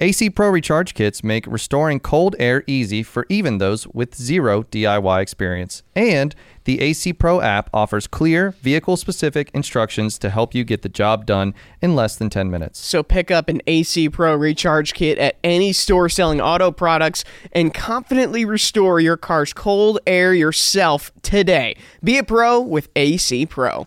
AC 0.00 0.30
Pro 0.30 0.50
recharge 0.50 0.94
kits 0.94 1.24
make 1.24 1.44
restoring 1.48 1.98
cold 1.98 2.36
air 2.38 2.62
easy 2.68 3.02
for 3.02 3.26
even 3.28 3.58
those 3.58 3.84
with 3.88 4.14
zero 4.14 4.62
DIY 4.62 5.20
experience. 5.20 5.82
And 5.96 6.36
the 6.62 6.80
AC 6.80 7.12
Pro 7.14 7.40
app 7.40 7.68
offers 7.74 8.06
clear, 8.06 8.52
vehicle 8.62 8.96
specific 8.96 9.50
instructions 9.54 10.16
to 10.20 10.30
help 10.30 10.54
you 10.54 10.62
get 10.62 10.82
the 10.82 10.88
job 10.88 11.26
done 11.26 11.52
in 11.82 11.96
less 11.96 12.14
than 12.14 12.30
10 12.30 12.48
minutes. 12.48 12.78
So 12.78 13.02
pick 13.02 13.32
up 13.32 13.48
an 13.48 13.60
AC 13.66 14.08
Pro 14.10 14.36
recharge 14.36 14.94
kit 14.94 15.18
at 15.18 15.36
any 15.42 15.72
store 15.72 16.08
selling 16.08 16.40
auto 16.40 16.70
products 16.70 17.24
and 17.50 17.74
confidently 17.74 18.44
restore 18.44 19.00
your 19.00 19.16
car's 19.16 19.52
cold 19.52 19.98
air 20.06 20.32
yourself 20.32 21.10
today. 21.22 21.76
Be 22.04 22.18
a 22.18 22.22
pro 22.22 22.60
with 22.60 22.88
AC 22.94 23.46
Pro. 23.46 23.86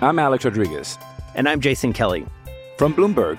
I'm 0.00 0.18
Alex 0.18 0.46
Rodriguez. 0.46 0.98
And 1.34 1.46
I'm 1.46 1.60
Jason 1.60 1.92
Kelly. 1.92 2.26
From 2.78 2.94
Bloomberg, 2.94 3.38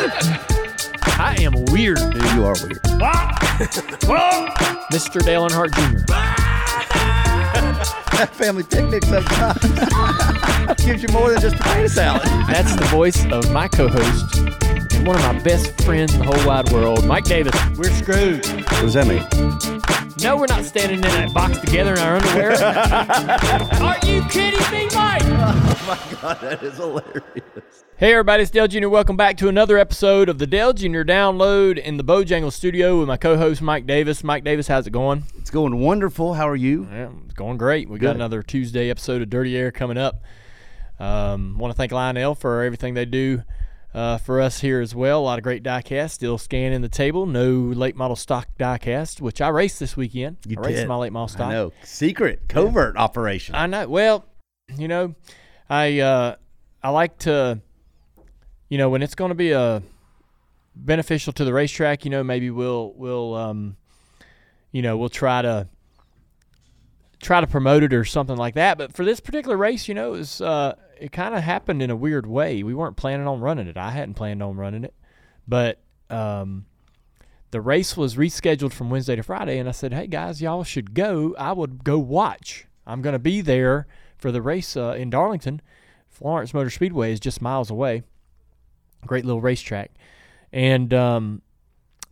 I 0.00 1.36
am 1.40 1.64
weird, 1.66 1.98
dude. 1.98 2.22
You 2.34 2.44
are 2.44 2.54
weird. 2.62 2.82
Mr. 4.92 5.24
Dale 5.24 5.48
Earnhardt 5.48 5.74
Jr. 5.74 6.04
that 8.16 8.30
Family 8.32 8.62
picnic 8.62 9.04
sometimes 9.04 10.84
gives 10.84 11.02
you 11.02 11.08
more 11.08 11.30
than 11.30 11.40
just 11.40 11.56
potato 11.56 11.88
salad. 11.88 12.22
That's 12.48 12.74
the 12.76 12.84
voice 12.86 13.24
of 13.32 13.50
my 13.52 13.66
co-host 13.68 14.36
and 14.38 15.06
one 15.06 15.16
of 15.16 15.22
my 15.22 15.38
best 15.40 15.80
friends 15.82 16.14
in 16.14 16.20
the 16.20 16.26
whole 16.26 16.46
wide 16.46 16.70
world, 16.70 17.04
Mike 17.04 17.24
Davis. 17.24 17.54
We're 17.76 17.90
screwed. 17.90 18.46
What 18.46 18.80
does 18.80 18.94
that 18.94 19.06
mean? 19.08 19.26
No, 20.22 20.36
we're 20.36 20.46
not 20.46 20.64
standing 20.64 20.98
in 20.98 21.02
that 21.02 21.32
box 21.32 21.58
together 21.58 21.92
in 21.92 21.98
our 21.98 22.16
underwear. 22.16 22.52
Are 23.82 23.98
you 24.06 24.22
kidding 24.30 24.70
me, 24.72 24.88
Mike? 24.94 25.22
God, 25.88 26.38
that 26.42 26.62
is 26.62 26.76
hilarious. 26.76 27.22
Hey 27.96 28.12
everybody, 28.12 28.42
it's 28.42 28.50
Dale 28.50 28.68
Jr. 28.68 28.90
Welcome 28.90 29.16
back 29.16 29.38
to 29.38 29.48
another 29.48 29.78
episode 29.78 30.28
of 30.28 30.38
the 30.38 30.46
Dale 30.46 30.74
Jr. 30.74 31.00
Download 31.00 31.78
in 31.78 31.96
the 31.96 32.04
Bojangle 32.04 32.52
Studio 32.52 32.98
with 32.98 33.08
my 33.08 33.16
co-host 33.16 33.62
Mike 33.62 33.86
Davis. 33.86 34.22
Mike 34.22 34.44
Davis, 34.44 34.68
how's 34.68 34.86
it 34.86 34.90
going? 34.90 35.24
It's 35.38 35.48
going 35.48 35.78
wonderful. 35.80 36.34
How 36.34 36.46
are 36.46 36.56
you? 36.56 36.86
Yeah, 36.92 37.08
it's 37.24 37.32
going 37.32 37.56
great. 37.56 37.88
We 37.88 37.98
got 37.98 38.08
Good. 38.08 38.16
another 38.16 38.42
Tuesday 38.42 38.90
episode 38.90 39.22
of 39.22 39.30
Dirty 39.30 39.56
Air 39.56 39.70
coming 39.70 39.96
up. 39.96 40.20
Um, 41.00 41.56
want 41.56 41.72
to 41.72 41.76
thank 41.78 41.90
Lionel 41.90 42.34
for 42.34 42.62
everything 42.64 42.92
they 42.92 43.06
do 43.06 43.42
uh, 43.94 44.18
for 44.18 44.42
us 44.42 44.60
here 44.60 44.82
as 44.82 44.94
well. 44.94 45.20
A 45.20 45.24
lot 45.24 45.38
of 45.38 45.42
great 45.42 45.62
diecast. 45.62 46.10
Still 46.10 46.36
scanning 46.36 46.82
the 46.82 46.90
table. 46.90 47.24
No 47.24 47.50
late 47.50 47.96
model 47.96 48.14
stock 48.14 48.46
diecast, 48.60 49.22
which 49.22 49.40
I 49.40 49.48
raced 49.48 49.80
this 49.80 49.96
weekend. 49.96 50.36
You 50.46 50.58
I 50.62 50.66
raced 50.66 50.86
my 50.86 50.96
late 50.96 51.12
model 51.12 51.28
stock. 51.28 51.46
I 51.48 51.52
know. 51.52 51.72
Secret, 51.82 52.42
covert 52.46 52.98
operation. 52.98 53.54
I 53.54 53.64
know. 53.64 53.88
Well, 53.88 54.26
you 54.76 54.86
know, 54.86 55.14
I 55.70 56.00
uh, 56.00 56.36
I 56.82 56.90
like 56.90 57.18
to, 57.18 57.60
you 58.68 58.78
know, 58.78 58.88
when 58.90 59.02
it's 59.02 59.14
going 59.14 59.30
to 59.30 59.34
be 59.34 59.52
a 59.52 59.82
beneficial 60.74 61.32
to 61.34 61.44
the 61.44 61.52
racetrack, 61.52 62.04
you 62.04 62.10
know, 62.10 62.22
maybe 62.24 62.50
we'll 62.50 62.92
we'll 62.96 63.34
um, 63.34 63.76
you 64.72 64.82
know, 64.82 64.96
we'll 64.96 65.08
try 65.08 65.42
to 65.42 65.68
try 67.20 67.40
to 67.40 67.46
promote 67.46 67.82
it 67.82 67.92
or 67.92 68.04
something 68.04 68.36
like 68.36 68.54
that. 68.54 68.78
But 68.78 68.94
for 68.94 69.04
this 69.04 69.20
particular 69.20 69.56
race, 69.56 69.88
you 69.88 69.94
know, 69.94 70.14
it 70.14 70.18
was 70.18 70.40
uh, 70.40 70.74
it 70.98 71.12
kind 71.12 71.34
of 71.34 71.42
happened 71.42 71.82
in 71.82 71.90
a 71.90 71.96
weird 71.96 72.26
way. 72.26 72.62
We 72.62 72.74
weren't 72.74 72.96
planning 72.96 73.26
on 73.26 73.40
running 73.40 73.66
it. 73.66 73.76
I 73.76 73.90
hadn't 73.90 74.14
planned 74.14 74.42
on 74.42 74.56
running 74.56 74.84
it, 74.84 74.94
but 75.46 75.80
um, 76.08 76.66
the 77.50 77.60
race 77.60 77.96
was 77.96 78.16
rescheduled 78.16 78.72
from 78.72 78.88
Wednesday 78.88 79.16
to 79.16 79.22
Friday, 79.22 79.58
and 79.58 79.68
I 79.68 79.72
said, 79.72 79.92
"Hey 79.92 80.06
guys, 80.06 80.40
y'all 80.40 80.64
should 80.64 80.94
go. 80.94 81.34
I 81.38 81.52
would 81.52 81.84
go 81.84 81.98
watch. 81.98 82.66
I'm 82.86 83.02
going 83.02 83.12
to 83.12 83.18
be 83.18 83.42
there 83.42 83.86
for 84.18 84.32
the 84.32 84.42
race 84.42 84.76
uh, 84.76 84.94
in 84.98 85.10
Darlington. 85.10 85.60
Florence 86.08 86.52
Motor 86.52 86.70
Speedway 86.70 87.12
is 87.12 87.20
just 87.20 87.40
miles 87.40 87.70
away. 87.70 88.02
Great 89.06 89.24
little 89.24 89.40
racetrack, 89.40 89.92
and 90.52 90.92
um, 90.92 91.42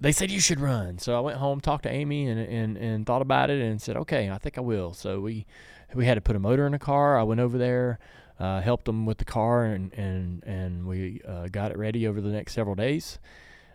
they 0.00 0.12
said 0.12 0.30
you 0.30 0.40
should 0.40 0.60
run. 0.60 0.98
So 0.98 1.16
I 1.16 1.20
went 1.20 1.38
home, 1.38 1.60
talked 1.60 1.82
to 1.82 1.90
Amy, 1.90 2.28
and 2.28 2.38
and 2.38 2.76
and 2.76 3.06
thought 3.06 3.22
about 3.22 3.50
it, 3.50 3.60
and 3.60 3.82
said, 3.82 3.96
okay, 3.96 4.30
I 4.30 4.38
think 4.38 4.56
I 4.56 4.60
will. 4.60 4.94
So 4.94 5.20
we 5.20 5.46
we 5.94 6.06
had 6.06 6.14
to 6.14 6.20
put 6.20 6.36
a 6.36 6.38
motor 6.38 6.66
in 6.66 6.74
a 6.74 6.78
car. 6.78 7.18
I 7.18 7.24
went 7.24 7.40
over 7.40 7.58
there. 7.58 7.98
Uh, 8.38 8.60
helped 8.60 8.84
them 8.84 9.06
with 9.06 9.16
the 9.16 9.24
car 9.24 9.64
and 9.64 9.94
and 9.94 10.44
and 10.44 10.86
we 10.86 11.22
uh, 11.26 11.48
got 11.50 11.70
it 11.70 11.78
ready 11.78 12.06
over 12.06 12.20
the 12.20 12.28
next 12.28 12.52
several 12.52 12.74
days. 12.74 13.18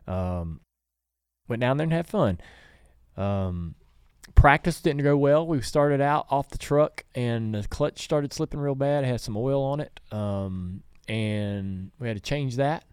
Um, 0.07 0.59
went 1.47 1.61
down 1.61 1.77
there 1.77 1.85
and 1.85 1.93
had 1.93 2.05
fun. 2.05 2.39
Um, 3.17 3.73
practice 4.41 4.81
didn't 4.81 5.03
go 5.03 5.15
well. 5.15 5.45
We 5.45 5.61
started 5.61 6.01
out 6.01 6.25
off 6.29 6.49
the 6.49 6.57
truck 6.57 7.03
and 7.15 7.53
the 7.53 7.67
clutch 7.67 8.01
started 8.03 8.33
slipping 8.33 8.59
real 8.59 8.75
bad. 8.75 9.03
It 9.03 9.07
had 9.07 9.21
some 9.21 9.37
oil 9.37 9.61
on 9.63 9.79
it, 9.79 9.99
um, 10.11 10.81
and 11.07 11.91
we 11.99 12.07
had 12.07 12.17
to 12.17 12.21
change 12.21 12.55
that. 12.55 12.83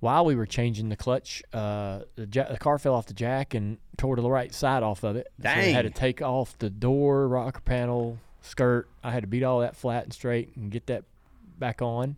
While 0.00 0.24
we 0.26 0.34
were 0.36 0.46
changing 0.46 0.90
the 0.90 0.96
clutch, 0.96 1.42
uh, 1.52 2.00
the, 2.16 2.28
ja- 2.30 2.50
the 2.52 2.58
car 2.58 2.78
fell 2.78 2.94
off 2.94 3.06
the 3.06 3.14
jack 3.14 3.54
and 3.54 3.78
tore 3.96 4.16
to 4.16 4.22
the 4.22 4.30
right 4.30 4.54
side 4.54 4.82
off 4.82 5.02
of 5.02 5.16
it. 5.16 5.28
So 5.42 5.48
I 5.48 5.52
had 5.52 5.82
to 5.82 5.90
take 5.90 6.20
off 6.22 6.56
the 6.58 6.68
door, 6.70 7.26
rocker 7.26 7.60
panel, 7.62 8.18
skirt. 8.42 8.88
I 9.02 9.10
had 9.12 9.22
to 9.22 9.26
beat 9.26 9.42
all 9.42 9.60
that 9.60 9.74
flat 9.76 10.04
and 10.04 10.12
straight 10.12 10.54
and 10.56 10.70
get 10.70 10.86
that 10.88 11.04
back 11.58 11.80
on. 11.82 12.16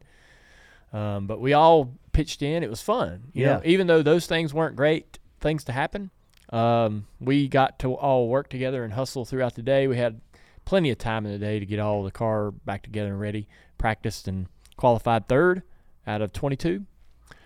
Um, 0.93 1.27
but 1.29 1.41
we 1.41 1.53
all 1.53 1.93
pitched 2.13 2.43
in. 2.43 2.63
It 2.65 2.71
was 2.71 2.83
fun. 2.83 3.25
You 3.33 3.47
know, 3.47 3.61
Yeah. 3.65 3.71
even 3.71 3.87
though 3.87 4.03
those 4.03 4.27
things 4.27 4.53
weren't 4.53 4.75
great 4.75 5.19
things 5.41 5.63
to 5.65 5.73
happen, 5.73 6.11
um, 6.51 7.07
we 7.21 7.49
got 7.49 7.79
to 7.81 7.95
all 7.95 8.29
work 8.29 8.49
together 8.49 8.85
and 8.85 8.93
hustle 8.93 9.25
throughout 9.25 9.55
the 9.55 9.63
day. 9.63 9.87
We 9.87 9.97
had 9.97 10.21
plenty 10.65 10.91
of 10.91 10.99
time 10.99 11.27
in 11.27 11.33
the 11.33 11.39
day 11.39 11.59
to 11.59 11.67
get 11.67 11.79
all 11.79 12.03
the 12.03 12.11
car 12.11 12.51
back 12.51 12.83
together 12.83 13.11
and 13.11 13.21
ready. 13.21 13.49
Practiced 13.79 14.29
and 14.29 14.47
qualified 14.77 15.29
third 15.29 15.63
out 16.07 16.23
of 16.23 16.33
22. 16.33 16.85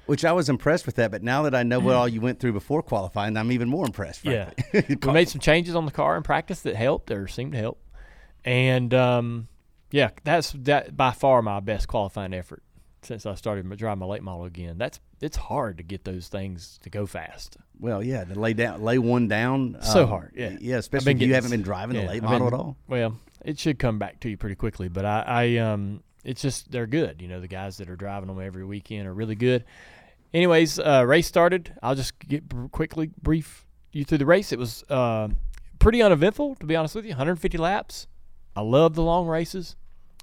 Which 0.06 0.24
I 0.24 0.32
was 0.32 0.48
impressed 0.48 0.86
with 0.86 0.96
that, 0.96 1.12
but 1.12 1.22
now 1.22 1.42
that 1.42 1.54
I 1.54 1.62
know 1.62 1.78
what 1.78 1.94
all 1.96 2.08
you 2.08 2.20
went 2.20 2.40
through 2.40 2.52
before 2.52 2.82
qualifying, 2.82 3.36
I'm 3.36 3.52
even 3.52 3.68
more 3.68 3.86
impressed. 3.86 4.20
frankly. 4.20 4.96
we 5.02 5.12
made 5.12 5.28
some 5.28 5.40
changes 5.40 5.76
on 5.76 5.86
the 5.86 5.92
car 5.92 6.16
in 6.16 6.22
practice 6.22 6.60
that 6.62 6.74
helped 6.74 7.10
or 7.10 7.28
seemed 7.28 7.52
to 7.52 7.58
help. 7.58 7.80
And 8.44 8.92
um, 8.92 9.48
yeah, 9.90 10.10
that's 10.24 10.52
that 10.52 10.96
by 10.96 11.12
far 11.12 11.42
my 11.42 11.60
best 11.60 11.88
qualifying 11.88 12.34
effort 12.34 12.62
since 13.02 13.24
I 13.26 13.34
started 13.34 13.68
driving 13.76 14.00
my 14.00 14.06
late 14.06 14.22
model 14.22 14.44
again. 14.44 14.78
That's 14.78 15.00
it's 15.20 15.36
hard 15.36 15.76
to 15.78 15.82
get 15.82 16.04
those 16.04 16.28
things 16.28 16.78
to 16.82 16.90
go 16.90 17.06
fast. 17.06 17.56
Well, 17.78 18.02
yeah, 18.02 18.24
to 18.24 18.38
lay 18.38 18.52
down, 18.52 18.82
lay 18.82 18.98
one 18.98 19.28
down. 19.28 19.78
So 19.82 20.02
um, 20.04 20.08
hard, 20.08 20.32
yeah. 20.34 20.56
yeah. 20.60 20.76
Especially 20.76 21.12
if 21.12 21.20
you 21.20 21.34
haven't 21.34 21.50
been 21.50 21.62
driving 21.62 21.96
yeah, 21.96 22.02
the 22.02 22.08
late 22.08 22.22
I've 22.22 22.30
model 22.30 22.50
been- 22.50 22.54
at 22.54 22.60
all. 22.60 22.76
Well, 22.88 23.18
it 23.44 23.58
should 23.58 23.78
come 23.78 23.98
back 23.98 24.20
to 24.20 24.28
you 24.28 24.36
pretty 24.36 24.56
quickly, 24.56 24.88
but 24.88 25.04
I, 25.04 25.24
I 25.26 25.56
um, 25.58 26.02
it's 26.24 26.42
just 26.42 26.70
they're 26.70 26.86
good. 26.86 27.22
You 27.22 27.28
know, 27.28 27.40
the 27.40 27.48
guys 27.48 27.78
that 27.78 27.88
are 27.88 27.96
driving 27.96 28.28
them 28.28 28.40
every 28.40 28.64
weekend 28.64 29.06
are 29.06 29.14
really 29.14 29.34
good. 29.34 29.64
Anyways, 30.32 30.78
uh, 30.78 31.04
race 31.06 31.26
started. 31.26 31.74
I'll 31.82 31.94
just 31.94 32.18
get 32.20 32.44
quickly 32.70 33.10
brief 33.20 33.66
you 33.92 34.04
through 34.04 34.18
the 34.18 34.26
race. 34.26 34.52
It 34.52 34.58
was 34.58 34.84
uh, 34.88 35.28
pretty 35.78 36.02
uneventful, 36.02 36.54
to 36.56 36.66
be 36.66 36.76
honest 36.76 36.94
with 36.94 37.04
you. 37.04 37.10
150 37.10 37.58
laps. 37.58 38.06
I 38.54 38.60
love 38.60 38.94
the 38.94 39.02
long 39.02 39.26
races. 39.26 39.76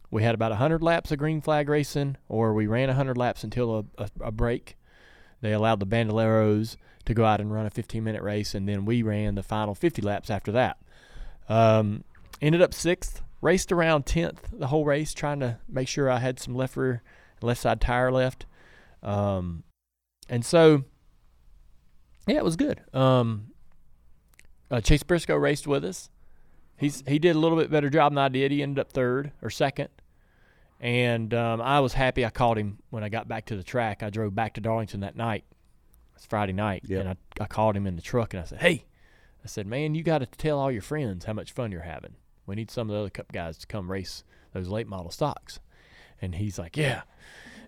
We 0.10 0.24
had 0.24 0.36
about 0.36 0.52
100 0.52 0.82
laps 0.82 1.12
of 1.12 1.18
green 1.18 1.42
flag 1.42 1.68
racing, 1.68 2.16
or 2.30 2.54
we 2.54 2.68
ran 2.68 2.88
100 2.88 3.18
laps 3.18 3.44
until 3.44 3.80
a, 3.80 4.04
a, 4.04 4.10
a 4.22 4.32
break. 4.32 4.77
They 5.42 5.54
allowed 5.54 5.80
the 5.80 5.88
Bandoleros 5.88 6.78
to 7.06 7.14
go 7.14 7.26
out 7.26 7.40
and 7.40 7.52
run 7.52 7.66
a 7.66 7.70
15 7.70 8.04
minute 8.04 8.22
race, 8.22 8.56
and 8.56 8.68
then 8.68 8.86
we 8.86 9.02
ran 9.02 9.36
the 9.36 9.44
final 9.44 9.76
50 9.76 10.02
laps 10.02 10.30
after 10.30 10.52
that. 10.52 10.78
Um, 11.48 12.04
ended 12.42 12.62
up 12.62 12.74
sixth 12.74 13.22
raced 13.42 13.72
around 13.72 14.06
tenth 14.06 14.50
the 14.52 14.68
whole 14.68 14.86
race, 14.86 15.14
trying 15.14 15.40
to 15.40 15.60
make 15.68 15.88
sure 15.88 16.10
I 16.10 16.20
had 16.20 16.40
some 16.40 16.56
left 16.56 16.76
rear, 16.76 17.02
left 17.42 17.62
side 17.62 17.82
tire 17.82 18.12
left. 18.12 18.46
Um, 19.04 19.64
and 20.30 20.44
so, 20.44 20.84
yeah, 22.28 22.38
it 22.38 22.44
was 22.44 22.56
good. 22.56 22.82
Um, 22.94 23.52
uh, 24.70 24.82
Chase 24.82 25.04
Briscoe 25.04 25.36
raced 25.36 25.68
with 25.68 25.86
us. 25.86 26.10
He's 26.76 27.04
he 27.08 27.18
did 27.18 27.36
a 27.36 27.40
little 27.40 27.58
bit 27.58 27.72
better 27.72 27.90
job 27.90 28.12
than 28.12 28.20
I 28.20 28.28
did. 28.28 28.52
He 28.52 28.62
ended 28.62 28.80
up 28.80 28.92
third 28.92 29.32
or 29.42 29.50
second, 29.50 29.90
and 30.80 31.34
um, 31.34 31.62
I 31.62 31.80
was 31.80 31.94
happy. 31.94 32.26
I 32.26 32.30
called 32.30 32.58
him 32.58 32.80
when 32.90 33.04
I 33.04 33.10
got 33.10 33.28
back 33.28 33.46
to 33.48 33.56
the 33.56 33.64
track. 33.64 34.04
I 34.04 34.10
drove 34.10 34.36
back 34.36 34.54
to 34.56 34.62
Darlington 34.62 35.00
that 35.02 35.16
night. 35.16 35.44
It's 36.16 36.26
Friday 36.26 36.54
night, 36.54 36.84
Yep. 36.88 37.00
and 37.00 37.10
I, 37.10 37.44
I 37.44 37.46
called 37.48 37.76
him 37.78 37.86
in 37.88 37.96
the 37.96 38.02
truck 38.02 38.34
and 38.34 38.42
I 38.42 38.46
said, 38.46 38.60
"Hey, 38.60 38.86
I 39.44 39.48
said, 39.48 39.68
man, 39.68 39.94
you 39.96 40.04
got 40.04 40.20
to 40.20 40.26
tell 40.26 40.60
all 40.60 40.72
your 40.72 40.82
friends 40.82 41.26
how 41.26 41.34
much 41.34 41.52
fun 41.52 41.72
you're 41.72 41.82
having. 41.82 42.16
We 42.46 42.56
need 42.56 42.72
some 42.72 42.90
of 42.90 42.94
the 42.96 43.00
other 43.02 43.10
cup 43.10 43.32
guys 43.32 43.58
to 43.60 43.68
come 43.68 43.92
race 43.92 44.24
those 44.54 44.68
late 44.68 44.88
model 44.88 45.12
stocks." 45.12 45.60
And 46.22 46.36
he's 46.36 46.58
like, 46.58 46.76
"Yeah." 46.78 47.02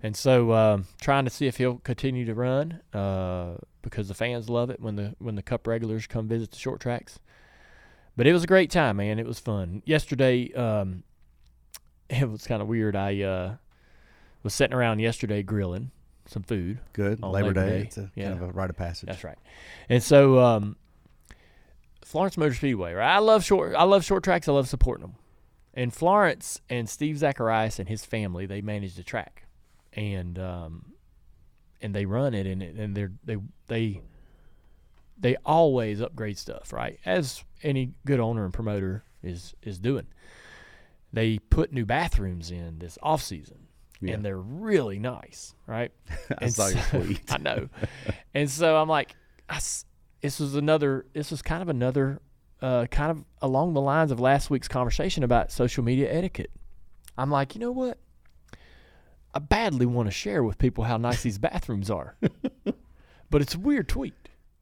And 0.02 0.16
so, 0.16 0.54
um, 0.54 0.86
trying 1.02 1.26
to 1.26 1.30
see 1.30 1.46
if 1.46 1.58
he'll 1.58 1.80
continue 1.80 2.26
to 2.26 2.34
run 2.34 2.80
uh, 2.94 3.56
because 3.82 4.08
the 4.08 4.14
fans 4.14 4.50
love 4.50 4.70
it 4.70 4.80
when 4.80 4.96
the 4.96 5.16
when 5.20 5.36
the 5.36 5.44
cup 5.44 5.68
regulars 5.68 6.08
come 6.08 6.28
visit 6.28 6.52
the 6.52 6.58
short 6.58 6.80
tracks. 6.80 7.20
But 8.16 8.26
it 8.26 8.34
was 8.34 8.44
a 8.44 8.48
great 8.48 8.72
time, 8.72 8.98
man. 8.98 9.20
It 9.20 9.26
was 9.28 9.40
fun. 9.40 9.82
Yesterday, 9.86 10.52
um, 10.54 11.04
it 12.22 12.30
was 12.30 12.46
kind 12.48 12.62
of 12.62 12.68
weird. 12.68 12.96
I 12.96 13.22
uh, 13.22 13.56
was 14.44 14.54
sitting 14.54 14.76
around 14.76 15.00
yesterday 15.00 15.44
grilling 15.44 15.92
some 16.26 16.44
food. 16.44 16.80
Good. 16.94 17.24
on 17.24 17.32
Labor, 17.32 17.54
Day. 17.54 17.70
Day. 17.70 17.82
It's 17.82 17.98
a 17.98 18.12
Yeah. 18.16 18.30
kind 18.30 18.44
of 18.44 18.50
a 18.50 18.52
rite 18.52 18.70
of 18.70 18.78
passage. 18.78 19.08
That's 19.08 19.24
right. 19.24 19.38
And 19.90 20.02
so 20.04 20.40
um, 20.40 20.76
Florence 22.04 22.38
Motor 22.38 22.54
Speedway, 22.54 22.94
right? 22.94 23.16
I 23.16 23.20
love 23.20 23.44
short 23.44 23.76
I 23.76 23.84
love 23.84 24.04
short 24.06 24.24
tracks. 24.24 24.48
I 24.48 24.52
love 24.52 24.68
supporting 24.68 25.02
them. 25.08 25.16
And 25.74 25.94
Florence 25.94 26.62
and 26.70 26.90
Steve 26.90 27.18
Zacharias 27.18 27.80
and 27.80 27.88
his 27.88 28.06
family, 28.06 28.46
they 28.46 28.62
manage 28.62 28.96
the 28.96 29.04
track. 29.04 29.46
And 29.94 30.38
um, 30.38 30.94
and 31.82 31.96
they 31.96 32.06
run 32.06 32.34
it 32.34 32.46
and 32.46 32.62
and 32.62 32.96
they're 32.96 33.12
they 33.24 33.38
they 33.68 34.02
they 35.18 35.36
always 35.46 36.00
upgrade 36.02 36.38
stuff, 36.38 36.72
right? 36.72 37.00
As 37.06 37.44
any 37.64 37.94
good 38.06 38.20
owner 38.20 38.46
and 38.46 38.54
promoter 38.54 39.04
is 39.24 39.54
is 39.64 39.80
doing. 39.80 40.08
They 41.12 41.40
put 41.40 41.74
new 41.74 41.86
bathrooms 41.86 42.52
in 42.52 42.80
this 42.80 42.98
off 43.02 43.22
season. 43.24 43.68
Yeah. 44.02 44.14
And 44.14 44.24
they're 44.26 44.38
really 44.38 44.98
nice, 45.00 45.54
right? 45.68 45.92
I 46.32 46.36
And 46.46 46.54
saw 46.54 46.68
your 46.68 46.82
so- 46.84 47.02
tweet. 47.04 47.22
I 47.32 47.38
know. 47.38 47.70
and 48.34 48.50
so 48.50 48.78
I'm 48.78 48.88
like, 48.88 49.16
I 49.50 49.60
this 50.22 50.40
was 50.40 50.56
another. 50.56 51.06
This 51.14 51.32
was 51.32 51.42
kind 51.42 51.62
of 51.62 51.70
another, 51.70 52.20
uh, 52.62 52.86
kind 52.92 53.12
of 53.12 53.26
along 53.42 53.74
the 53.74 53.82
lines 53.82 54.12
of 54.12 54.20
last 54.20 54.50
week's 54.50 54.68
conversation 54.68 55.24
about 55.24 55.52
social 55.52 55.84
media 55.84 56.12
etiquette. 56.12 56.52
I'm 57.18 57.32
like, 57.32 57.56
you 57.56 57.62
know 57.62 57.72
what? 57.72 57.98
I 59.34 59.40
badly 59.40 59.86
want 59.86 60.08
to 60.08 60.12
share 60.12 60.44
with 60.44 60.58
people 60.58 60.84
how 60.86 60.98
nice 60.98 61.22
these 61.24 61.38
bathrooms 61.38 61.90
are, 61.92 62.16
but 63.30 63.42
it's 63.42 63.56
a 63.56 63.60
weird 63.60 63.88
tweet. 63.88 64.14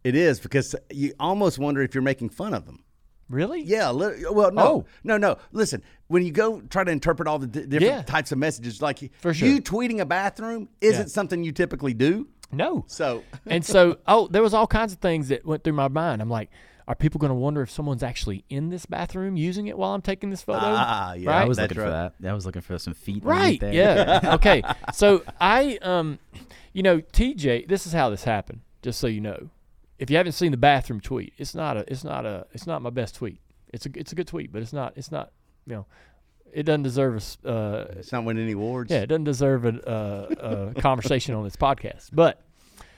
It 0.03 0.15
is 0.15 0.39
because 0.39 0.75
you 0.91 1.13
almost 1.19 1.57
wonder 1.59 1.81
if 1.81 1.93
you're 1.95 2.01
making 2.01 2.29
fun 2.29 2.53
of 2.53 2.65
them. 2.65 2.83
Really? 3.29 3.61
Yeah. 3.61 3.91
Li- 3.91 4.25
well, 4.31 4.51
no, 4.51 4.63
Oh. 4.63 4.85
no, 5.03 5.17
no. 5.17 5.37
Listen, 5.51 5.83
when 6.07 6.25
you 6.25 6.31
go 6.31 6.61
try 6.61 6.83
to 6.83 6.91
interpret 6.91 7.27
all 7.27 7.39
the 7.39 7.47
di- 7.47 7.65
different 7.65 7.93
Yeah. 7.93 8.01
types 8.03 8.31
of 8.31 8.37
messages, 8.37 8.81
like 8.81 9.11
For 9.19 9.33
sure. 9.33 9.47
you 9.47 9.61
tweeting 9.61 9.99
a 9.99 10.05
bathroom 10.05 10.69
isn't 10.81 11.01
Yeah. 11.07 11.07
something 11.07 11.43
you 11.43 11.51
typically 11.51 11.93
do. 11.93 12.27
No. 12.51 12.85
So 12.87 13.23
and 13.45 13.65
so, 13.65 13.97
oh, 14.07 14.27
there 14.27 14.41
was 14.41 14.53
all 14.53 14.67
kinds 14.67 14.93
of 14.93 14.99
things 14.99 15.27
that 15.29 15.45
went 15.45 15.63
through 15.63 15.73
my 15.73 15.87
mind. 15.89 16.21
I'm 16.21 16.29
like, 16.29 16.49
are 16.87 16.95
people 16.95 17.19
going 17.19 17.31
to 17.31 17.35
wonder 17.35 17.61
if 17.61 17.69
someone's 17.69 18.01
actually 18.03 18.45
in 18.49 18.69
this 18.69 18.85
bathroom 18.85 19.35
using 19.35 19.67
it 19.67 19.77
while 19.77 19.93
I'm 19.93 20.01
taking 20.01 20.29
this 20.29 20.41
photo? 20.41 20.59
Ah, 20.63 21.11
yeah, 21.13 21.29
right? 21.29 21.41
I 21.41 21.45
was 21.45 21.57
That's 21.57 21.71
looking 21.75 21.83
for 21.83 21.89
that. 21.89 22.13
I 22.25 22.33
was 22.33 22.45
looking 22.45 22.61
for 22.61 22.77
some 22.79 22.93
feet. 22.93 23.25
Right. 23.25 23.61
underneath 23.61 23.73
there. 23.73 23.73
Yeah. 24.23 24.33
okay. 24.35 24.63
So 24.93 25.23
I, 25.41 25.77
um, 25.81 26.19
you 26.71 26.83
know, 26.83 26.99
TJ, 27.01 27.67
this 27.67 27.85
is 27.85 27.91
how 27.91 28.09
this 28.09 28.23
happened. 28.23 28.61
Just 28.81 29.01
so 29.01 29.07
you 29.07 29.19
know, 29.19 29.49
if 29.99 30.09
you 30.09 30.15
haven't 30.15 30.31
seen 30.31 30.51
the 30.51 30.57
bathroom 30.57 31.01
tweet, 31.01 31.33
it's 31.37 31.53
not 31.53 31.75
a, 31.75 31.83
it's 31.91 32.05
not 32.05 32.25
a, 32.25 32.45
it's 32.53 32.65
not 32.65 32.81
my 32.81 32.89
best 32.91 33.15
tweet. 33.15 33.41
It's 33.73 33.85
a, 33.85 33.89
it's 33.93 34.13
a 34.13 34.15
good 34.15 34.27
tweet, 34.27 34.53
but 34.53 34.61
it's 34.61 34.71
not, 34.71 34.93
it's 34.95 35.11
not, 35.11 35.33
you 35.67 35.73
know, 35.73 35.85
it 36.53 36.63
doesn't 36.63 36.83
deserve 36.83 37.37
a, 37.43 37.49
uh, 37.49 37.85
it's 37.97 38.11
not 38.11 38.23
winning 38.23 38.43
any 38.43 38.53
awards. 38.53 38.89
yeah, 38.89 38.99
it 39.01 39.07
doesn't 39.07 39.25
deserve 39.25 39.65
a, 39.65 39.87
uh, 39.87 40.73
a 40.75 40.81
conversation 40.81 41.35
on 41.35 41.43
this 41.43 41.55
podcast. 41.57 42.09
But 42.13 42.41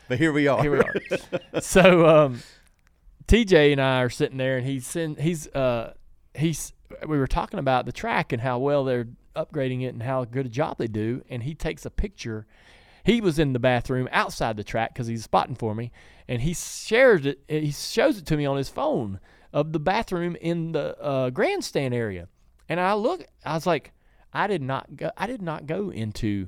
But 0.07 0.19
here 0.19 0.31
we 0.31 0.47
are. 0.47 0.61
here 0.61 0.71
we 0.71 0.79
are. 0.79 1.61
so 1.61 2.07
um, 2.07 2.41
TJ 3.27 3.71
and 3.73 3.81
I 3.81 4.01
are 4.01 4.09
sitting 4.09 4.37
there, 4.37 4.57
and 4.57 4.65
he's 4.67 4.95
in, 4.95 5.15
he's 5.15 5.47
uh, 5.47 5.93
he's 6.35 6.73
we 7.07 7.17
were 7.17 7.27
talking 7.27 7.59
about 7.59 7.85
the 7.85 7.91
track 7.91 8.31
and 8.31 8.41
how 8.41 8.59
well 8.59 8.83
they're 8.83 9.07
upgrading 9.35 9.83
it 9.83 9.93
and 9.93 10.03
how 10.03 10.25
good 10.25 10.45
a 10.45 10.49
job 10.49 10.77
they 10.77 10.87
do. 10.87 11.23
And 11.29 11.43
he 11.43 11.53
takes 11.55 11.85
a 11.85 11.89
picture. 11.89 12.45
He 13.03 13.19
was 13.21 13.39
in 13.39 13.53
the 13.53 13.59
bathroom 13.59 14.07
outside 14.11 14.57
the 14.57 14.63
track 14.63 14.93
because 14.93 15.07
he's 15.07 15.23
spotting 15.23 15.55
for 15.55 15.73
me, 15.73 15.91
and 16.27 16.41
he 16.43 16.53
shares 16.53 17.25
it. 17.25 17.39
He 17.47 17.71
shows 17.71 18.19
it 18.19 18.25
to 18.27 18.37
me 18.37 18.45
on 18.45 18.57
his 18.57 18.69
phone 18.69 19.19
of 19.51 19.73
the 19.73 19.79
bathroom 19.79 20.35
in 20.39 20.73
the 20.73 20.99
uh, 21.01 21.29
grandstand 21.31 21.93
area. 21.95 22.27
And 22.69 22.79
I 22.79 22.93
look, 22.93 23.25
I 23.43 23.55
was 23.55 23.65
like, 23.65 23.91
I 24.31 24.47
did 24.47 24.61
not 24.61 24.95
go. 24.95 25.11
I 25.17 25.25
did 25.27 25.41
not 25.41 25.65
go 25.65 25.89
into 25.89 26.47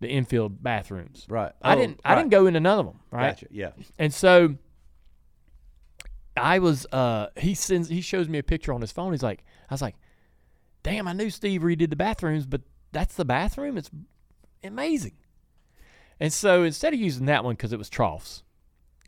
the 0.00 0.08
infield 0.08 0.62
bathrooms. 0.62 1.26
Right. 1.28 1.52
I 1.60 1.74
Oh, 1.74 1.76
didn't. 1.78 2.00
I 2.04 2.14
didn't 2.14 2.30
go 2.30 2.46
into 2.46 2.60
none 2.60 2.78
of 2.78 2.86
them. 2.86 3.00
Right. 3.10 3.30
Gotcha. 3.34 3.46
Yeah. 3.50 3.70
And 3.98 4.12
so 4.12 4.56
I 6.36 6.58
was 6.58 6.86
uh 6.92 7.26
he 7.36 7.54
sends 7.54 7.88
he 7.88 8.00
shows 8.00 8.28
me 8.28 8.38
a 8.38 8.42
picture 8.42 8.72
on 8.72 8.80
his 8.80 8.92
phone. 8.92 9.12
He's 9.12 9.22
like 9.22 9.44
I 9.68 9.74
was 9.74 9.82
like, 9.82 9.96
Damn, 10.82 11.06
I 11.06 11.12
knew 11.12 11.28
Steve 11.28 11.60
redid 11.60 11.90
the 11.90 11.96
bathrooms, 11.96 12.46
but 12.46 12.62
that's 12.92 13.14
the 13.16 13.24
bathroom? 13.26 13.76
It's 13.76 13.90
amazing. 14.64 15.12
And 16.18 16.32
so 16.32 16.62
instead 16.62 16.94
of 16.94 17.00
using 17.00 17.26
that 17.26 17.44
one 17.44 17.54
because 17.54 17.72
it 17.72 17.78
was 17.78 17.90
troughs, 17.90 18.42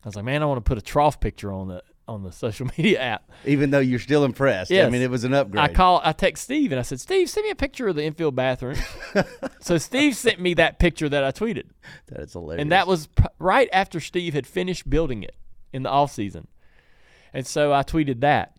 I 0.05 0.09
was 0.09 0.17
like, 0.17 0.25
Man, 0.27 0.43
I 0.43 0.47
want 0.47 0.59
to 0.63 0.69
put 0.69 0.77
a 0.79 0.83
trough 0.83 1.19
picture 1.21 1.51
on 1.53 1.69
the 1.69 1.83
on 2.09 2.23
the 2.23 2.33
social 2.33 2.67
media 2.79 3.01
app. 3.01 3.31
Even 3.45 3.71
though 3.71 3.79
you're 3.79 3.99
still 3.99 4.25
impressed. 4.25 4.73
I 4.73 4.89
mean, 4.89 5.03
it 5.03 5.11
was 5.11 5.25
an 5.25 5.35
upgrade. 5.35 5.63
I 5.63 5.73
call 5.73 6.01
I 6.05 6.13
text 6.13 6.45
Steve 6.45 6.73
and 6.73 6.79
I 6.79 6.83
said, 6.83 7.01
Steve, 7.01 7.29
send 7.31 7.45
me 7.45 7.51
a 7.51 7.55
picture 7.55 7.89
of 7.89 7.97
the 7.97 8.05
infield 8.05 8.35
bathroom. 8.35 8.77
so 9.61 9.79
Steve 9.79 10.17
sent 10.17 10.41
me 10.41 10.55
that 10.55 10.79
picture 10.79 11.09
that 11.09 11.25
I 11.25 11.31
tweeted. 11.31 11.65
that 12.09 12.21
is 12.21 12.33
hilarious. 12.33 12.63
And 12.63 12.73
that 12.73 12.87
was 12.87 13.07
pr- 13.09 13.27
right 13.39 13.69
after 13.73 14.01
Steve 14.01 14.35
had 14.35 14.47
finished 14.47 14.89
building 14.91 15.23
it 15.23 15.37
in 15.73 15.83
the 15.83 15.91
off 15.91 16.13
season. 16.13 16.49
And 17.33 17.47
so 17.47 17.73
I 17.73 17.83
tweeted 17.83 18.21
that. 18.21 18.57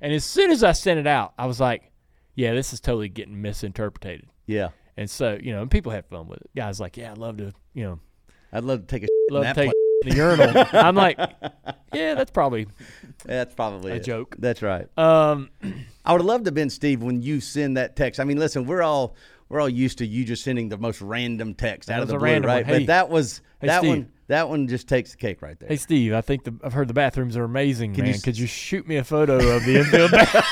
And 0.00 0.12
as 0.12 0.24
soon 0.24 0.50
as 0.50 0.62
I 0.62 0.72
sent 0.72 1.00
it 1.00 1.06
out, 1.06 1.34
I 1.38 1.46
was 1.46 1.60
like, 1.60 1.90
yeah, 2.34 2.52
this 2.54 2.72
is 2.72 2.80
totally 2.80 3.08
getting 3.08 3.40
misinterpreted. 3.42 4.26
yeah. 4.46 4.68
And 4.96 5.10
so, 5.10 5.36
you 5.42 5.52
know, 5.52 5.60
and 5.60 5.68
people 5.68 5.90
had 5.90 6.06
fun 6.06 6.28
with 6.28 6.40
it. 6.40 6.50
Guys 6.54 6.78
like, 6.78 6.96
yeah, 6.96 7.10
I'd 7.10 7.18
love 7.18 7.38
to, 7.38 7.52
you 7.72 7.82
know, 7.82 7.98
I'd 8.52 8.62
love 8.62 8.82
to 8.82 8.86
take 8.86 9.02
a 9.02 9.08
love 9.32 9.42
to 9.44 9.52
take. 9.52 9.72
The 10.02 10.14
urinal. 10.14 10.64
I'm 10.72 10.94
like, 10.94 11.18
yeah, 11.92 12.14
that's 12.14 12.30
probably 12.30 12.66
That's 13.24 13.54
probably 13.54 13.92
a 13.92 13.96
it. 13.96 14.04
joke. 14.04 14.36
That's 14.38 14.62
right. 14.62 14.86
Um, 14.98 15.50
I 16.04 16.12
would 16.12 16.20
have 16.20 16.26
loved 16.26 16.44
to 16.44 16.48
have 16.48 16.54
been 16.54 16.70
Steve 16.70 17.02
when 17.02 17.22
you 17.22 17.40
send 17.40 17.76
that 17.76 17.96
text. 17.96 18.20
I 18.20 18.24
mean, 18.24 18.38
listen, 18.38 18.66
we're 18.66 18.82
all 18.82 19.14
we're 19.54 19.60
all 19.60 19.68
used 19.68 19.98
to 19.98 20.06
you 20.06 20.24
just 20.24 20.42
sending 20.42 20.68
the 20.68 20.76
most 20.76 21.00
random 21.00 21.54
text 21.54 21.86
That 21.88 21.98
out 21.98 22.02
of 22.02 22.08
the 22.08 22.16
a 22.16 22.18
blue, 22.18 22.24
random 22.26 22.48
right? 22.48 22.66
one. 22.66 22.74
Hey- 22.74 22.80
but 22.80 22.86
that 22.88 23.08
was 23.08 23.40
hey, 23.60 23.68
that 23.68 23.78
Steve. 23.78 23.88
one 23.88 24.08
that 24.26 24.48
one 24.48 24.66
just 24.68 24.88
takes 24.88 25.10
the 25.12 25.16
cake 25.18 25.42
right 25.42 25.58
there. 25.60 25.68
hey, 25.68 25.76
Steve, 25.76 26.14
I 26.14 26.22
think 26.22 26.44
the, 26.44 26.54
I've 26.64 26.72
heard 26.72 26.88
the 26.88 26.94
bathrooms 26.94 27.36
are 27.36 27.44
amazing, 27.44 27.92
Can 27.92 28.04
man. 28.04 28.08
you 28.08 28.14
s- 28.14 28.22
Could 28.22 28.38
you 28.38 28.46
shoot 28.46 28.88
me 28.88 28.96
a 28.96 29.04
photo 29.04 29.34
of 29.54 29.64
the 29.66 29.76
infield 29.80 30.10
bathroom? 30.12 30.42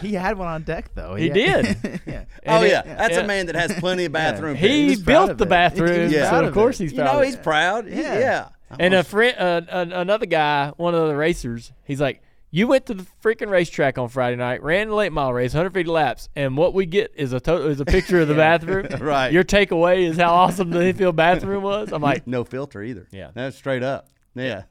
He 0.00 0.14
had 0.14 0.38
one 0.38 0.48
on 0.48 0.62
deck 0.62 0.90
though. 0.94 1.14
He 1.14 1.28
had- 1.28 1.34
did. 1.34 2.00
yeah. 2.06 2.24
oh 2.46 2.56
And 2.56 2.64
it- 2.66 2.70
yeah, 2.70 2.82
that's 2.82 3.14
yeah. 3.14 3.20
a 3.20 3.26
man 3.26 3.46
that 3.46 3.54
has 3.56 3.72
plenty 3.74 4.04
of 4.06 4.12
bathroom. 4.12 4.56
He 4.56 4.96
built 4.96 5.36
the 5.38 5.44
it. 5.44 5.48
bathroom, 5.48 6.10
He 6.10 6.16
was 6.16 6.28
proud 6.28 6.30
so 6.30 6.40
of 6.42 6.48
of 6.48 6.54
course 6.54 6.80
it. 6.80 6.84
he's 6.84 6.92
you 6.92 6.98
proud. 6.98 7.12
know 7.12 7.18
of 7.20 7.24
he's 7.26 7.34
it. 7.34 7.42
proud. 7.42 7.86
He- 7.86 8.00
Yeah. 8.00 8.18
yeah. 8.18 8.48
And 8.78 8.94
a 8.94 9.02
friend, 9.04 9.36
uh, 9.38 9.60
an, 9.68 9.92
another 9.92 10.26
guy, 10.26 10.72
one 10.76 10.94
of 10.94 11.08
the 11.08 11.16
racers, 11.16 11.72
he's 11.84 12.00
like, 12.00 12.22
"You 12.50 12.66
went 12.66 12.86
to 12.86 12.94
the 12.94 13.06
freaking 13.22 13.48
racetrack 13.50 13.98
on 13.98 14.08
Friday 14.08 14.36
night, 14.36 14.62
ran 14.62 14.88
the 14.88 14.94
late 14.94 15.12
mile 15.12 15.32
race, 15.32 15.52
150 15.52 15.90
laps, 15.90 16.28
and 16.34 16.56
what 16.56 16.74
we 16.74 16.86
get 16.86 17.12
is 17.14 17.32
a 17.32 17.40
total 17.40 17.68
is 17.68 17.80
a 17.80 17.84
picture 17.84 18.20
of 18.20 18.28
the 18.28 18.34
bathroom. 18.46 18.86
Right. 19.00 19.32
Your 19.32 19.44
takeaway 19.44 20.08
is 20.08 20.16
how 20.16 20.32
awesome 20.32 20.70
the 20.70 20.86
infield 20.88 21.16
bathroom 21.16 21.62
was. 21.62 21.92
I'm 21.92 22.02
like, 22.10 22.26
no 22.26 22.44
filter 22.44 22.82
either. 22.82 23.06
Yeah. 23.10 23.30
that's 23.34 23.56
straight 23.56 23.82
up. 23.82 24.08
Yeah. 24.34 24.62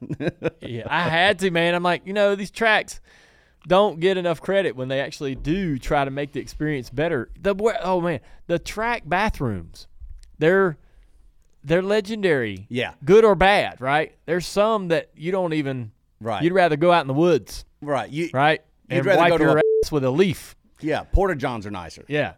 yeah, 0.60 0.84
I 0.88 1.02
had 1.08 1.38
to, 1.40 1.50
man. 1.50 1.74
I'm 1.74 1.82
like, 1.82 2.06
you 2.06 2.12
know, 2.14 2.34
these 2.34 2.50
tracks 2.50 3.00
don't 3.66 4.00
get 4.00 4.16
enough 4.16 4.40
credit 4.40 4.74
when 4.74 4.88
they 4.88 5.00
actually 5.00 5.34
do 5.34 5.78
try 5.78 6.04
to 6.04 6.10
make 6.10 6.32
the 6.32 6.40
experience 6.40 6.88
better. 6.88 7.28
The 7.40 7.54
oh 7.82 8.00
man, 8.00 8.20
the 8.46 8.58
track 8.58 9.02
bathrooms, 9.06 9.86
they're 10.38 10.78
they're 11.62 11.82
legendary. 11.82 12.66
Yeah. 12.70 12.94
good 13.04 13.24
or 13.24 13.34
bad, 13.34 13.80
right? 13.80 14.14
There's 14.24 14.46
some 14.46 14.88
that 14.88 15.10
you 15.14 15.30
don't 15.32 15.52
even. 15.52 15.92
Right. 16.22 16.42
You'd 16.42 16.52
rather 16.52 16.76
go 16.76 16.92
out 16.92 17.02
in 17.02 17.06
the 17.06 17.14
woods, 17.14 17.64
right. 17.80 18.10
You 18.10 18.30
right? 18.32 18.60
You'd 18.88 18.98
and 18.98 19.06
rather 19.06 19.18
wipe 19.20 19.30
go 19.30 19.38
to 19.38 19.44
your 19.44 19.56
a- 19.58 19.62
ass 19.84 19.92
with 19.92 20.04
a 20.04 20.10
leaf. 20.10 20.56
yeah. 20.80 21.02
Porta 21.04 21.34
johns 21.36 21.66
are 21.66 21.70
nicer. 21.70 22.04
Yeah. 22.08 22.34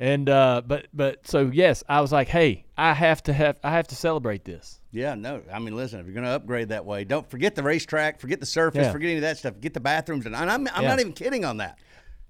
And 0.00 0.28
uh, 0.28 0.62
but 0.64 0.86
but 0.94 1.26
so 1.26 1.50
yes, 1.52 1.82
I 1.88 2.00
was 2.00 2.12
like, 2.12 2.28
hey, 2.28 2.64
I 2.76 2.92
have 2.94 3.20
to 3.24 3.32
have 3.32 3.58
I 3.64 3.70
have 3.72 3.88
to 3.88 3.96
celebrate 3.96 4.44
this. 4.44 4.80
Yeah, 4.92 5.14
no. 5.16 5.42
I 5.52 5.58
mean, 5.58 5.74
listen, 5.76 5.98
if 6.00 6.06
you're 6.06 6.14
going 6.14 6.24
to 6.24 6.30
upgrade 6.32 6.68
that 6.70 6.84
way, 6.86 7.04
don't 7.04 7.28
forget 7.28 7.54
the 7.56 7.62
racetrack, 7.62 8.20
forget 8.20 8.38
the 8.40 8.46
surface, 8.46 8.86
Yeah. 8.86 8.92
forget 8.92 9.08
any 9.08 9.16
of 9.16 9.22
that 9.22 9.36
stuff. 9.38 9.54
Get 9.60 9.74
the 9.74 9.80
bathrooms, 9.80 10.24
and 10.24 10.34
I'm, 10.36 10.48
I'm 10.68 10.82
Yeah. 10.82 10.88
not 10.88 11.00
even 11.00 11.12
kidding 11.12 11.44
on 11.44 11.56
that. 11.58 11.78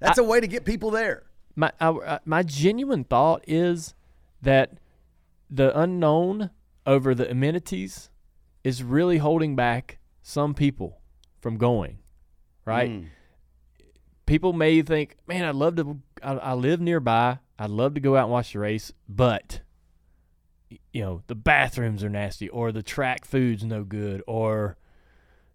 That's 0.01 0.19
a 0.19 0.25
way 0.25 0.41
to 0.41 0.47
get 0.47 0.65
people 0.65 0.91
there. 0.91 1.25
my 1.57 1.71
I, 1.81 1.89
uh, 1.89 2.19
my 2.25 2.43
genuine 2.43 3.05
thought 3.05 3.45
is 3.47 3.95
that 4.43 4.73
the 5.51 5.79
unknown 5.79 6.51
over 6.87 7.15
the 7.15 7.31
amenities 7.31 8.09
is 8.65 8.83
really 8.83 9.19
holding 9.19 9.55
back 9.57 9.99
some 10.23 10.55
people 10.55 11.01
from 11.41 11.59
going. 11.59 11.99
Right? 12.69 12.91
Mm. 12.91 13.07
People 14.27 14.53
may 14.53 14.83
think, 14.83 15.17
"Man, 15.27 15.45
I'd 15.45 15.55
love 15.55 15.77
to. 15.77 15.99
I, 16.23 16.33
I 16.35 16.53
live 16.55 16.81
nearby. 16.81 17.39
I'd 17.59 17.71
love 17.71 17.95
to 17.95 18.01
go 18.01 18.17
out 18.17 18.25
and 18.25 18.33
watch 18.33 18.53
the 18.53 18.59
race, 18.61 18.93
but." 19.09 19.61
You 20.93 21.01
know 21.01 21.23
the 21.29 21.35
bathrooms 21.35 22.05
are 22.05 22.11
nasty, 22.11 22.47
or 22.51 22.73
the 22.73 22.83
track 22.83 23.25
food's 23.25 23.65
no 23.65 23.85
good, 23.85 24.23
or 24.27 24.77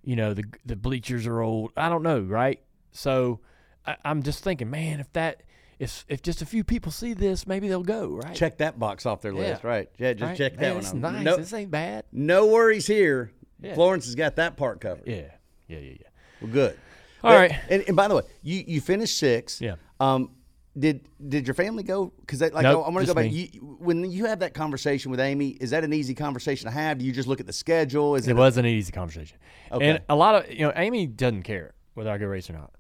you 0.03 0.15
know 0.15 0.33
the 0.33 0.43
the 0.65 0.75
bleachers 0.75 1.27
are 1.27 1.39
old. 1.39 1.71
I 1.77 1.87
don't 1.89 2.01
know, 2.01 2.21
right? 2.21 2.59
So 2.91 3.39
I, 3.85 3.95
I'm 4.03 4.23
just 4.23 4.43
thinking, 4.43 4.71
man, 4.71 4.99
if 4.99 5.13
that 5.13 5.43
if 5.77 6.03
if 6.07 6.23
just 6.23 6.41
a 6.41 6.47
few 6.47 6.63
people 6.63 6.91
see 6.91 7.13
this, 7.13 7.45
maybe 7.45 7.67
they'll 7.67 7.83
go, 7.83 8.07
right? 8.15 8.33
Check 8.35 8.57
that 8.57 8.79
box 8.79 9.05
off 9.05 9.21
their 9.21 9.33
list, 9.33 9.61
Yeah. 9.63 9.69
right? 9.69 9.89
Yeah, 9.99 10.13
just 10.13 10.29
Right? 10.29 10.37
check 10.37 10.53
that 10.53 10.61
Man, 10.61 10.69
one 10.71 10.79
it's 10.79 10.89
off. 10.89 10.95
nice. 10.95 11.23
No, 11.23 11.37
This 11.37 11.53
ain't 11.53 11.69
bad. 11.69 12.05
no 12.11 12.47
worries 12.47 12.87
here. 12.87 13.31
Yeah. 13.61 13.75
Florence 13.75 14.05
has 14.05 14.15
got 14.15 14.37
that 14.37 14.57
part 14.57 14.81
covered. 14.81 15.05
Yeah, 15.07 15.29
yeah, 15.67 15.77
yeah, 15.77 15.91
yeah. 15.99 16.07
Well, 16.41 16.51
good. 16.51 16.79
All 17.23 17.31
But- 17.31 17.37
right. 17.37 17.59
And, 17.69 17.83
and 17.87 17.95
by 17.95 18.07
the 18.07 18.15
way, 18.15 18.23
you 18.41 18.63
you 18.67 18.81
finished 18.81 19.17
six. 19.17 19.61
Yeah. 19.61 19.75
Um, 19.99 20.31
did 20.77 21.07
did 21.27 21.45
your 21.45 21.53
family 21.53 21.83
go? 21.83 22.11
Because 22.21 22.41
like 22.41 22.53
Nope, 22.63 22.83
I, 22.83 22.87
am 22.87 22.93
going 22.93 23.05
to 23.05 23.13
go 23.13 23.13
back. 23.13 23.31
You, 23.31 23.77
when 23.79 24.09
you 24.09 24.25
have 24.25 24.39
that 24.39 24.53
conversation 24.55 25.11
with 25.11 25.19
Amy, 25.19 25.49
is 25.49 25.69
that 25.69 25.83
an 25.83 25.93
easy 25.93 26.15
conversation 26.15 26.65
to 26.67 26.71
have? 26.71 26.97
Do 26.97 27.05
you 27.05 27.11
just 27.11 27.27
look 27.27 27.39
at 27.39 27.45
the 27.45 27.53
schedule? 27.53 28.15
Is 28.15 28.27
it, 28.27 28.31
It 28.31 28.35
was 28.35 28.57
an 28.57 28.65
easy 28.65 28.91
conversation. 28.91 29.37
Okay. 29.71 29.87
And 29.87 30.01
a 30.09 30.15
lot 30.15 30.35
of 30.35 30.51
you 30.51 30.61
know, 30.65 30.73
Amy 30.75 31.05
doesn't 31.05 31.43
care 31.43 31.73
whether 31.93 32.09
I 32.09 32.17
go 32.17 32.25
race 32.25 32.49
or 32.49 32.53
not. 32.53 32.73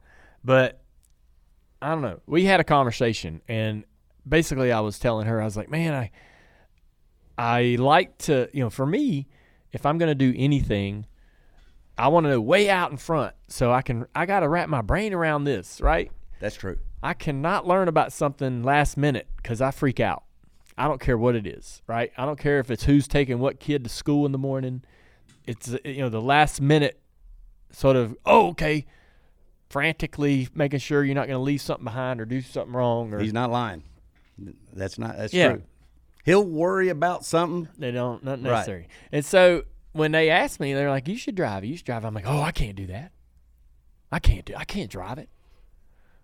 But 0.43 0.81
I 1.81 1.89
don't 1.91 2.01
know. 2.01 2.19
We 2.25 2.45
had 2.45 2.59
a 2.59 2.63
conversation 2.63 3.41
and 3.47 3.85
basically 4.27 4.71
I 4.71 4.79
was 4.79 4.97
telling 4.97 5.27
her, 5.27 5.39
I 5.39 5.45
was 5.45 5.55
like, 5.55 5.69
Man, 5.69 5.93
I 5.93 6.11
I 7.37 7.75
like 7.79 8.17
to 8.19 8.49
you 8.53 8.63
know, 8.63 8.71
for 8.71 8.87
me, 8.87 9.27
if 9.71 9.85
I'm 9.85 9.99
gonna 9.99 10.15
do 10.15 10.33
anything, 10.35 11.05
I 11.97 12.07
want 12.07 12.25
to 12.25 12.29
know 12.31 12.41
way 12.41 12.69
out 12.69 12.91
in 12.91 12.97
front 12.97 13.35
so 13.47 13.71
I 13.71 13.81
can 13.81 14.05
I 14.15 14.25
gotta 14.25 14.49
wrap 14.49 14.67
my 14.69 14.81
brain 14.81 15.13
around 15.13 15.43
this, 15.43 15.79
right? 15.81 16.11
That's 16.39 16.55
true. 16.55 16.77
I 17.01 17.13
cannot 17.13 17.67
learn 17.67 17.87
about 17.87 18.11
something 18.13 18.63
last 18.63 18.97
minute 18.97 19.27
because 19.37 19.61
I 19.61 19.71
freak 19.71 19.99
out. 19.99 20.23
I 20.77 20.87
don't 20.87 20.99
care 20.99 21.17
what 21.17 21.35
it 21.35 21.45
is, 21.45 21.81
right? 21.85 22.11
I 22.17 22.25
don't 22.25 22.39
care 22.39 22.59
if 22.59 22.71
it's 22.71 22.85
who's 22.85 23.07
taking 23.07 23.39
what 23.39 23.59
kid 23.59 23.83
to 23.83 23.89
school 23.89 24.25
in 24.25 24.31
the 24.31 24.37
morning. 24.39 24.83
It's 25.45 25.73
uh, 25.73 25.77
you 25.85 25.99
know 25.99 26.09
the 26.09 26.21
last 26.21 26.61
minute 26.61 26.99
sort 27.71 27.95
of 27.95 28.15
oh 28.25 28.49
okay, 28.49 28.85
frantically 29.69 30.47
making 30.53 30.79
sure 30.79 31.03
you're 31.03 31.15
not 31.15 31.27
going 31.27 31.37
to 31.37 31.43
leave 31.43 31.61
something 31.61 31.83
behind 31.85 32.21
or 32.21 32.25
do 32.25 32.41
something 32.41 32.73
wrong 32.73 33.13
or 33.13 33.19
He's 33.19 33.33
not 33.33 33.51
lying. 33.51 33.83
That's 34.73 34.97
not. 34.97 35.17
That's 35.17 35.33
Yeah. 35.33 35.53
true. 35.53 35.63
He'll 36.25 36.45
worry 36.45 36.89
about 36.89 37.25
something. 37.25 37.67
they 37.77 37.91
don't 37.91 38.23
not 38.23 38.39
Right. 38.41 38.43
necessary. 38.51 38.87
And 39.11 39.25
so 39.25 39.63
when 39.93 40.11
they 40.11 40.29
asked 40.29 40.59
me, 40.59 40.73
they're 40.73 40.89
like, 40.89 41.07
"You 41.07 41.15
should 41.17 41.35
drive. 41.35 41.63
You 41.63 41.77
should 41.77 41.85
drive." 41.85 42.03
I'm 42.05 42.13
like, 42.13 42.25
"Oh, 42.27 42.41
I 42.41 42.51
can't 42.51 42.75
do 42.75 42.87
that. 42.87 43.11
I 44.11 44.19
can't 44.19 44.45
do. 44.45 44.53
I 44.55 44.65
can't 44.65 44.89
drive 44.89 45.17
it." 45.17 45.29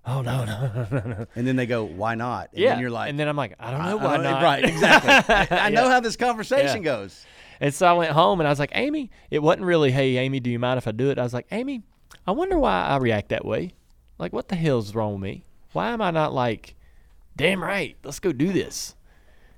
Oh 0.05 0.21
no 0.21 0.45
no 0.45 0.85
no 0.91 0.99
no. 1.05 1.25
And 1.35 1.45
then 1.47 1.55
they 1.55 1.65
go, 1.65 1.83
"Why 1.83 2.15
not?" 2.15 2.49
And 2.51 2.59
yeah, 2.61 2.69
then 2.71 2.79
you're 2.79 2.89
like, 2.89 3.09
and 3.09 3.19
then 3.19 3.27
I'm 3.27 3.35
like, 3.37 3.55
I 3.59 3.71
don't 3.71 3.83
know 3.83 3.97
I 3.99 4.03
why 4.03 4.13
don't- 4.15 4.23
not. 4.23 4.43
Right, 4.43 4.63
exactly. 4.65 5.35
I 5.57 5.69
know 5.69 5.83
Yeah. 5.85 5.89
how 5.89 5.99
this 5.99 6.15
conversation 6.15 6.77
Yeah. 6.77 6.83
goes. 6.97 7.25
And 7.61 7.73
so 7.73 7.85
I 7.85 7.93
went 7.93 8.11
home 8.11 8.39
and 8.39 8.47
I 8.47 8.51
was 8.51 8.59
like, 8.59 8.71
Amy, 8.73 9.11
it 9.29 9.39
wasn't 9.43 9.65
really, 9.65 9.91
hey, 9.91 10.15
Amy, 10.17 10.39
do 10.39 10.49
you 10.49 10.57
mind 10.59 10.77
if 10.77 10.87
I 10.87 10.91
do 10.91 11.09
it? 11.09 11.19
I 11.19 11.23
was 11.23 11.33
like, 11.33 11.45
Amy, 11.51 11.83
I 12.25 12.31
wonder 12.31 12.57
why 12.57 12.83
I 12.85 12.95
react 12.97 13.29
that 13.29 13.43
way. 13.43 13.73
Like, 14.17 14.31
what 14.31 14.47
the 14.47 14.55
hell's 14.55 14.95
wrong 14.95 15.13
with 15.15 15.21
me? 15.21 15.43
Why 15.73 15.89
am 15.89 16.01
I 16.01 16.09
not 16.11 16.33
like, 16.33 16.75
damn 17.35 17.61
right, 17.61 17.97
let's 18.05 18.19
go 18.21 18.31
do 18.31 18.53
this? 18.53 18.95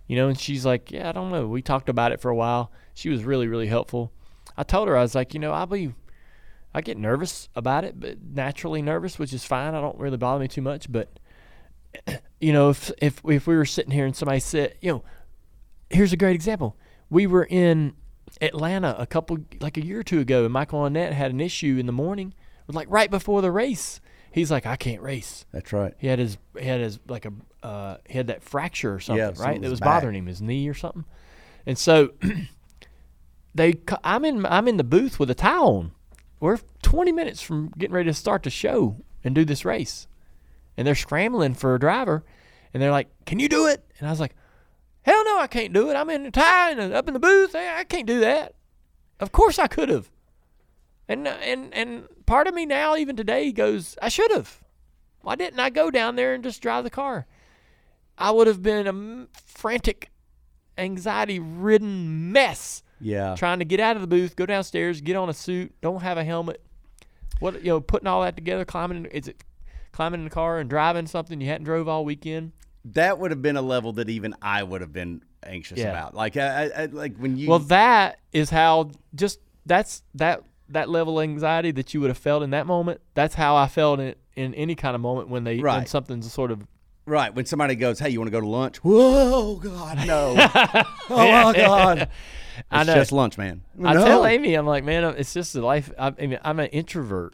You 0.07 0.15
know, 0.15 0.29
and 0.29 0.39
she's 0.39 0.65
like, 0.65 0.91
yeah, 0.91 1.09
I 1.09 1.11
don't 1.11 1.31
know. 1.31 1.45
We 1.47 1.61
talked 1.61 1.89
about 1.89 2.11
it 2.11 2.19
for 2.19 2.29
a 2.31 2.35
while. 2.35 2.71
She 2.93 3.09
was 3.09 3.23
really, 3.23 3.47
really 3.47 3.67
helpful. 3.67 4.11
I 4.57 4.63
told 4.63 4.87
her, 4.87 4.97
I 4.97 5.01
was 5.01 5.15
like, 5.15 5.33
you 5.33 5.39
know, 5.39 5.51
I'll 5.51 5.65
be, 5.65 5.93
I 6.73 6.81
get 6.81 6.97
nervous 6.97 7.49
about 7.55 7.83
it, 7.83 7.99
but 7.99 8.17
naturally 8.21 8.81
nervous, 8.81 9.17
which 9.17 9.33
is 9.33 9.45
fine. 9.45 9.75
I 9.75 9.81
don't 9.81 9.97
really 9.97 10.17
bother 10.17 10.39
me 10.41 10.47
too 10.47 10.61
much. 10.61 10.91
But, 10.91 11.19
you 12.39 12.53
know, 12.53 12.69
if, 12.69 12.91
if, 13.01 13.21
if 13.25 13.47
we 13.47 13.55
were 13.55 13.65
sitting 13.65 13.91
here 13.91 14.05
and 14.05 14.15
somebody 14.15 14.39
said, 14.39 14.75
you 14.81 14.91
know, 14.91 15.03
here's 15.89 16.13
a 16.13 16.17
great 16.17 16.35
example. 16.35 16.77
We 17.09 17.27
were 17.27 17.45
in 17.45 17.93
Atlanta 18.41 18.95
a 18.97 19.05
couple, 19.05 19.39
like 19.59 19.77
a 19.77 19.85
year 19.85 19.99
or 19.99 20.03
two 20.03 20.19
ago, 20.19 20.43
and 20.45 20.53
Michael 20.53 20.81
Annett 20.81 21.11
had 21.13 21.31
an 21.31 21.41
issue 21.41 21.77
in 21.79 21.85
the 21.85 21.91
morning, 21.91 22.33
like 22.67 22.87
right 22.89 23.09
before 23.11 23.41
the 23.41 23.51
race. 23.51 23.99
He's 24.31 24.49
like, 24.49 24.65
I 24.65 24.77
can't 24.77 25.01
race. 25.01 25.45
That's 25.51 25.73
right. 25.73 25.93
He 25.97 26.07
had 26.07 26.19
his, 26.19 26.37
he 26.57 26.65
had 26.65 26.79
his 26.79 26.99
like 27.07 27.25
a, 27.25 27.33
uh, 27.65 27.97
he 28.07 28.17
had 28.17 28.27
that 28.27 28.43
fracture 28.43 28.93
or 28.93 28.99
something, 29.01 29.17
Yeah, 29.19 29.43
right? 29.43 29.55
That 29.55 29.61
was 29.63 29.71
was 29.71 29.79
back. 29.81 29.87
bothering 30.01 30.15
him, 30.15 30.25
his 30.27 30.41
knee 30.41 30.69
or 30.69 30.73
something. 30.73 31.03
And 31.65 31.77
so 31.77 32.11
they, 33.53 33.75
I'm 34.03 34.25
in, 34.25 34.45
I'm 34.45 34.67
in 34.67 34.77
the 34.77 34.83
booth 34.83 35.19
with 35.19 35.29
a 35.29 35.35
tie 35.35 35.57
on. 35.57 35.91
We're 36.39 36.59
20 36.81 37.11
minutes 37.11 37.41
from 37.41 37.71
getting 37.77 37.93
ready 37.93 38.09
to 38.09 38.13
start 38.13 38.43
the 38.43 38.49
show 38.49 38.97
and 39.23 39.35
do 39.35 39.45
this 39.45 39.65
race, 39.65 40.07
and 40.75 40.87
they're 40.87 40.95
scrambling 40.95 41.53
for 41.53 41.75
a 41.75 41.79
driver, 41.79 42.23
and 42.73 42.81
they're 42.81 42.91
like, 42.91 43.09
"Can 43.25 43.39
you 43.39 43.47
do 43.47 43.67
it?" 43.67 43.85
And 43.99 44.07
I 44.07 44.11
was 44.11 44.19
like, 44.19 44.33
Hell 45.03 45.23
no, 45.25 45.39
I 45.39 45.47
can't 45.47 45.73
do 45.73 45.89
it. 45.89 45.95
I'm 45.95 46.09
in 46.09 46.25
a 46.27 46.31
tie 46.31 46.71
and 46.71 46.93
up 46.93 47.07
in 47.07 47.13
the 47.13 47.19
booth. 47.19 47.55
I 47.55 47.83
can't 47.85 48.05
do 48.05 48.19
that. 48.19 48.53
Of 49.19 49.31
course 49.31 49.57
I 49.57 49.67
could 49.67 49.89
have. 49.89 50.11
And 51.07 51.27
and 51.27 51.73
and 51.73 52.07
part 52.25 52.47
of 52.47 52.53
me 52.53 52.65
now, 52.65 52.95
even 52.95 53.15
today, 53.15 53.51
goes, 53.51 53.97
I 54.01 54.09
should 54.09 54.31
have. 54.31 54.63
Why 55.21 55.35
didn't 55.35 55.59
I 55.59 55.69
go 55.69 55.91
down 55.91 56.15
there 56.15 56.33
and 56.33 56.43
just 56.43 56.61
drive 56.61 56.83
the 56.83 56.89
car? 56.89 57.25
I 58.17 58.31
would 58.31 58.47
have 58.47 58.61
been 58.61 58.87
a 58.87 59.27
frantic, 59.33 60.11
anxiety-ridden 60.77 62.31
mess 62.31 62.83
Yeah. 63.01 63.35
trying 63.35 63.59
to 63.59 63.65
get 63.65 63.79
out 63.79 63.95
of 63.95 64.01
the 64.01 64.07
booth, 64.07 64.35
go 64.35 64.45
downstairs, 64.45 65.01
get 65.01 65.15
on 65.15 65.29
a 65.29 65.33
suit, 65.33 65.73
don't 65.81 66.01
have 66.01 66.17
a 66.17 66.23
helmet. 66.23 66.61
What 67.39 67.61
you 67.63 67.69
know, 67.69 67.79
putting 67.81 68.07
all 68.07 68.21
that 68.21 68.35
together, 68.35 68.65
climbing 68.65 68.97
in, 68.97 69.05
is 69.07 69.27
it 69.27 69.43
climbing 69.91 70.21
in 70.21 70.23
the 70.25 70.29
car 70.29 70.59
and 70.59 70.69
driving 70.69 71.07
something 71.07 71.41
you 71.41 71.47
hadn't 71.47 71.65
drove 71.65 71.87
all 71.87 72.05
weekend? 72.05 72.51
That 72.85 73.19
would 73.19 73.31
have 73.31 73.41
been 73.41 73.57
a 73.57 73.61
level 73.61 73.93
that 73.93 74.09
even 74.09 74.35
I 74.41 74.63
would 74.63 74.81
have 74.81 74.93
been 74.93 75.23
anxious 75.43 75.79
Yeah. 75.79 75.89
about. 75.89 76.13
Like, 76.13 76.37
I, 76.37 76.69
I, 76.75 76.85
like 76.85 77.17
when 77.17 77.37
you. 77.37 77.49
Well, 77.49 77.59
that 77.59 78.19
is 78.31 78.49
how 78.49 78.91
just 79.15 79.39
that's 79.65 80.03
that 80.15 80.43
that 80.69 80.89
level 80.89 81.19
of 81.19 81.23
anxiety 81.23 81.71
that 81.71 81.93
you 81.93 82.01
would 82.01 82.09
have 82.09 82.17
felt 82.17 82.43
in 82.43 82.51
that 82.51 82.65
moment. 82.65 83.01
That's 83.13 83.35
how 83.35 83.55
I 83.55 83.67
felt 83.67 83.99
in 83.99 84.15
in 84.35 84.53
any 84.53 84.75
kind 84.75 84.95
of 84.95 85.01
moment 85.01 85.29
when 85.29 85.43
they 85.43 85.59
when 85.59 85.85
something's 85.85 86.31
sort 86.31 86.51
of 86.51 86.65
Right. 87.05 87.33
When 87.33 87.45
somebody 87.45 87.75
goes, 87.75 87.99
"Hey, 87.99 88.09
you 88.09 88.19
want 88.19 88.27
to 88.27 88.31
go 88.31 88.39
to 88.41 88.47
lunch?" 88.47 88.77
Whoa, 88.77 89.55
God, 89.55 90.05
no! 90.05 90.35
oh 91.09 91.31
my 91.31 91.53
God! 91.53 92.09
I 92.69 92.81
It's 92.81 92.87
know. 92.87 92.93
just 92.93 93.11
lunch, 93.11 93.37
man. 93.37 93.63
I 93.83 93.93
No. 93.93 94.03
tell 94.05 94.25
Amy, 94.25 94.53
I'm 94.53 94.67
like, 94.67 94.83
man, 94.83 95.03
it's 95.17 95.33
just 95.33 95.55
a 95.55 95.61
life. 95.65 95.91
I, 95.97 96.07
I 96.19 96.27
mean, 96.27 96.39
I'm 96.43 96.59
an 96.59 96.67
introvert, 96.67 97.33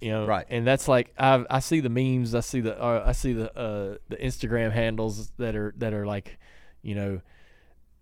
you 0.00 0.10
know, 0.10 0.26
Right. 0.26 0.46
And 0.48 0.66
that's 0.66 0.88
like 0.88 1.12
I 1.18 1.44
I 1.50 1.58
see 1.60 1.80
the 1.80 1.90
memes, 1.90 2.34
I 2.34 2.40
see 2.40 2.60
the 2.60 2.80
uh, 2.80 3.04
I 3.06 3.12
see 3.12 3.32
the 3.34 3.56
uh, 3.56 3.96
the 4.08 4.16
Instagram 4.16 4.72
handles 4.72 5.30
that 5.38 5.54
are 5.56 5.74
that 5.76 5.92
are 5.92 6.06
like, 6.06 6.38
you 6.82 6.94
know, 6.94 7.20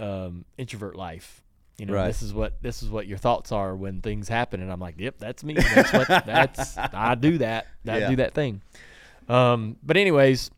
um, 0.01 0.45
introvert 0.59 0.97
life. 0.97 1.41
You 1.77 1.87
know, 1.87 1.95
Right. 1.95 2.07
this 2.07 2.23
is 2.23 2.33
what 2.33 2.63
this 2.63 2.85
is 2.85 2.89
what 2.89 3.09
your 3.09 3.19
thoughts 3.19 3.51
are 3.51 3.75
when 3.75 4.01
things 4.01 4.29
happen, 4.29 4.63
and 4.63 4.71
I'm 4.71 4.79
like, 4.79 4.95
yep, 4.99 5.17
that's 5.19 5.43
me. 5.43 5.55
That's 5.55 5.93
what 5.93 6.07
that's 6.27 6.79
I 6.79 7.17
do 7.17 7.39
that. 7.39 7.67
I 7.89 7.99
Yeah. 7.99 8.11
do 8.11 8.17
that 8.17 8.33
thing. 8.33 8.63
Um, 9.29 9.77
but 9.83 9.97
anyways, 9.97 10.53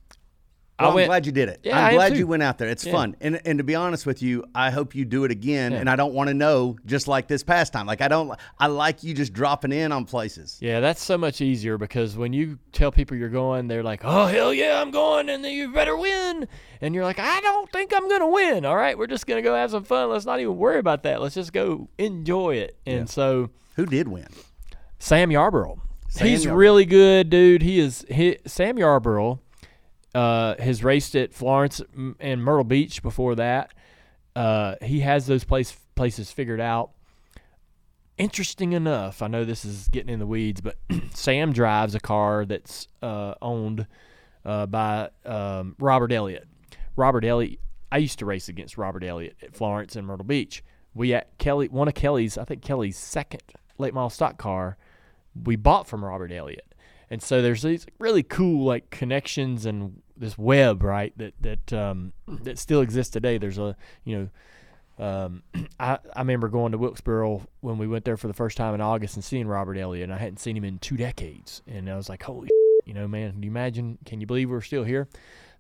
Well, 0.79 0.95
went. 0.95 1.05
I'm 1.05 1.09
glad 1.09 1.27
you 1.27 1.33
did 1.33 1.49
it. 1.49 1.61
Yeah, 1.63 1.79
I'm 1.87 1.95
glad 1.95 2.17
you 2.19 2.27
went 2.27 2.43
out 2.43 2.59
there. 2.59 2.69
It's 2.69 2.85
Yeah. 2.85 2.93
fun. 2.93 3.17
And 3.23 3.41
and 3.47 3.57
to 3.59 3.65
be 3.65 3.75
honest 3.75 4.05
with 4.05 4.23
you, 4.23 4.45
I 4.55 4.71
hope 4.71 4.95
you 4.95 5.05
do 5.07 5.25
it 5.25 5.31
again. 5.31 5.73
Yeah. 5.73 5.79
And 5.79 5.89
I 5.89 5.97
don't 5.97 6.13
want 6.13 6.29
to 6.29 6.35
know 6.35 6.77
just 6.85 7.09
like 7.09 7.29
this 7.29 7.43
past 7.43 7.73
time. 7.73 7.87
Like 7.87 8.03
I 8.03 8.09
don't. 8.09 8.31
I 8.59 8.67
like 8.67 9.03
you 9.03 9.15
just 9.15 9.33
dropping 9.33 9.73
in 9.73 9.91
on 9.91 10.05
places. 10.05 10.59
Yeah, 10.61 10.81
that's 10.81 11.03
so 11.03 11.17
much 11.17 11.41
easier 11.41 11.79
because 11.79 12.17
when 12.17 12.33
you 12.35 12.59
tell 12.73 12.93
people 12.93 13.17
you're 13.17 13.31
going, 13.31 13.69
they're 13.69 13.83
like, 13.83 14.03
"Oh 14.05 14.27
hell 14.27 14.53
yeah, 14.53 14.81
I'm 14.83 14.91
going, 14.91 15.31
and 15.31 15.45
you 15.47 15.73
better 15.73 15.97
win." 15.97 16.47
And 16.83 16.95
you're 16.95 17.05
like, 17.05 17.19
"I 17.19 17.41
don't 17.41 17.73
think 17.73 17.95
I'm 17.97 18.07
gonna 18.09 18.29
win." 18.29 18.67
All 18.67 18.77
right, 18.77 18.99
we're 18.99 19.07
just 19.07 19.27
gonna 19.27 19.41
go 19.43 19.55
have 19.55 19.71
some 19.71 19.85
fun. 19.85 20.11
Let's 20.11 20.27
not 20.27 20.41
even 20.41 20.59
worry 20.59 20.79
about 20.79 21.05
that. 21.05 21.23
Let's 21.23 21.35
just 21.37 21.55
go 21.55 21.89
enjoy 21.97 22.57
it. 22.57 22.77
And 22.87 23.09
so 23.09 23.49
Who 23.77 23.87
did 23.87 24.09
win? 24.09 24.29
Sam 24.99 25.31
Yarborough, 25.31 25.81
Sam 26.09 26.27
he's 26.27 26.45
Yarborough. 26.45 26.59
really 26.61 26.85
good, 26.85 27.31
dude. 27.31 27.63
He 27.63 27.79
is. 27.81 28.05
He, 28.11 28.37
Sam 28.47 28.79
Yarborough 28.79 29.41
uh, 30.17 30.55
has 30.59 30.83
raced 30.83 31.15
at 31.15 31.35
Florence 31.35 31.83
and 32.19 32.43
Myrtle 32.43 32.65
Beach 32.65 33.03
before 33.03 33.35
that. 33.35 33.75
Uh, 34.35 34.77
he 34.83 35.01
has 35.01 35.27
those 35.27 35.45
place 35.45 35.77
places 35.95 36.33
figured 36.33 36.61
out. 36.61 36.93
Interesting 38.17 38.73
enough, 38.73 39.21
I 39.21 39.27
know 39.27 39.45
this 39.45 39.67
is 39.67 39.89
getting 39.89 40.09
in 40.09 40.19
the 40.19 40.27
weeds, 40.27 40.63
but 40.63 40.77
Sam 41.13 41.53
drives 41.53 41.95
a 41.95 42.01
car 42.01 42.47
that's 42.47 42.89
uh, 43.03 43.35
owned 43.43 43.87
uh, 44.43 44.65
by 44.65 45.11
um, 45.27 45.77
Robert 45.79 46.11
Elliott. 46.13 46.49
Robert 46.97 47.25
Elliott. 47.25 47.61
I 47.93 47.99
used 47.99 48.19
to 48.21 48.25
race 48.25 48.49
against 48.49 48.79
Robert 48.79 49.05
Elliott 49.05 49.37
at 49.43 49.55
Florence 49.55 49.97
and 49.97 50.07
Myrtle 50.07 50.25
Beach. 50.25 50.65
We 50.95 51.13
at 51.13 51.37
Kelly, 51.37 51.69
one 51.69 51.89
of 51.89 51.95
Kelly's, 51.95 52.39
I 52.39 52.45
think 52.45 52.63
Kelly's 52.63 52.97
second 52.97 53.43
late 53.77 53.93
model 53.93 54.09
stock 54.09 54.39
car, 54.39 54.79
we 55.45 55.57
bought 55.57 55.87
from 55.87 56.03
Robert 56.03 56.33
Elliott, 56.33 56.75
and 57.11 57.23
so 57.23 57.43
there's 57.43 57.61
these 57.61 57.87
really 57.99 58.23
cool 58.23 58.65
like 58.65 58.89
connections 58.89 59.67
and 59.67 60.01
this 60.17 60.37
web 60.39 60.83
right 60.83 61.13
that 61.19 61.35
that 61.41 61.73
um, 61.73 62.13
that 62.27 62.59
still 62.59 62.81
exists 62.81 63.13
today. 63.13 63.39
There's 63.39 63.59
a 63.59 63.77
you 64.05 64.19
know. 64.19 64.29
Um, 64.99 65.43
I, 65.79 65.99
I 66.15 66.21
remember 66.21 66.49
going 66.49 66.73
to 66.73 66.79
Wilkesboro 66.79 67.47
when 67.61 67.77
we 67.77 67.87
went 67.87 68.07
there 68.07 68.17
for 68.17 68.29
the 68.29 68.35
first 68.35 68.57
time 68.57 68.75
in 68.75 68.81
August 68.81 69.17
and 69.17 69.25
seeing 69.25 69.47
Robert 69.47 69.77
Elliott, 69.77 70.05
and 70.05 70.15
I 70.15 70.17
hadn't 70.17 70.39
seen 70.39 70.57
him 70.57 70.65
in 70.65 70.79
two 70.79 70.97
decades. 70.97 71.61
And 71.67 71.91
I 71.91 71.97
was 71.97 72.09
like, 72.09 72.23
holy, 72.23 72.49
you 72.87 72.95
know, 72.95 73.07
man, 73.07 73.33
can 73.33 73.43
you 73.43 73.51
imagine? 73.51 73.99
Can 74.07 74.23
you 74.23 74.27
believe 74.27 74.49
we're 74.49 74.63
still 74.63 74.85
here? 74.85 75.07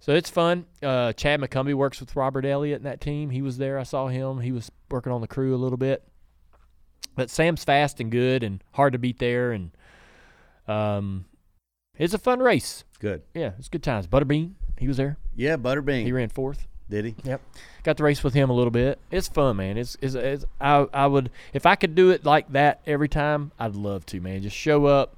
So 0.01 0.13
it's 0.13 0.31
fun. 0.31 0.67
Uh, 0.83 1.13
Chad 1.13 1.41
McCumbee 1.41 1.75
works 1.75 2.01
with 2.01 2.17
Robert 2.17 2.45
Elliott 2.45 2.77
and 2.77 2.87
that 2.87 3.01
team. 3.01 3.31
He 3.31 3.43
was 3.43 3.59
there. 3.59 3.79
I 3.79 3.83
saw 3.83 4.09
him. 4.09 4.41
He 4.41 4.53
was 4.53 4.71
working 4.91 5.13
on 5.13 5.21
the 5.21 5.27
crew 5.27 5.55
a 5.55 5.59
little 5.59 5.79
bit. 5.79 6.07
But 7.15 7.31
Sam's 7.31 7.65
fast 7.65 7.99
and 7.99 8.11
good 8.11 8.43
and 8.43 8.63
hard 8.73 8.93
to 8.93 8.99
beat 8.99 9.19
there. 9.19 9.53
And 9.53 9.71
um, 10.69 11.25
it's 11.99 12.15
a 12.15 12.19
fun 12.19 12.41
race. 12.41 12.85
Good. 12.99 13.23
Yeah, 13.35 13.53
it's 13.59 13.69
good 13.69 13.83
times. 13.83 14.07
Butterbean, 14.07 14.53
he 14.79 14.89
was 14.89 14.97
there. 14.97 15.17
Yeah, 15.35 15.57
Butterbean. 15.57 16.05
He 16.05 16.13
ran 16.13 16.29
fourth. 16.29 16.67
Did 16.89 17.05
he? 17.05 17.15
Yep. 17.25 17.41
Got 17.83 17.97
to 17.97 18.05
race 18.05 18.23
with 18.23 18.35
him 18.35 18.49
a 18.49 18.53
little 18.53 18.71
bit. 18.71 19.01
It's 19.11 19.27
fun, 19.27 19.57
man. 19.57 19.77
It's, 19.77 19.97
it's, 20.01 20.15
it's 20.15 20.45
I 20.61 20.87
I 20.95 21.07
would 21.07 21.31
if 21.53 21.67
I 21.67 21.75
could 21.75 21.95
do 21.95 22.11
it 22.11 22.25
like 22.25 22.53
that 22.53 22.81
every 22.87 23.09
time, 23.09 23.51
I'd 23.59 23.75
love 23.75 24.07
to, 24.07 24.21
man. 24.21 24.43
Just 24.43 24.57
show 24.57 24.87
up, 24.87 25.17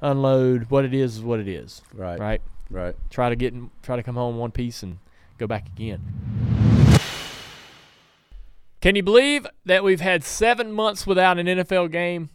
unload. 0.00 0.70
What 0.70 0.84
it 0.84 0.94
is 0.94 1.16
is 1.16 1.22
what 1.22 1.40
it 1.40 1.48
is. 1.48 1.82
Right. 1.92 2.18
Right. 2.18 2.40
Right. 2.70 2.94
Try 3.10 3.28
to 3.28 3.36
get 3.36 3.52
in, 3.52 3.70
try 3.82 3.96
to 3.96 4.02
come 4.02 4.14
home 4.14 4.38
one 4.38 4.52
piece 4.52 4.82
and 4.82 4.98
go 5.38 5.46
back 5.46 5.66
again. 5.66 6.00
Can 8.80 8.96
you 8.96 9.02
believe 9.02 9.46
that 9.66 9.84
we've 9.84 10.00
had 10.00 10.24
seven 10.24 10.72
months 10.72 11.06
without 11.06 11.38
an 11.38 11.46
NFL 11.46 11.90
game? 11.90 12.30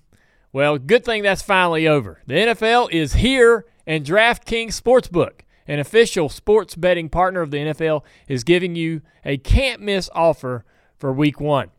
Well, 0.53 0.77
good 0.77 1.03
thing 1.03 1.23
that's 1.23 1.41
finally 1.41 1.87
over. 1.87 2.21
The 2.27 2.35
NFL 2.35 2.91
is 2.91 3.13
here, 3.13 3.65
and 3.87 4.05
DraftKings 4.05 4.79
Sportsbook, 4.79 5.41
an 5.67 5.79
official 5.79 6.29
sports 6.29 6.75
betting 6.75 7.09
partner 7.09 7.41
of 7.41 7.51
the 7.51 7.57
NFL, 7.57 8.03
is 8.27 8.43
giving 8.43 8.75
you 8.75 9.01
a 9.23 9.37
can't 9.37 9.81
miss 9.81 10.09
offer 10.13 10.65
for 10.97 11.11
week 11.11 11.39
one. 11.39 11.71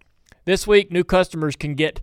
This 0.45 0.67
week, 0.67 0.93
new 0.93 1.05
customers 1.05 1.57
can 1.57 1.75
get 1.75 2.01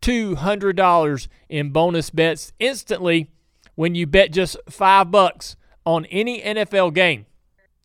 $200 0.00 1.28
in 1.48 1.70
bonus 1.70 2.10
bets 2.10 2.52
instantly 2.58 3.30
when 3.74 3.94
you 3.94 4.06
bet 4.06 4.32
just 4.32 4.56
five 4.68 5.10
bucks 5.10 5.56
on 5.84 6.04
any 6.06 6.40
NFL 6.40 6.94
game. 6.94 7.26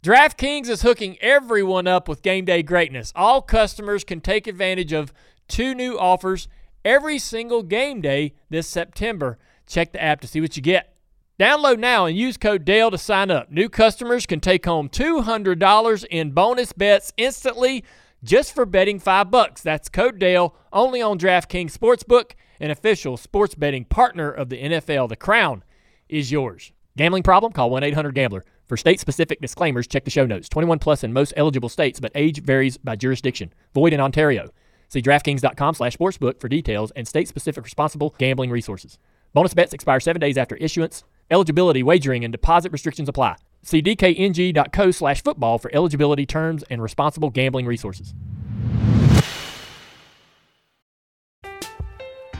DraftKings 0.03 0.69
is 0.69 0.83
hooking 0.83 1.17
everyone 1.21 1.87
up 1.87 2.07
with 2.07 2.21
game 2.21 2.45
day 2.45 2.63
greatness. 2.63 3.11
All 3.15 3.41
customers 3.41 4.03
can 4.03 4.21
take 4.21 4.47
advantage 4.47 4.93
of 4.93 5.11
two 5.47 5.73
new 5.73 5.97
offers 5.97 6.47
every 6.85 7.19
single 7.19 7.63
game 7.63 8.01
day 8.01 8.33
this 8.49 8.67
September. 8.67 9.37
Check 9.65 9.91
the 9.91 10.01
app 10.01 10.21
to 10.21 10.27
see 10.27 10.39
what 10.39 10.55
you 10.55 10.63
get. 10.63 10.96
Download 11.39 11.77
now 11.77 12.07
and 12.07 12.17
use 12.17 12.35
code 12.35 12.65
DALE 12.65 12.89
to 12.89 12.97
sign 12.97 13.29
up. 13.29 13.51
New 13.51 13.69
customers 13.69 14.25
can 14.25 14.39
take 14.39 14.65
home 14.65 14.89
$200 14.89 16.05
in 16.09 16.31
bonus 16.31 16.73
bets 16.73 17.13
instantly 17.15 17.83
just 18.23 18.55
for 18.55 18.65
betting 18.65 18.99
5 18.99 19.29
bucks. 19.29 19.61
That's 19.61 19.87
code 19.87 20.17
DALE 20.17 20.55
only 20.73 20.99
on 20.99 21.19
DraftKings 21.19 21.77
Sportsbook, 21.77 22.31
an 22.59 22.71
official 22.71 23.17
sports 23.17 23.53
betting 23.53 23.85
partner 23.85 24.31
of 24.31 24.49
the 24.49 24.59
NFL. 24.59 25.09
The 25.09 25.15
crown 25.15 25.63
is 26.09 26.31
yours. 26.31 26.71
Gambling 26.97 27.21
problem? 27.21 27.51
Call 27.51 27.69
1-800-GAMBLER. 27.69 28.43
For 28.65 28.75
state-specific 28.75 29.39
disclaimers, 29.39 29.85
check 29.85 30.05
the 30.05 30.11
show 30.11 30.25
notes. 30.25 30.49
21 30.49 30.79
plus 30.79 31.03
in 31.03 31.13
most 31.13 31.33
eligible 31.37 31.69
states, 31.69 31.99
but 31.99 32.11
age 32.15 32.41
varies 32.41 32.77
by 32.77 32.95
jurisdiction. 32.95 33.53
Void 33.75 33.93
in 33.93 33.99
Ontario. 33.99 34.49
See 34.89 35.03
DraftKings.com 35.03 35.75
slash 35.75 35.95
sportsbook 35.95 36.41
for 36.41 36.49
details 36.49 36.89
and 36.95 37.07
state-specific 37.07 37.63
responsible 37.63 38.15
gambling 38.17 38.49
resources. 38.49 38.97
Bonus 39.33 39.53
bets 39.53 39.73
expire 39.73 39.99
seven 39.99 40.19
days 40.19 40.37
after 40.37 40.55
issuance. 40.55 41.03
Eligibility, 41.29 41.83
wagering, 41.83 42.23
and 42.23 42.31
deposit 42.31 42.71
restrictions 42.71 43.09
apply. 43.09 43.35
See 43.63 43.81
dkng.co 43.81 44.91
slash 44.91 45.21
football 45.23 45.57
for 45.57 45.69
eligibility 45.73 46.25
terms 46.25 46.63
and 46.69 46.81
responsible 46.81 47.29
gambling 47.29 47.65
resources. 47.65 48.13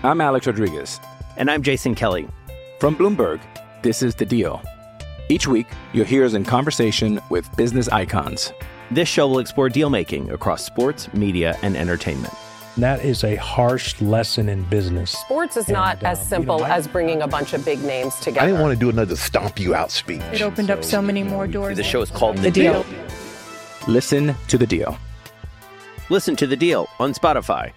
I'm 0.04 0.22
Alex 0.22 0.48
Rodriguez. 0.48 1.02
And 1.36 1.52
I'm 1.52 1.64
Jason 1.64 1.96
Kelly. 1.96 2.28
From 2.80 2.96
Bloomberg, 2.96 3.42
this 3.82 4.02
is 4.02 4.16
The 4.16 4.26
Deal. 4.26 4.62
Each 5.30 5.48
week, 5.48 5.68
you'll 5.92 6.06
hear 6.06 6.24
us 6.24 6.34
in 6.34 6.46
conversation 6.46 7.20
with 7.30 7.54
business 7.58 7.90
icons. 7.90 8.54
This 8.90 9.10
show 9.10 9.28
will 9.28 9.40
explore 9.40 9.68
deal 9.68 9.90
making 9.90 10.32
across 10.32 10.64
sports, 10.64 11.14
media, 11.14 11.58
and 11.62 11.76
entertainment. 11.76 12.34
That 12.78 13.04
is 13.04 13.24
a 13.24 13.36
harsh 13.38 14.00
lesson 14.02 14.50
in 14.50 14.63
business. 14.66 15.12
Sports 15.12 15.58
is 15.58 15.68
not 15.68 15.98
And, 15.98 16.08
as 16.08 16.20
um, 16.20 16.24
you 16.24 16.30
simple 16.30 16.60
know, 16.60 16.66
I- 16.66 16.70
as 16.78 16.88
bringing 16.88 17.22
a 17.24 17.28
bunch 17.28 17.54
of 17.54 17.66
big 17.66 17.82
names 17.84 18.16
together. 18.20 18.42
I 18.42 18.46
didn't 18.46 18.62
want 18.62 18.74
to 18.74 18.80
do 18.80 18.90
another 18.90 19.16
stomp 19.16 19.60
you 19.60 19.74
out 19.74 19.90
speech. 19.90 20.22
It 20.32 20.42
opened 20.44 20.70
up 20.70 20.84
so 20.84 21.02
many 21.02 21.24
more 21.24 21.48
doors. 21.48 21.76
The 21.78 21.84
show 21.84 22.02
is 22.02 22.12
called 22.12 22.38
The 22.38 22.52
Deal. 22.52 22.86
Listen 23.88 24.36
to 24.50 24.58
The 24.60 24.68
Deal. 24.68 24.98
Listen 26.10 26.36
to 26.38 26.48
the 26.48 26.56
deal 26.56 26.88
on 27.00 27.13
Spotify. 27.13 27.74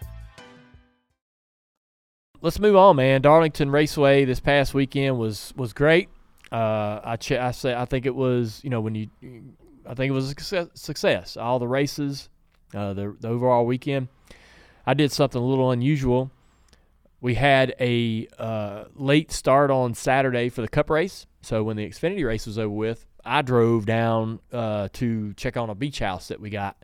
let's 2.42 2.60
move 2.60 2.76
on, 2.76 2.94
man. 2.94 3.20
Darlington 3.22 3.70
Raceway 3.72 4.24
this 4.24 4.38
past 4.38 4.72
weekend 4.72 5.18
was 5.18 5.52
was 5.56 5.72
great. 5.72 6.08
Uh, 6.52 7.00
I 7.02 7.16
ch- 7.16 7.32
I 7.32 7.50
say 7.50 7.74
I 7.74 7.86
think 7.86 8.06
it 8.06 8.14
was 8.14 8.60
you 8.62 8.70
know 8.70 8.80
when 8.80 8.94
you 8.94 9.08
I 9.84 9.94
think 9.94 10.10
it 10.10 10.12
was 10.12 10.26
a 10.26 10.28
success. 10.28 10.68
success. 10.74 11.36
All 11.36 11.58
the 11.58 11.66
races, 11.66 12.28
uh, 12.72 12.92
the 12.94 13.16
the 13.18 13.26
overall 13.28 13.66
weekend. 13.66 14.06
I 14.90 14.94
did 14.94 15.12
something 15.12 15.40
a 15.40 15.44
little 15.44 15.70
unusual. 15.70 16.32
We 17.20 17.36
had 17.36 17.76
a 17.78 18.26
uh, 18.40 18.84
late 18.96 19.30
start 19.30 19.70
on 19.70 19.94
Saturday 19.94 20.48
for 20.48 20.62
the 20.62 20.68
Cup 20.68 20.90
race. 20.90 21.26
So 21.42 21.62
when 21.62 21.76
the 21.76 21.88
Xfinity 21.88 22.26
race 22.26 22.44
was 22.44 22.58
over 22.58 22.74
with, 22.74 23.06
I 23.24 23.42
drove 23.42 23.86
down 23.86 24.40
uh, 24.52 24.88
to 24.94 25.32
check 25.34 25.56
on 25.56 25.70
a 25.70 25.76
beach 25.76 26.00
house 26.00 26.26
that 26.28 26.40
we 26.40 26.50
got, 26.50 26.76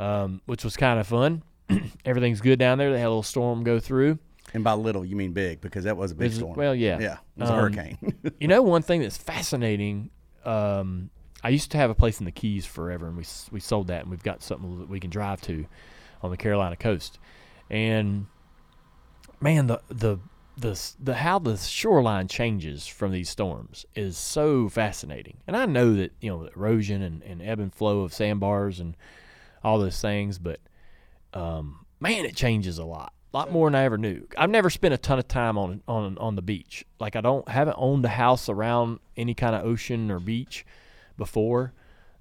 um, 0.00 0.40
which 0.46 0.64
was 0.64 0.76
kind 0.76 0.98
of 0.98 1.06
fun. 1.06 1.44
Everything's 2.04 2.40
good 2.40 2.58
down 2.58 2.78
there. 2.78 2.90
They 2.90 2.98
had 2.98 3.06
a 3.06 3.10
little 3.10 3.22
storm 3.22 3.62
go 3.62 3.78
through. 3.78 4.18
And 4.52 4.64
by 4.64 4.72
little, 4.72 5.04
you 5.04 5.14
mean 5.14 5.30
big 5.32 5.60
because 5.60 5.84
that 5.84 5.96
was 5.96 6.10
a 6.10 6.16
big 6.16 6.32
it- 6.32 6.34
storm. 6.34 6.56
well, 6.56 6.74
yeah. 6.74 6.98
Yeah. 6.98 7.12
It 7.36 7.42
was 7.42 7.50
a 7.50 7.52
Um, 7.52 7.58
hurricane. 7.60 7.98
you 8.40 8.48
know, 8.48 8.62
one 8.62 8.82
thing 8.82 9.02
that's 9.02 9.16
fascinating. 9.18 10.10
Um, 10.44 11.10
I 11.44 11.50
used 11.50 11.70
to 11.70 11.78
have 11.78 11.90
a 11.90 11.94
place 11.94 12.18
in 12.18 12.24
the 12.24 12.32
Keys 12.32 12.66
forever, 12.66 13.06
and 13.06 13.16
we 13.16 13.24
we 13.52 13.60
sold 13.60 13.86
that, 13.86 14.00
and 14.02 14.10
we've 14.10 14.22
got 14.24 14.42
something 14.42 14.80
that 14.80 14.88
we 14.88 14.98
can 14.98 15.10
drive 15.10 15.40
to 15.42 15.66
on 16.22 16.30
the 16.30 16.36
Carolina 16.36 16.76
coast. 16.76 17.18
And 17.68 18.26
man, 19.40 19.66
the 19.66 19.80
the 19.88 20.18
the 20.56 20.92
the 21.00 21.14
how 21.14 21.38
the 21.38 21.56
shoreline 21.56 22.28
changes 22.28 22.86
from 22.86 23.12
these 23.12 23.30
storms 23.30 23.86
is 23.94 24.18
so 24.18 24.68
fascinating. 24.68 25.38
And 25.46 25.56
I 25.56 25.66
know 25.66 25.94
that 25.94 26.12
you 26.20 26.30
know 26.30 26.48
erosion 26.54 27.02
and, 27.02 27.22
and 27.22 27.42
ebb 27.42 27.60
and 27.60 27.74
flow 27.74 28.00
of 28.00 28.12
sandbars 28.12 28.80
and 28.80 28.96
all 29.64 29.78
those 29.78 30.00
things, 30.00 30.38
but 30.38 30.60
um, 31.32 31.86
man, 32.00 32.24
it 32.24 32.34
changes 32.34 32.78
a 32.78 32.84
lot, 32.84 33.12
a 33.32 33.36
lot 33.36 33.52
more 33.52 33.68
than 33.68 33.74
I 33.74 33.84
ever 33.84 33.98
knew. 33.98 34.26
I've 34.36 34.50
never 34.50 34.70
spent 34.70 34.94
a 34.94 34.98
ton 34.98 35.18
of 35.18 35.28
time 35.28 35.56
on 35.56 35.82
on 35.88 36.18
on 36.18 36.36
the 36.36 36.42
beach. 36.42 36.84
Like 36.98 37.16
I 37.16 37.20
don't 37.20 37.48
haven't 37.48 37.76
owned 37.78 38.04
a 38.04 38.08
house 38.08 38.48
around 38.48 39.00
any 39.16 39.34
kind 39.34 39.54
of 39.54 39.64
ocean 39.64 40.10
or 40.10 40.20
beach 40.20 40.66
before. 41.16 41.72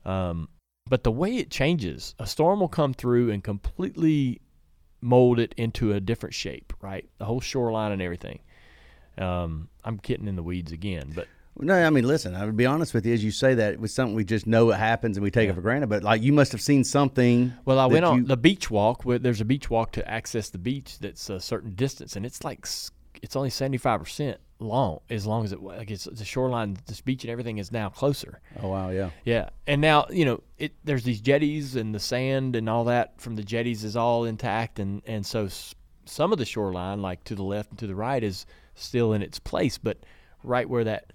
Um, 0.05 0.47
but 0.89 1.03
the 1.03 1.11
way 1.11 1.37
it 1.37 1.49
changes, 1.51 2.15
a 2.19 2.25
storm 2.27 2.59
will 2.59 2.67
come 2.67 2.93
through 2.93 3.29
and 3.31 3.43
completely 3.43 4.41
mold 5.01 5.39
it 5.39 5.53
into 5.57 5.93
a 5.93 5.99
different 5.99 6.33
shape, 6.35 6.73
right? 6.81 7.07
The 7.19 7.25
whole 7.25 7.39
shoreline 7.39 7.91
and 7.91 8.01
everything. 8.01 8.39
Um, 9.17 9.69
I'm 9.83 9.97
getting 9.97 10.27
in 10.27 10.35
the 10.35 10.43
weeds 10.43 10.71
again, 10.71 11.11
but 11.15 11.27
No, 11.61 11.73
I 11.73 11.89
mean, 11.89 12.07
listen. 12.07 12.35
I 12.35 12.45
would 12.45 12.55
be 12.55 12.65
honest 12.65 12.93
with 12.93 13.05
you. 13.05 13.13
As 13.13 13.21
you 13.23 13.31
say 13.31 13.53
that, 13.53 13.73
it 13.73 13.79
was 13.81 13.93
something 13.93 14.15
we 14.15 14.23
just 14.23 14.47
know 14.47 14.69
it 14.71 14.77
happens 14.77 15.17
and 15.17 15.23
we 15.23 15.29
take 15.31 15.49
it 15.49 15.53
for 15.55 15.61
granted. 15.61 15.87
But 15.87 16.03
like, 16.03 16.21
you 16.21 16.31
must 16.31 16.51
have 16.53 16.61
seen 16.61 16.83
something. 16.85 17.53
Well, 17.65 17.79
I 17.79 17.85
went 17.85 18.05
on 18.05 18.17
you- 18.19 18.23
the 18.25 18.37
beach 18.37 18.71
walk. 18.71 19.03
Where 19.03 19.19
there's 19.19 19.41
a 19.41 19.45
beach 19.45 19.69
walk 19.69 19.91
to 19.93 20.09
access 20.09 20.49
the 20.49 20.57
beach 20.57 20.99
that's 20.99 21.29
a 21.29 21.39
certain 21.41 21.75
distance, 21.75 22.15
and 22.15 22.25
it's 22.25 22.43
like 22.45 22.65
it's 23.21 23.35
only 23.35 23.49
seventy 23.49 23.77
five 23.77 23.99
percent 23.99 24.39
long. 24.59 24.99
As 25.09 25.25
long 25.25 25.43
as 25.43 25.51
it 25.51 25.61
like 25.61 25.91
it's 25.91 26.05
the 26.05 26.25
shoreline, 26.25 26.77
the 26.85 27.01
beach 27.03 27.23
and 27.23 27.31
everything 27.31 27.57
is 27.57 27.71
now 27.71 27.89
closer. 27.89 28.41
Oh 28.61 28.69
wow, 28.69 28.89
yeah. 28.89 29.09
Yeah, 29.25 29.49
and 29.67 29.81
now 29.81 30.05
you 30.09 30.25
know 30.25 30.41
it. 30.57 30.73
There's 30.83 31.03
these 31.03 31.21
jetties 31.21 31.75
and 31.75 31.93
the 31.93 31.99
sand 31.99 32.55
and 32.55 32.69
all 32.69 32.85
that 32.85 33.19
from 33.19 33.35
the 33.35 33.43
jetties 33.43 33.83
is 33.83 33.95
all 33.95 34.25
intact, 34.25 34.79
and 34.79 35.01
and 35.05 35.25
so 35.25 35.47
some 36.05 36.31
of 36.31 36.39
the 36.39 36.45
shoreline, 36.45 37.01
like 37.01 37.23
to 37.25 37.35
the 37.35 37.43
left 37.43 37.69
and 37.69 37.79
to 37.79 37.87
the 37.87 37.95
right, 37.95 38.23
is 38.23 38.45
still 38.75 39.13
in 39.13 39.21
its 39.21 39.39
place, 39.39 39.77
but 39.77 39.97
right 40.43 40.69
where 40.69 40.83
that 40.83 41.13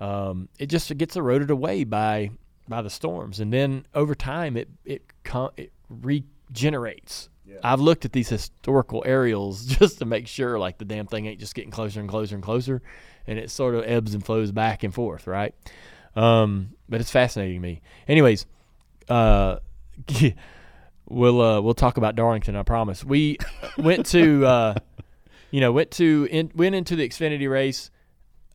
um, 0.00 0.48
it 0.58 0.66
just 0.66 0.96
gets 0.96 1.16
eroded 1.16 1.50
away 1.50 1.84
by 1.84 2.30
by 2.68 2.82
the 2.82 2.90
storms, 2.90 3.40
and 3.40 3.52
then 3.52 3.86
over 3.94 4.14
time 4.14 4.56
it 4.56 4.68
it 4.84 5.02
com- 5.24 5.50
it 5.56 5.72
regenerates. 5.88 7.28
I've 7.62 7.80
looked 7.80 8.04
at 8.04 8.12
these 8.12 8.28
historical 8.28 9.02
aerials 9.06 9.64
just 9.78 9.98
to 9.98 10.04
make 10.04 10.26
sure, 10.26 10.58
like 10.58 10.78
the 10.78 10.84
damn 10.84 11.06
thing 11.06 11.26
ain't 11.26 11.40
just 11.40 11.54
getting 11.54 11.70
closer 11.70 12.00
and 12.00 12.08
closer 12.08 12.34
and 12.34 12.44
closer, 12.44 12.82
and 13.26 13.38
it 13.38 13.50
sort 13.50 13.74
of 13.74 13.84
ebbs 13.84 14.14
and 14.14 14.24
flows 14.24 14.52
back 14.52 14.82
and 14.82 14.94
forth, 14.94 15.26
right? 15.26 15.54
Um, 16.16 16.70
but 16.88 17.00
it's 17.00 17.10
fascinating 17.10 17.56
to 17.56 17.60
me. 17.60 17.82
Anyways, 18.08 18.46
uh, 19.08 19.56
we'll 21.08 21.40
uh, 21.40 21.60
we'll 21.60 21.74
talk 21.74 21.96
about 21.96 22.16
Darlington. 22.16 22.56
I 22.56 22.62
promise. 22.62 23.04
We 23.04 23.38
went 23.78 24.06
to 24.06 24.46
uh, 24.46 24.74
you 25.50 25.60
know 25.60 25.72
went 25.72 25.90
to 25.92 26.28
in, 26.30 26.50
went 26.54 26.74
into 26.74 26.96
the 26.96 27.08
Xfinity 27.08 27.50
race. 27.50 27.90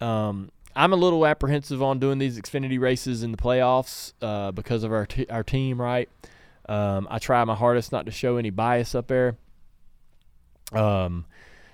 Um, 0.01 0.51
I'm 0.75 0.91
a 0.91 0.97
little 0.97 1.25
apprehensive 1.25 1.81
on 1.81 1.99
doing 1.99 2.17
these 2.17 2.37
Xfinity 2.37 2.79
races 2.79 3.23
in 3.23 3.31
the 3.31 3.37
playoffs 3.37 4.11
uh, 4.21 4.51
because 4.51 4.83
of 4.83 4.91
our 4.91 5.05
t- 5.05 5.27
our 5.29 5.43
team, 5.43 5.79
right? 5.79 6.09
Um, 6.67 7.07
I 7.11 7.19
try 7.19 7.43
my 7.45 7.55
hardest 7.55 7.91
not 7.91 8.05
to 8.07 8.11
show 8.11 8.37
any 8.37 8.49
bias 8.49 8.95
up 8.95 9.07
there. 9.07 9.37
Um, 10.73 11.25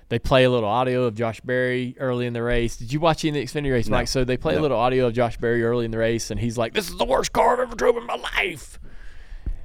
they 0.09 0.19
play 0.19 0.43
a 0.43 0.49
little 0.49 0.67
audio 0.67 1.05
of 1.05 1.15
Josh 1.15 1.39
Berry 1.41 1.95
early 1.97 2.25
in 2.27 2.33
the 2.33 2.43
race. 2.43 2.75
Did 2.75 2.91
you 2.91 2.99
watch 2.99 3.23
any 3.23 3.41
of 3.41 3.51
the 3.53 3.59
Xfinity 3.59 3.71
race, 3.71 3.87
No. 3.87 3.97
Mike? 3.97 4.07
So 4.09 4.25
they 4.25 4.35
play 4.35 4.55
a 4.55 4.61
little 4.61 4.77
audio 4.77 5.07
of 5.07 5.13
Josh 5.13 5.37
Berry 5.37 5.63
early 5.63 5.85
in 5.85 5.91
the 5.91 5.97
race, 5.97 6.31
and 6.31 6.39
he's 6.39 6.57
like, 6.57 6.73
"This 6.73 6.89
is 6.89 6.97
the 6.97 7.05
worst 7.05 7.31
car 7.31 7.53
I've 7.53 7.59
ever 7.59 7.75
drove 7.75 7.95
in 7.95 8.05
my 8.05 8.15
life." 8.17 8.77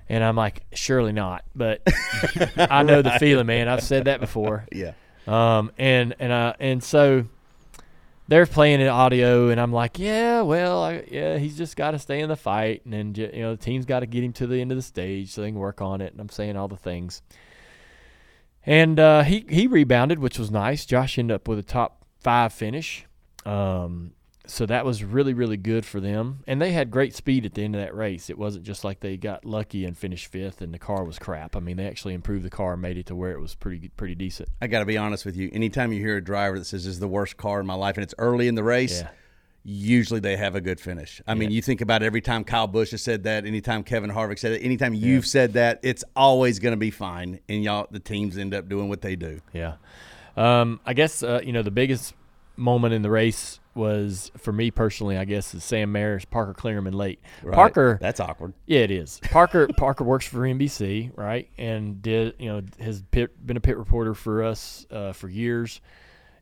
And 0.09 0.23
I'm 0.23 0.37
like, 0.37 0.63
"Surely 0.73 1.11
not," 1.11 1.45
but 1.57 1.83
I 2.57 2.85
know 2.85 3.03
the 3.03 3.11
feeling, 3.19 3.47
man. 3.47 3.67
I've 3.69 3.83
said 3.83 4.05
that 4.05 4.21
before. 4.21 4.67
Yeah. 4.73 4.93
Um, 5.27 5.73
and 5.77 6.15
and 6.21 6.31
uh, 6.31 6.53
and 6.61 6.81
so 6.85 7.27
they're 8.29 8.47
playing 8.47 8.83
an 8.83 8.89
audio, 8.89 9.49
and 9.49 9.61
I'm 9.61 9.73
like, 9.73 9.99
yeah, 9.99 10.41
well, 10.43 10.83
I, 10.83 11.05
yeah, 11.11 11.39
he's 11.39 11.57
just 11.57 11.77
got 11.77 11.93
to 11.93 11.99
stay 11.99 12.21
in 12.21 12.29
the 12.29 12.37
fight, 12.37 12.83
and 12.85 12.93
then 12.93 13.15
you 13.15 13.41
know 13.41 13.55
the 13.55 13.63
team's 13.63 13.87
got 13.87 14.01
to 14.01 14.07
get 14.07 14.25
him 14.25 14.33
to 14.35 14.47
the 14.47 14.61
end 14.61 14.73
of 14.73 14.77
the 14.77 14.83
stage 14.83 15.31
so 15.31 15.43
they 15.43 15.51
can 15.51 15.59
work 15.59 15.81
on 15.81 16.01
it. 16.01 16.13
And 16.13 16.21
I'm 16.21 16.29
saying 16.29 16.57
all 16.57 16.69
the 16.69 16.77
things, 16.77 17.23
and 18.65 18.99
uh, 18.99 19.23
he 19.23 19.47
he 19.49 19.67
rebounded, 19.67 20.19
which 20.19 20.39
was 20.39 20.51
nice. 20.51 20.85
Josh 20.85 21.19
ended 21.19 21.37
up 21.37 21.47
with 21.47 21.59
a 21.59 21.63
top 21.63 22.05
five 22.19 22.53
finish, 22.53 23.07
um, 23.45 24.13
so 24.47 24.65
that 24.67 24.85
was 24.85 25.03
really 25.05 25.35
really 25.35 25.57
good 25.57 25.85
for 25.85 26.01
them. 26.01 26.41
And 26.47 26.61
they 26.63 26.73
had 26.73 26.91
great 26.91 27.15
speed 27.15 27.45
at 27.47 27.55
the 27.55 27.63
end 27.65 27.75
of 27.75 27.81
that 27.81 27.95
race. 27.95 28.31
It 28.31 28.39
wasn't 28.39 28.65
just 28.65 28.85
like 28.85 29.01
they 29.01 29.17
got 29.17 29.45
lucky 29.45 29.85
and 29.85 29.97
finished 29.97 30.29
fifth, 30.31 30.61
and 30.63 30.73
the 30.73 30.79
car 30.79 31.05
was 31.05 31.19
crap. 31.19 31.57
I 31.57 31.61
mean, 31.61 31.77
they 31.77 31.87
actually 31.87 32.15
improved 32.15 32.45
the 32.45 32.51
car 32.51 32.75
and 32.75 32.83
made 32.83 32.97
it 32.99 33.07
to 33.07 33.15
where 33.15 33.33
it 33.33 33.41
was 33.41 33.55
pretty 33.55 33.89
pretty 33.97 34.15
decent. 34.15 34.49
I 34.61 34.67
got 34.67 34.81
to 34.81 34.87
be 34.87 34.97
honest 34.97 35.25
with 35.25 35.37
you. 35.37 35.51
Anytime 35.53 35.93
you 35.93 36.01
hear 36.01 36.17
a 36.17 36.25
driver 36.25 36.59
that 36.59 36.65
says 36.67 36.85
this 36.85 36.95
is 36.95 37.01
the 37.01 37.09
worst 37.09 37.37
car 37.37 37.61
in 37.61 37.67
my 37.67 37.75
life 37.75 37.97
and 37.97 38.05
it's 38.05 38.15
early 38.19 38.49
in 38.49 38.55
the 38.55 38.63
race, 38.65 39.01
Yeah. 39.01 39.09
usually 39.65 40.21
they 40.21 40.37
have 40.37 40.55
a 40.55 40.61
good 40.61 40.79
finish. 40.81 41.21
I 41.27 41.35
mean, 41.35 41.51
you 41.51 41.61
think 41.61 41.81
about 41.81 42.03
it 42.03 42.07
every 42.07 42.21
time 42.21 42.45
Kyle 42.45 42.69
Busch 42.69 42.93
has 42.93 43.03
said 43.03 43.25
that, 43.25 43.45
anytime 43.47 43.83
Kevin 43.83 44.11
Harvick 44.11 44.39
said 44.39 44.53
it, 44.53 44.63
anytime 44.63 44.95
you've 44.95 45.27
said 45.27 45.55
that, 45.55 45.81
it's 45.83 46.05
always 46.15 46.59
going 46.61 46.73
to 46.73 46.77
be 46.79 46.91
fine. 46.93 47.41
And 47.49 47.65
y'all, 47.65 47.89
the 47.91 47.99
teams 47.99 48.39
end 48.39 48.55
up 48.55 48.69
doing 48.69 48.89
what 48.89 49.01
they 49.03 49.17
do. 49.17 49.41
Yeah. 49.53 49.75
Um, 50.37 50.81
I 50.87 50.93
guess 50.95 51.23
uh, 51.23 51.41
you 51.43 51.53
know 51.53 51.63
the 51.63 51.71
biggest 51.71 52.15
moment 52.57 52.95
in 52.95 53.03
the 53.03 53.11
race 53.11 53.59
was 53.77 54.33
for 54.39 54.53
me 54.53 54.71
personally. 54.71 55.17
I 55.17 55.25
guess 55.25 55.55
is 55.55 55.63
Sam 55.63 55.93
Mayer's, 55.93 56.25
Parker 56.25 56.55
Kligerman 56.55 56.95
late. 56.95 57.21
Right. 57.43 57.55
Parker, 57.55 57.99
That's 58.01 58.19
awkward. 58.21 58.55
yeah, 58.67 58.81
it 58.81 58.91
is. 58.91 59.21
Parker 59.31 59.69
Parker 59.77 60.05
works 60.05 60.27
for 60.27 60.39
NBC, 60.41 61.13
right, 61.17 61.49
and 61.59 62.01
did 62.03 62.35
you 62.39 62.49
know 62.49 62.63
has 62.81 63.03
pit, 63.11 63.47
been 63.47 63.57
a 63.57 63.61
pit 63.61 63.77
reporter 63.77 64.15
for 64.15 64.43
us 64.43 64.87
uh, 64.91 65.13
for 65.13 65.29
years, 65.29 65.81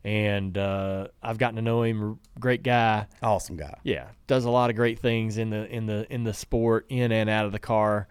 and 0.03 0.57
uh, 0.57 1.07
I've 1.21 1.37
gotten 1.37 1.57
to 1.57 1.61
know 1.61 1.83
him. 1.83 2.19
Great 2.39 2.63
guy. 2.63 3.07
Awesome 3.21 3.57
guy. 3.57 3.77
Yeah, 3.83 4.07
does 4.27 4.45
a 4.45 4.49
lot 4.49 4.69
of 4.69 4.75
great 4.75 4.99
things 4.99 5.37
in 5.37 5.49
the 5.49 5.67
in 5.67 5.85
the 5.85 6.11
in 6.11 6.23
the 6.23 6.33
sport, 6.33 6.85
in 6.89 7.11
and 7.11 7.29
out 7.29 7.45
of 7.45 7.51
the 7.51 7.59
car. 7.59 8.07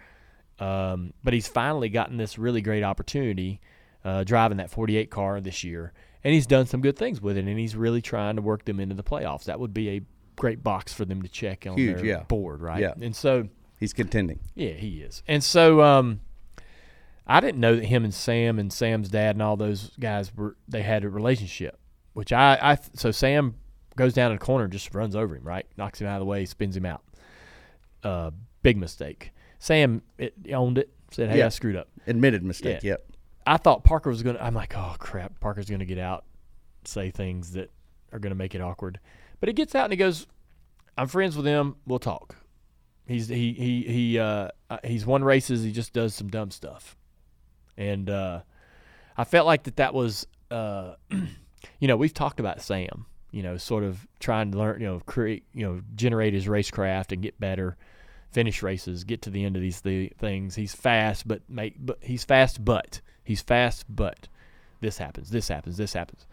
Um, 0.61 1.13
but 1.25 1.33
he's 1.35 1.49
finally 1.49 1.89
gotten 1.89 2.17
this 2.17 2.39
really 2.39 2.61
great 2.61 2.85
opportunity 2.85 3.61
uh, 4.05 4.23
driving 4.23 4.59
that 4.59 4.71
48 4.71 5.11
car 5.11 5.41
this 5.41 5.65
year, 5.65 5.93
and 6.25 6.35
he's 6.35 6.47
done 6.47 6.67
some 6.67 6.81
good 6.81 6.97
things 6.97 7.21
with 7.21 7.37
it, 7.37 7.45
and 7.47 7.59
he's 7.59 7.77
really 7.77 8.03
trying 8.03 8.37
to 8.37 8.43
work 8.43 8.65
them 8.65 8.81
into 8.81 8.95
the 8.95 9.05
playoffs. 9.05 9.45
That 9.45 9.61
would 9.61 9.75
be 9.75 9.91
a 9.91 10.01
great 10.37 10.65
box 10.65 10.93
for 10.93 11.05
them 11.05 11.23
to 11.23 11.29
check 11.29 11.67
on 11.69 11.77
Huge, 11.77 11.97
their 11.99 12.05
yeah. 12.07 12.23
board, 12.25 12.61
right? 12.63 12.81
Yeah. 12.81 12.95
And 13.01 13.15
so, 13.15 13.49
He's 13.79 13.93
contending. 13.93 14.41
yeah, 14.55 14.73
he 14.73 15.01
is. 15.03 15.23
And 15.29 15.45
so, 15.45 15.83
um, 15.83 16.21
I 17.27 17.41
didn't 17.41 17.61
know 17.61 17.77
that 17.77 17.85
him 17.87 18.05
and 18.05 18.13
Sam 18.15 18.59
and 18.59 18.73
Sam's 18.73 19.09
dad 19.09 19.37
and 19.37 19.43
all 19.43 19.57
those 19.57 19.91
guys 20.01 20.35
were 20.37 20.57
they 20.69 20.83
had 20.83 21.05
a 21.05 21.09
relationship, 21.09 21.79
which 22.13 22.33
I, 22.33 22.59
I 22.61 22.79
so 22.95 23.11
Sam 23.11 23.55
goes 23.97 24.13
down 24.13 24.31
in 24.33 24.39
the 24.39 24.45
corner 24.45 24.65
and 24.65 24.73
just 24.73 24.95
runs 24.95 25.17
over 25.17 25.35
him, 25.37 25.43
right? 25.45 25.67
Knocks 25.77 26.01
him 26.01 26.07
out 26.07 26.17
of 26.17 26.21
the 26.21 26.27
way, 26.27 26.45
spins 26.45 26.77
him 26.77 26.85
out. 26.85 27.03
Uh, 28.03 28.31
big 28.63 28.77
mistake. 28.77 29.31
Sam 29.59 30.03
it, 30.19 30.35
owned 30.53 30.77
it, 30.79 30.91
said, 31.11 31.31
"Hey, 31.31 31.39
Yeah. 31.39 31.47
I 31.47 31.49
screwed 31.49 31.77
up." 31.77 31.89
Admitted 32.07 32.43
mistake. 32.43 32.83
Yeah. 32.83 32.91
Yep. 32.93 33.07
I 33.47 33.57
thought 33.57 33.85
Parker 33.85 34.11
was 34.11 34.23
gonna. 34.23 34.39
I'm 34.41 34.55
like, 34.55 34.77
oh 34.77 34.95
crap, 34.99 35.39
Parker's 35.41 35.69
gonna 35.69 35.85
get 35.85 35.99
out, 35.99 36.25
say 36.85 37.11
things 37.11 37.53
that 37.53 37.71
are 38.13 38.19
gonna 38.19 38.35
make 38.35 38.55
it 38.55 38.61
awkward. 38.61 39.01
But 39.41 39.49
he 39.49 39.53
gets 39.53 39.75
out 39.75 39.85
and 39.85 39.93
he 39.93 39.97
goes, 39.97 40.27
"I'm 40.97 41.09
friends 41.09 41.37
with 41.37 41.47
him. 41.47 41.77
We'll 41.87 41.99
talk." 41.99 42.37
He's 43.07 43.29
he 43.29 43.53
he 43.53 43.83
he 43.83 44.19
uh 44.19 44.49
uh, 44.71 44.79
he's 44.83 45.05
won 45.05 45.23
races. 45.23 45.63
He 45.63 45.73
just 45.73 45.93
does 45.93 46.15
some 46.15 46.29
dumb 46.29 46.51
stuff, 46.51 46.97
and 47.77 48.09
uh, 48.09 48.41
I 49.17 49.25
felt 49.25 49.47
like 49.47 49.65
that 49.65 49.77
that 49.77 49.93
was 49.93 50.27
uh, 50.51 50.95
you 51.11 51.89
know 51.89 51.97
we've 51.97 52.15
talked 52.15 52.41
about 52.41 52.63
Sam, 52.63 53.07
you 53.31 53.43
know, 53.43 53.57
sort 53.57 53.85
of 53.85 54.07
trying 54.21 54.53
to 54.53 54.59
learn, 54.59 54.81
you 54.81 54.87
know, 54.87 55.01
create, 55.01 55.45
you 55.53 55.67
know, 55.67 55.83
generate 55.97 56.33
his 56.33 56.47
racecraft 56.47 57.13
and 57.13 57.21
get 57.21 57.39
better, 57.41 57.77
finish 58.31 58.63
races, 58.63 59.05
get 59.05 59.23
to 59.23 59.31
the 59.31 59.45
end 59.45 59.57
of 59.57 59.63
these 59.63 59.81
th- 59.81 60.13
things. 60.19 60.55
He's 60.55 60.75
fast, 60.75 61.27
but 61.29 61.43
make 61.49 61.75
but 61.79 61.99
he's 62.01 62.25
fast, 62.25 62.65
but 62.65 63.01
he's 63.25 63.41
fast, 63.41 63.85
but 63.89 64.29
this 64.81 64.99
happens, 64.99 65.31
this 65.31 65.49
happens, 65.49 65.77
this 65.77 65.93
happens. 65.93 66.27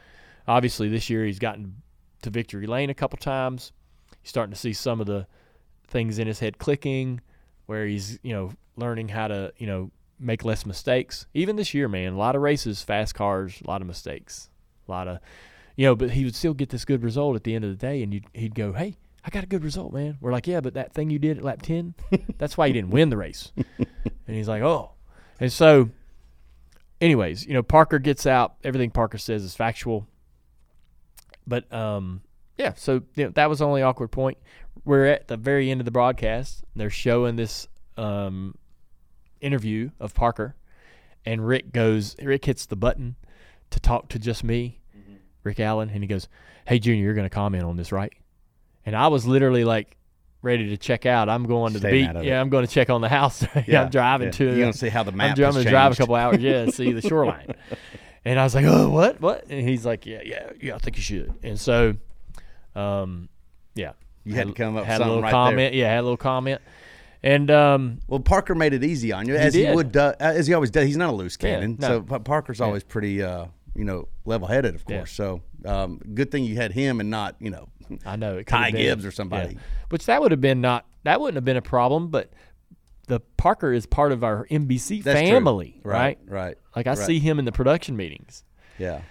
Obviously, 0.48 0.90
this 0.90 1.10
year 1.10 1.26
he's 1.26 1.40
gotten 1.40 1.82
to 2.22 2.30
victory 2.30 2.68
lane 2.68 2.90
a 2.90 2.94
couple 2.94 3.18
times. 3.18 3.72
He's 4.22 4.30
starting 4.30 4.54
to 4.54 4.60
see 4.60 4.74
some 4.74 5.00
of 5.00 5.08
the 5.08 5.28
things 5.88 6.20
in 6.20 6.28
his 6.28 6.40
head 6.40 6.58
clicking, 6.58 7.22
where 7.66 7.86
he's 7.86 8.20
you 8.24 8.34
know 8.34 8.52
learning 8.76 9.10
how 9.10 9.28
to 9.28 9.54
you 9.58 9.68
know 9.68 9.92
make 10.20 10.44
less 10.44 10.66
mistakes. 10.66 11.26
Even 11.34 11.56
this 11.56 11.74
year, 11.74 11.88
man, 11.88 12.14
a 12.14 12.18
lot 12.18 12.36
of 12.36 12.42
races, 12.42 12.82
fast 12.82 13.16
cars, 13.16 13.62
a 13.66 13.68
lot 13.68 13.82
of 13.82 13.88
mistakes, 13.88 14.50
a 14.88 14.92
lot 14.92 15.08
of 15.08 15.20
you 15.76 15.86
know, 15.86 15.96
but 15.96 16.12
he 16.12 16.26
would 16.26 16.36
still 16.36 16.54
get 16.54 16.70
this 16.70 16.86
good 16.86 17.04
result 17.04 17.36
at 17.36 17.44
the 17.44 17.56
end 17.56 17.64
of 17.64 17.72
the 17.72 17.78
day, 17.78 18.04
and 18.04 18.14
you'd, 18.14 18.26
he'd 18.34 18.56
go, 18.56 18.74
"Hey, 18.74 18.98
I 19.24 19.30
got 19.30 19.44
a 19.44 19.48
good 19.48 19.64
result, 19.64 19.94
man." 19.94 20.18
We're 20.22 20.32
like, 20.32 20.48
"Yeah, 20.48 20.62
but 20.62 20.74
that 20.74 20.94
thing 20.94 21.10
you 21.10 21.20
did 21.20 21.38
at 21.38 21.44
lap 21.44 21.62
ten, 21.62 21.96
that's 22.38 22.58
why 22.58 22.68
you 22.68 22.74
didn't 22.74 22.92
win 22.92 23.10
the 23.10 23.18
race." 23.18 23.52
and 23.78 23.88
he's 24.28 24.48
like, 24.48 24.62
"Oh," 24.62 24.92
and 25.40 25.52
so, 25.52 25.90
anyways, 27.02 27.46
you 27.46 27.54
know, 27.54 27.64
Parker 27.64 28.00
gets 28.00 28.26
out. 28.26 28.56
Everything 28.64 28.92
Parker 28.92 29.18
says 29.18 29.44
is 29.44 29.56
factual, 29.56 30.08
but 31.46 31.72
um, 31.74 32.22
yeah. 32.58 32.74
So 32.76 33.02
you 33.16 33.26
know, 33.26 33.30
that 33.32 33.50
was 33.50 33.60
the 33.60 33.66
only 33.66 33.82
awkward 33.82 34.10
point. 34.10 34.38
We're 34.86 35.08
at 35.08 35.28
the 35.28 35.38
very 35.38 35.70
end 35.70 35.82
of 35.82 35.86
the 35.86 35.92
broadcast. 35.92 36.64
They're 36.76 36.90
showing 36.90 37.36
this 37.36 37.68
um 37.98 38.56
interview 39.42 39.90
of 40.00 40.14
Parker, 40.14 40.56
and 41.26 41.46
Rick 41.46 41.74
goes. 41.74 42.16
Rick 42.22 42.46
hits 42.46 42.66
the 42.66 42.76
button 42.78 43.16
to 43.72 43.80
talk 43.80 44.08
to 44.10 44.20
just 44.20 44.44
me, 44.44 44.80
Rick 45.44 45.60
Allen, 45.60 45.90
and 45.90 46.04
he 46.04 46.08
goes, 46.08 46.28
"Hey, 46.66 46.80
Junior, 46.80 47.04
you're 47.04 47.16
going 47.16 47.26
to 47.26 47.34
comment 47.34 47.64
on 47.64 47.76
this, 47.76 47.92
right?" 47.92 48.14
And 48.86 48.96
I 48.96 49.08
was 49.08 49.26
literally 49.26 49.64
like 49.64 49.98
ready 50.42 50.70
to 50.70 50.78
check 50.78 51.06
out. 51.06 51.30
I'm 51.30 51.46
going 51.46 51.74
to 51.74 51.80
the 51.80 51.88
Staying 51.88 52.08
out 52.18 52.24
Yeah. 52.24 52.42
I'm 52.42 52.50
going 52.50 52.66
to 52.66 52.72
check 52.72 52.90
on 52.90 53.02
the 53.02 53.10
house. 53.10 53.44
yeah, 53.56 53.64
Yeah, 53.68 53.82
I'm 53.84 53.90
driving 53.90 54.28
yeah. 54.28 54.32
to. 54.32 54.46
You're 54.46 54.60
gonna 54.60 54.74
see 54.74 54.90
how 54.90 55.04
the 55.04 55.12
map 55.12 55.38
I'm, 55.38 55.44
I'm 55.46 55.52
gonna 55.54 55.70
drive 55.70 55.92
a 55.94 55.96
couple 55.96 56.16
hours. 56.16 56.38
Yeah, 56.42 56.68
see 56.68 56.92
the 56.94 57.02
shoreline. 57.08 57.54
and 58.26 58.40
I 58.40 58.44
was 58.44 58.56
like, 58.56 58.66
"Oh, 58.66 58.90
what? 58.90 59.20
What?" 59.22 59.46
And 59.50 59.68
he's 59.68 59.86
like, 59.86 60.06
"Yeah, 60.06 60.22
yeah, 60.24 60.50
yeah. 60.62 60.76
I 60.76 60.78
think 60.80 60.98
you 60.98 61.04
should." 61.04 61.34
And 61.44 61.60
so, 61.60 61.96
um, 62.76 63.30
yeah, 63.76 63.94
You 64.24 64.34
had 64.36 64.48
to 64.48 64.54
come 64.54 64.76
up 64.76 64.82
with 64.82 64.88
had 64.88 65.02
a 65.02 65.06
little 65.06 65.22
right 65.22 65.32
comment. 65.32 65.74
Yeah, 65.74 65.90
had 65.90 66.00
a 66.00 66.04
little 66.04 66.18
comment. 66.18 66.62
And 67.24 67.52
um, 67.52 68.00
Well, 68.08 68.20
Parker 68.20 68.56
made 68.56 68.74
it 68.74 68.84
easy 68.84 69.12
on 69.12 69.28
you, 69.28 69.34
He 69.36 69.40
as 69.40 69.54
he 69.54 69.62
did. 69.64 69.76
would, 69.76 69.96
uh, 69.96 70.16
as 70.20 70.48
he 70.48 70.54
always 70.56 70.72
does. 70.72 70.88
He's 70.88 70.98
not 70.98 71.12
a 71.12 71.16
loose 71.16 71.38
Yeah, 71.40 71.56
cannon, 71.56 71.78
no. 71.80 71.88
so 71.88 72.02
Pa- 72.02 72.18
Parker's 72.20 72.60
Yeah. 72.60 72.66
always 72.66 72.84
pretty, 72.84 73.22
uh, 73.22 73.46
you 73.76 73.84
know, 73.84 74.08
level-headed, 74.26 74.74
of 74.74 74.84
Yeah. 74.88 74.98
course. 74.98 75.12
So, 75.12 75.42
um, 75.66 76.00
good 76.16 76.32
thing 76.32 76.44
you 76.46 76.56
had 76.56 76.72
him 76.72 77.00
and 77.00 77.12
not, 77.12 77.36
you 77.40 77.52
know, 77.52 77.70
I 78.06 78.16
know 78.16 78.38
it 78.38 78.48
Ty 78.48 78.72
Gibbs 78.72 79.06
or 79.06 79.12
somebody. 79.12 79.56
yeah. 79.56 79.60
Which 79.90 80.06
that 80.06 80.22
would 80.22 80.32
have 80.32 80.42
been 80.42 80.62
not 80.62 80.86
that 81.04 81.20
wouldn't 81.20 81.36
have 81.36 81.46
been 81.46 81.58
a 81.58 81.62
problem, 81.62 82.10
but 82.10 82.32
the 83.08 83.20
Parker 83.38 83.74
is 83.74 83.86
part 83.86 84.12
of 84.12 84.24
our 84.24 84.46
NBC 84.48 85.04
That's 85.04 85.20
family, 85.20 85.82
Right, 85.84 86.18
right? 86.28 86.32
right, 86.46 86.58
Like 86.76 86.88
I 86.88 86.92
right. 86.92 86.98
see 86.98 87.20
him 87.20 87.40
in 87.40 87.46
the 87.46 87.52
production 87.52 87.98
meetings. 87.98 88.44
Yeah. 88.78 89.02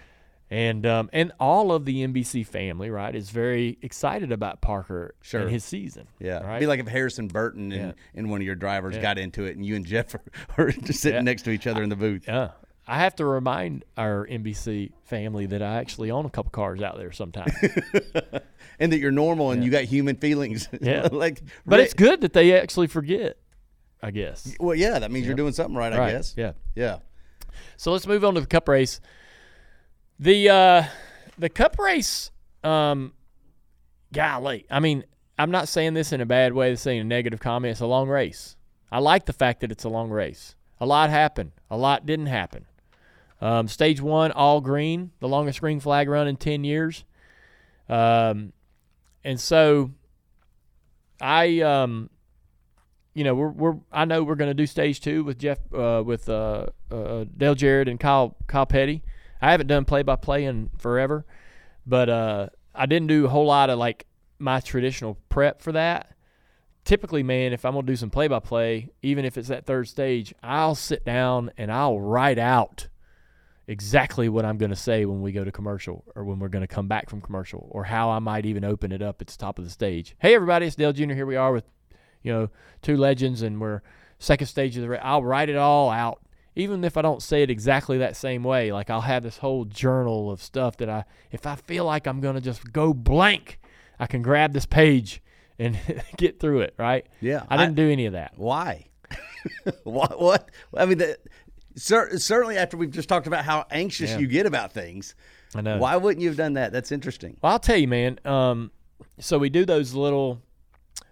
And 0.52 0.84
um, 0.84 1.10
and 1.12 1.30
all 1.38 1.70
of 1.70 1.84
the 1.84 2.04
NBC 2.06 2.44
family, 2.44 2.90
right, 2.90 3.14
is 3.14 3.30
very 3.30 3.78
excited 3.82 4.32
about 4.32 4.60
Parker 4.60 5.14
Sure. 5.22 5.42
and 5.42 5.50
his 5.50 5.62
season. 5.64 6.08
Yeah, 6.18 6.38
right. 6.40 6.56
It'd 6.56 6.60
be 6.60 6.66
like 6.66 6.80
if 6.80 6.88
Harrison 6.88 7.28
Burton 7.28 7.70
and, 7.70 7.80
Yeah. 7.88 7.92
and 8.16 8.30
one 8.30 8.40
of 8.40 8.46
your 8.46 8.56
drivers 8.56 8.96
Yeah. 8.96 9.02
got 9.02 9.18
into 9.18 9.44
it, 9.44 9.54
and 9.56 9.64
you 9.64 9.76
and 9.76 9.86
Jeff 9.86 10.16
are, 10.58 10.72
sitting 10.72 11.14
Yeah. 11.14 11.20
next 11.20 11.42
to 11.42 11.50
each 11.50 11.68
other 11.68 11.82
in 11.84 11.88
the 11.88 11.94
booth. 11.96 12.24
yeah. 12.26 12.50
I 12.90 12.98
have 12.98 13.14
to 13.16 13.24
remind 13.24 13.84
our 13.96 14.26
NBC 14.26 14.90
family 15.04 15.46
that 15.46 15.62
I 15.62 15.76
actually 15.76 16.10
own 16.10 16.26
a 16.26 16.28
couple 16.28 16.50
cars 16.50 16.82
out 16.82 16.98
there 16.98 17.12
sometimes. 17.12 17.52
and 18.80 18.92
that 18.92 18.98
you're 18.98 19.12
normal 19.12 19.52
and 19.52 19.62
you 19.62 19.70
got 19.70 19.84
human 19.84 20.16
feelings. 20.16 20.68
Yeah. 20.80 21.08
like, 21.12 21.40
but 21.64 21.78
it's 21.78 21.94
good 21.94 22.22
that 22.22 22.32
they 22.32 22.58
actually 22.58 22.88
forget. 22.88 23.36
I 24.02 24.10
guess. 24.10 24.56
well, 24.58 24.74
yeah, 24.74 24.98
that 24.98 25.12
means 25.12 25.26
you're 25.26 25.36
doing 25.36 25.52
something 25.52 25.76
right, 25.76 25.92
I 25.92 26.10
guess. 26.10 26.34
yeah. 26.36 26.52
yeah. 26.74 26.98
So 27.76 27.92
let's 27.92 28.08
move 28.08 28.24
on 28.24 28.34
to 28.34 28.40
the 28.40 28.46
cup 28.46 28.68
race. 28.68 29.00
The 30.18 30.48
uh 30.48 30.84
the 31.38 31.48
cup 31.48 31.78
race, 31.78 32.32
um 32.64 33.12
golly. 34.12 34.66
I 34.68 34.80
mean, 34.80 35.04
I'm 35.38 35.52
not 35.52 35.68
saying 35.68 35.94
this 35.94 36.12
in 36.12 36.20
a 36.20 36.26
bad 36.26 36.54
way, 36.54 36.74
saying 36.74 37.00
a 37.00 37.04
negative 37.04 37.38
comment. 37.38 37.72
It's 37.72 37.80
a 37.80 37.86
long 37.86 38.08
race. 38.08 38.56
I 38.90 38.98
like 38.98 39.26
the 39.26 39.32
fact 39.32 39.60
that 39.60 39.70
it's 39.70 39.84
a 39.84 39.88
long 39.88 40.10
race. 40.10 40.56
A 40.80 40.86
lot 40.86 41.10
happened. 41.10 41.52
A 41.70 41.76
lot 41.76 42.04
didn't 42.06 42.26
happen. 42.26 42.66
Um, 43.40 43.68
stage 43.68 44.00
one, 44.00 44.32
all 44.32 44.60
green, 44.60 45.12
the 45.20 45.28
longest 45.28 45.60
green 45.60 45.80
flag 45.80 46.08
run 46.08 46.28
in 46.28 46.36
ten 46.36 46.64
years. 46.64 47.04
Um, 47.88 48.52
and 49.24 49.40
so 49.40 49.90
I 51.20 51.60
um 51.60 52.10
you 53.14 53.24
know 53.24 53.34
we're 53.34 53.50
we're 53.50 53.76
I 53.92 54.04
know 54.04 54.22
we're 54.22 54.36
going 54.36 54.50
to 54.50 54.54
do 54.54 54.66
stage 54.66 55.00
two 55.00 55.24
with 55.24 55.38
Jeff 55.38 55.58
uh, 55.74 56.02
with 56.04 56.28
uh, 56.28 56.66
uh, 56.90 57.24
Dale 57.36 57.54
Jarrett 57.54 57.88
and 57.88 57.98
Kyle 57.98 58.36
Kyle 58.46 58.66
Petty. 58.66 59.02
I 59.42 59.50
haven't 59.50 59.66
done 59.66 59.84
play 59.84 60.02
by 60.02 60.16
play 60.16 60.44
in 60.44 60.70
forever, 60.78 61.24
but 61.86 62.08
uh, 62.08 62.48
I 62.74 62.86
didn't 62.86 63.08
do 63.08 63.26
a 63.26 63.28
whole 63.28 63.46
lot 63.46 63.70
of 63.70 63.78
like 63.78 64.06
my 64.38 64.60
traditional 64.60 65.18
prep 65.28 65.60
for 65.60 65.72
that. 65.72 66.14
Typically, 66.84 67.22
man, 67.22 67.52
if 67.52 67.64
I'm 67.64 67.74
gonna 67.74 67.86
do 67.86 67.96
some 67.96 68.10
play 68.10 68.28
by 68.28 68.38
play, 68.38 68.90
even 69.02 69.24
if 69.24 69.36
it's 69.36 69.48
that 69.48 69.66
third 69.66 69.88
stage, 69.88 70.32
I'll 70.42 70.74
sit 70.74 71.04
down 71.04 71.50
and 71.58 71.72
I'll 71.72 72.00
write 72.00 72.38
out 72.38 72.88
exactly 73.70 74.28
what 74.28 74.44
I'm 74.44 74.58
going 74.58 74.70
to 74.70 74.76
say 74.76 75.04
when 75.04 75.22
we 75.22 75.30
go 75.30 75.44
to 75.44 75.52
commercial 75.52 76.04
or 76.16 76.24
when 76.24 76.40
we're 76.40 76.48
going 76.48 76.66
to 76.66 76.74
come 76.74 76.88
back 76.88 77.08
from 77.08 77.20
commercial 77.20 77.68
or 77.70 77.84
how 77.84 78.10
I 78.10 78.18
might 78.18 78.44
even 78.44 78.64
open 78.64 78.90
it 78.90 79.00
up 79.00 79.22
at 79.22 79.28
the 79.28 79.36
top 79.36 79.60
of 79.60 79.64
the 79.64 79.70
stage. 79.70 80.16
Hey, 80.18 80.34
everybody, 80.34 80.66
it's 80.66 80.74
Dale 80.74 80.92
Jr. 80.92 81.12
Here 81.12 81.24
we 81.24 81.36
are 81.36 81.52
with, 81.52 81.64
you 82.22 82.32
know, 82.32 82.50
two 82.82 82.96
legends 82.96 83.42
and 83.42 83.60
we're 83.60 83.80
second 84.18 84.48
stage 84.48 84.76
of 84.76 84.88
the. 84.88 85.06
I'll 85.06 85.22
write 85.22 85.48
it 85.48 85.56
all 85.56 85.88
out, 85.88 86.20
even 86.56 86.82
if 86.82 86.96
I 86.96 87.02
don't 87.02 87.22
say 87.22 87.44
it 87.44 87.50
exactly 87.50 87.96
that 87.98 88.16
same 88.16 88.42
way. 88.42 88.72
Like 88.72 88.90
I'll 88.90 89.02
have 89.02 89.22
this 89.22 89.38
whole 89.38 89.64
journal 89.64 90.32
of 90.32 90.42
stuff 90.42 90.76
that 90.78 90.88
I, 90.88 91.04
if 91.30 91.46
I 91.46 91.54
feel 91.54 91.84
like 91.84 92.08
I'm 92.08 92.20
going 92.20 92.34
to 92.34 92.40
just 92.40 92.72
go 92.72 92.92
blank, 92.92 93.60
I 94.00 94.06
can 94.06 94.20
grab 94.20 94.52
this 94.52 94.66
page 94.66 95.22
and 95.60 95.78
get 96.16 96.40
through 96.40 96.62
it, 96.62 96.74
right? 96.76 97.06
Yeah. 97.20 97.44
I 97.48 97.56
didn't 97.56 97.76
do 97.76 97.88
any 97.88 98.06
of 98.06 98.14
that. 98.14 98.32
Why? 98.36 98.86
what? 99.84 100.20
What? 100.20 100.50
I 100.76 100.86
mean, 100.86 100.98
the, 100.98 101.18
cer- 101.80 102.18
certainly 102.18 102.56
after 102.56 102.76
we've 102.76 102.90
just 102.90 103.08
talked 103.08 103.26
about 103.26 103.44
how 103.44 103.64
anxious 103.70 104.10
Yeah. 104.10 104.18
you 104.18 104.26
get 104.26 104.46
about 104.46 104.72
things. 104.72 105.14
I 105.54 105.60
know. 105.62 105.78
Why 105.78 105.96
wouldn't 105.96 106.22
you 106.22 106.28
have 106.28 106.36
done 106.36 106.52
that? 106.54 106.72
That's 106.72 106.92
interesting. 106.92 107.36
Well, 107.42 107.52
I'll 107.52 107.58
tell 107.58 107.76
you, 107.76 107.88
man. 107.88 108.18
Um, 108.24 108.70
so 109.18 109.38
we 109.38 109.48
do 109.50 109.64
those 109.64 109.94
little, 109.94 110.40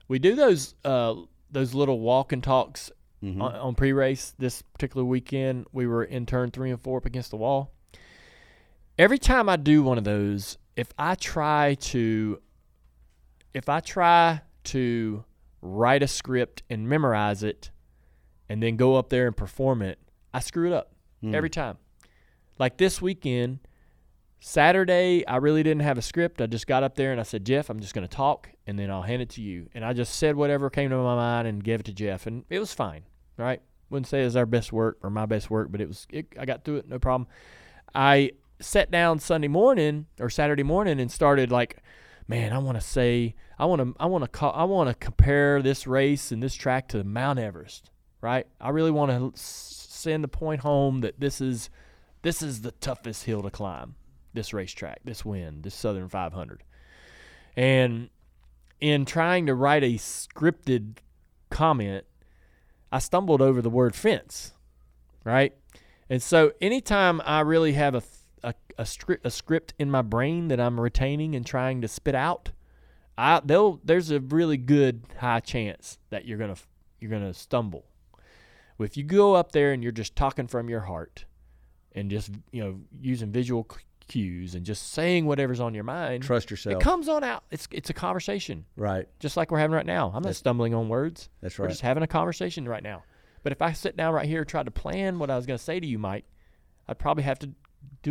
we 0.07 0.19
do 0.19 0.35
those 0.35 0.75
uh, 0.85 1.15
those 1.51 1.75
little 1.75 2.01
walk 2.01 2.33
and 2.33 2.43
talks 2.43 2.91
Mm-hmm. 3.21 3.43
on, 3.43 3.55
on 3.57 3.75
pre-race. 3.75 4.33
This 4.39 4.63
particular 4.63 5.05
weekend, 5.05 5.67
we 5.73 5.89
were 5.89 6.05
in 6.05 6.25
turn 6.25 6.53
three 6.53 6.71
and 6.71 6.81
four 6.81 6.99
up 6.99 7.05
against 7.05 7.31
the 7.33 7.37
wall. 7.37 7.73
Every 8.97 9.19
time 9.19 9.49
I 9.49 9.57
do 9.57 9.83
one 9.83 9.99
of 9.99 10.05
those, 10.05 10.57
if 10.77 10.93
I 10.97 11.17
try 11.17 11.75
to, 11.75 12.41
if 13.55 13.69
I 13.69 13.81
try 13.81 14.43
to 14.65 15.25
write 15.61 16.05
a 16.05 16.07
script 16.07 16.63
and 16.71 16.89
memorize 16.89 17.43
it, 17.43 17.73
and 18.49 18.63
then 18.63 18.77
go 18.77 18.95
up 18.95 19.09
there 19.09 19.27
and 19.27 19.37
perform 19.37 19.83
it, 19.83 19.99
I 20.39 20.41
screw 20.41 20.69
it 20.69 20.73
up 20.73 20.93
Hmm. 21.21 21.35
every 21.35 21.51
time. 21.51 21.79
Like 22.59 22.77
this 22.77 23.03
weekend, 23.03 23.59
Saturday, 24.41 25.27
I 25.27 25.37
really 25.37 25.63
didn't 25.65 25.83
have 25.83 25.99
a 25.99 26.03
script. 26.03 26.41
I 26.41 26.47
just 26.47 26.67
got 26.69 26.85
up 26.85 26.95
there 26.95 27.11
and 27.11 27.19
I 27.21 27.25
said, 27.25 27.45
Jeff, 27.45 27.69
I'm 27.71 27.81
just 27.81 27.93
going 27.93 28.07
to 28.07 28.15
talk 28.17 28.51
and 28.67 28.79
then 28.79 28.89
I'll 28.91 29.03
hand 29.03 29.21
it 29.21 29.31
to 29.31 29.43
you. 29.43 29.69
And 29.75 29.85
I 29.85 29.93
just 29.93 30.15
said 30.15 30.37
whatever 30.37 30.71
came 30.71 30.91
to 30.91 30.97
my 30.97 31.17
mind 31.17 31.49
and 31.49 31.63
gave 31.63 31.81
it 31.81 31.87
to 31.87 31.93
Jeff. 31.93 32.27
And 32.27 32.45
it 32.49 32.61
was 32.61 32.73
fine, 32.73 33.03
right? 33.37 33.61
Wouldn't 33.91 34.07
say 34.07 34.23
it 34.23 34.27
was 34.27 34.37
our 34.37 34.47
best 34.47 34.73
work 34.73 34.99
or 35.03 35.11
my 35.11 35.27
best 35.27 35.51
work, 35.51 35.73
but 35.73 35.81
it 35.81 35.89
was, 35.89 36.07
it, 36.11 36.27
I 36.39 36.45
got 36.45 36.65
through 36.65 36.77
it, 36.77 36.89
no 36.89 37.01
problem. 37.01 37.27
I 37.95 38.31
sat 38.61 38.91
down 38.93 39.19
Sunday 39.19 39.49
morning 39.49 40.07
or 40.21 40.31
Saturday 40.31 40.63
morning 40.63 41.01
and 41.01 41.11
started 41.11 41.51
like, 41.51 41.79
man, 42.29 42.53
I 42.53 42.59
want 42.59 42.77
to 42.79 42.87
say, 42.87 43.35
I 43.59 43.65
want 43.65 43.83
to, 43.83 43.95
I 43.99 44.07
want 44.07 44.23
to 44.23 44.29
call, 44.29 44.53
I 44.55 44.65
want 44.65 44.89
to 44.89 44.95
compare 44.95 45.63
this 45.63 45.87
race 45.87 46.31
and 46.31 46.41
this 46.41 46.55
track 46.55 46.89
to 46.89 47.03
Mount 47.03 47.41
Everest, 47.41 47.91
right? 48.21 48.47
I 48.61 48.69
really 48.71 48.91
want 48.93 49.11
to 49.35 49.41
send 49.99 50.25
the 50.25 50.29
point 50.29 50.61
home 50.61 51.01
that 51.01 51.21
this 51.21 51.41
is, 51.41 51.71
this 52.23 52.43
is 52.43 52.63
the 52.63 52.73
toughest 52.73 53.25
hill 53.25 53.43
to 53.43 53.51
climb 53.51 53.95
this 54.35 54.53
racetrack, 54.53 55.01
this 55.05 55.25
win, 55.25 55.63
this 55.63 55.75
Southern 55.75 56.09
500. 56.09 56.63
And 57.57 58.11
in 58.81 59.05
trying 59.05 59.47
to 59.47 59.55
write 59.55 59.83
a 59.83 59.95
scripted 59.95 60.99
comment, 61.51 62.05
I 62.91 62.99
stumbled 63.01 63.43
over 63.43 63.61
the 63.61 63.71
word 63.71 63.95
fence, 63.95 64.53
right? 65.25 65.55
And 66.09 66.23
so 66.23 66.53
anytime 66.61 67.21
I 67.25 67.41
really 67.41 67.73
have 67.73 67.95
a 67.95 68.03
a, 68.43 68.55
a, 68.77 68.87
script, 68.87 69.27
a 69.27 69.31
script 69.31 69.75
in 69.79 69.91
my 69.91 70.03
brain 70.03 70.49
that 70.49 70.61
I'm 70.61 70.81
retaining 70.81 71.35
and 71.35 71.45
trying 71.45 71.81
to 71.83 71.89
spit 71.89 72.15
out, 72.15 72.51
I 73.17 73.41
there's 73.45 74.11
a 74.11 74.21
really 74.21 74.57
good 74.57 75.03
high 75.19 75.41
chance 75.41 75.99
that 76.11 76.25
you're 76.25 76.39
gonna 76.39 76.57
you're 77.01 77.11
gonna 77.11 77.35
stumble. 77.35 77.85
If 78.79 78.97
you 78.97 79.03
go 79.03 79.35
up 79.35 79.53
there 79.53 79.73
and 79.73 79.83
you're 79.83 79.93
just 79.93 80.15
talking 80.15 80.47
from 80.47 80.69
your 80.69 80.81
heart, 80.81 81.25
and 81.93 82.11
just 82.11 82.31
you 82.53 82.63
know 82.63 82.81
using 83.01 83.33
visual 83.33 83.67
cues 84.09 84.55
and 84.55 84.65
just 84.65 84.93
saying 84.93 85.27
whatever's 85.27 85.61
on 85.61 85.75
your 85.75 85.85
mind. 85.85 86.23
Trust 86.23 86.51
yourself. 86.51 86.81
It 86.81 86.83
comes 86.83 87.09
on 87.09 87.23
out. 87.23 87.45
It's 87.51 87.69
it's 87.71 87.91
a 87.91 87.95
conversation. 87.95 88.65
Right. 88.77 89.07
Just 89.21 89.37
like 89.37 89.51
we're 89.51 89.59
having 89.59 89.75
right 89.75 89.87
now. 89.87 90.11
I'm 90.15 90.23
not 90.23 90.35
stumbling 90.35 90.75
on 90.75 90.89
words. 90.89 91.29
That's 91.41 91.59
right. 91.59 91.65
We're 91.65 91.71
just 91.71 91.83
having 91.83 92.03
a 92.03 92.09
conversation 92.09 92.69
right 92.69 92.83
now. 92.83 93.05
But 93.43 93.53
if 93.53 93.63
I 93.63 93.73
sit 93.73 93.97
down 93.97 94.15
right 94.15 94.27
here 94.27 94.41
and 94.41 94.49
try 94.49 94.63
to 94.63 94.71
plan 94.71 95.19
what 95.19 95.31
I 95.31 95.37
was 95.37 95.47
going 95.47 95.59
to 95.59 95.65
say 95.65 95.79
to 95.79 95.87
you, 95.87 95.99
Mike, 95.99 96.25
I'd 96.89 96.99
probably 96.99 97.23
have 97.23 97.39
to 97.41 97.51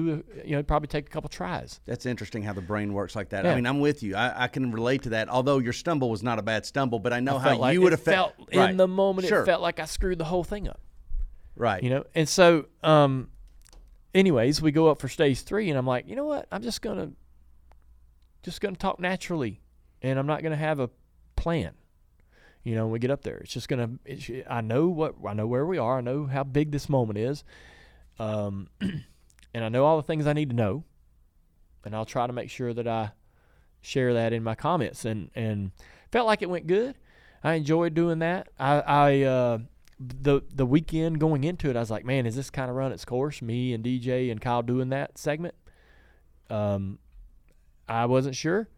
do 0.05 0.23
you 0.45 0.55
know 0.55 0.63
probably 0.63 0.87
take 0.87 1.07
a 1.07 1.09
couple 1.09 1.29
tries. 1.29 1.79
That's 1.85 2.05
interesting 2.05 2.43
how 2.43 2.53
the 2.53 2.61
brain 2.61 2.93
works 2.93 3.15
like 3.15 3.29
that. 3.29 3.45
Yeah. 3.45 3.51
I 3.51 3.55
mean, 3.55 3.65
I'm 3.65 3.79
with 3.79 4.03
you. 4.03 4.15
I, 4.15 4.43
I 4.43 4.47
can 4.47 4.71
relate 4.71 5.03
to 5.03 5.09
that. 5.09 5.29
Although 5.29 5.59
your 5.59 5.73
stumble 5.73 6.09
was 6.09 6.23
not 6.23 6.39
a 6.39 6.41
bad 6.41 6.65
stumble, 6.65 6.99
but 6.99 7.13
I 7.13 7.19
know 7.19 7.37
I 7.37 7.39
how 7.39 7.57
like 7.57 7.73
you 7.73 7.81
would 7.81 7.93
have 7.93 8.01
felt, 8.01 8.35
felt 8.37 8.55
right. 8.55 8.69
in 8.69 8.77
the 8.77 8.87
moment. 8.87 9.27
Sure. 9.27 9.41
It 9.41 9.45
felt 9.45 9.61
like 9.61 9.79
I 9.79 9.85
screwed 9.85 10.17
the 10.17 10.25
whole 10.25 10.43
thing 10.43 10.67
up. 10.67 10.79
right. 11.55 11.81
You 11.81 11.89
know, 11.89 12.03
and 12.13 12.27
so, 12.29 12.65
um, 12.83 13.29
anyways, 14.13 14.61
we 14.61 14.71
go 14.71 14.89
up 14.89 14.99
for 14.99 15.07
stage 15.07 15.41
three, 15.41 15.69
and 15.69 15.77
I'm 15.77 15.87
like, 15.87 16.07
you 16.07 16.15
know 16.15 16.25
what? 16.25 16.47
I'm 16.51 16.61
just 16.61 16.81
gonna, 16.81 17.11
just 18.43 18.61
gonna 18.61 18.75
talk 18.75 18.99
naturally, 18.99 19.61
and 20.01 20.19
I'm 20.19 20.27
not 20.27 20.43
gonna 20.43 20.55
have 20.55 20.79
a 20.79 20.89
plan. 21.35 21.73
You 22.63 22.75
know, 22.75 22.85
when 22.85 22.93
we 22.93 22.99
get 22.99 23.11
up 23.11 23.23
there, 23.23 23.37
it's 23.37 23.53
just 23.53 23.69
gonna. 23.69 23.91
It's, 24.05 24.29
I 24.49 24.61
know 24.61 24.87
what 24.87 25.15
I 25.25 25.33
know 25.33 25.47
where 25.47 25.65
we 25.65 25.77
are. 25.77 25.99
I 25.99 26.01
know 26.01 26.25
how 26.25 26.43
big 26.43 26.71
this 26.71 26.89
moment 26.89 27.17
is, 27.17 27.43
um, 28.19 28.67
and 29.53 29.63
I 29.63 29.69
know 29.69 29.85
all 29.85 29.97
the 29.97 30.03
things 30.03 30.27
I 30.27 30.33
need 30.33 30.49
to 30.49 30.55
know, 30.55 30.83
and 31.85 31.95
I'll 31.95 32.05
try 32.05 32.27
to 32.27 32.33
make 32.33 32.49
sure 32.49 32.73
that 32.73 32.87
I 32.87 33.11
share 33.81 34.13
that 34.13 34.33
in 34.33 34.43
my 34.43 34.55
comments. 34.55 35.05
And 35.05 35.31
and 35.35 35.71
felt 36.11 36.27
like 36.27 36.41
it 36.41 36.49
went 36.49 36.67
good. 36.67 36.95
I 37.43 37.53
enjoyed 37.53 37.93
doing 37.93 38.19
that. 38.19 38.49
I, 38.59 38.79
I 38.79 39.21
uh, 39.21 39.57
the 39.99 40.41
the 40.53 40.65
weekend 40.65 41.19
going 41.19 41.43
into 41.43 41.69
it, 41.69 41.75
I 41.75 41.79
was 41.79 41.91
like, 41.91 42.05
man, 42.05 42.25
is 42.25 42.35
this 42.35 42.49
kind 42.49 42.69
of 42.69 42.75
run 42.75 42.91
its 42.91 43.05
course? 43.05 43.41
Me 43.41 43.73
and 43.73 43.83
DJ 43.83 44.31
and 44.31 44.41
Kyle 44.41 44.61
doing 44.61 44.89
that 44.89 45.17
segment. 45.17 45.55
Um, 46.49 46.99
I 47.87 48.05
wasn't 48.05 48.35
sure. 48.35 48.69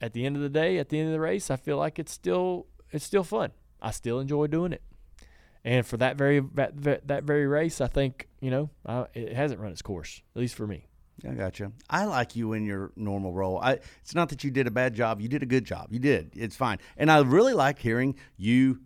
At 0.00 0.14
the 0.14 0.24
end 0.24 0.36
of 0.36 0.42
the 0.42 0.48
day, 0.48 0.78
at 0.78 0.88
the 0.88 0.98
end 0.98 1.08
of 1.08 1.12
the 1.12 1.20
race, 1.20 1.50
I 1.50 1.56
feel 1.56 1.76
like 1.76 1.98
it's 1.98 2.12
still 2.12 2.66
it's 2.90 3.04
still 3.04 3.24
fun. 3.24 3.52
I 3.82 3.90
still 3.90 4.18
enjoy 4.18 4.46
doing 4.46 4.72
it. 4.72 4.82
And 5.64 5.84
for 5.86 5.96
that 5.98 6.16
very 6.16 6.40
that, 6.54 7.06
that 7.08 7.24
very 7.24 7.46
race, 7.46 7.80
I 7.80 7.86
think 7.86 8.28
you 8.40 8.50
know 8.50 8.70
uh, 8.86 9.04
it 9.14 9.32
hasn't 9.34 9.60
run 9.60 9.72
its 9.72 9.82
course, 9.82 10.22
at 10.34 10.40
least 10.40 10.54
for 10.54 10.66
me. 10.66 10.86
I 11.28 11.34
got 11.34 11.58
you. 11.60 11.74
I 11.90 12.06
like 12.06 12.34
you 12.34 12.54
in 12.54 12.64
your 12.64 12.92
normal 12.96 13.34
role. 13.34 13.58
I, 13.60 13.72
it's 14.00 14.14
not 14.14 14.30
that 14.30 14.42
you 14.42 14.50
did 14.50 14.66
a 14.66 14.70
bad 14.70 14.94
job. 14.94 15.20
You 15.20 15.28
did 15.28 15.42
a 15.42 15.46
good 15.46 15.66
job. 15.66 15.88
You 15.92 15.98
did. 15.98 16.30
It's 16.34 16.56
fine. 16.56 16.78
And 16.96 17.10
I 17.12 17.18
really 17.20 17.52
like 17.52 17.78
hearing 17.78 18.14
you, 18.38 18.80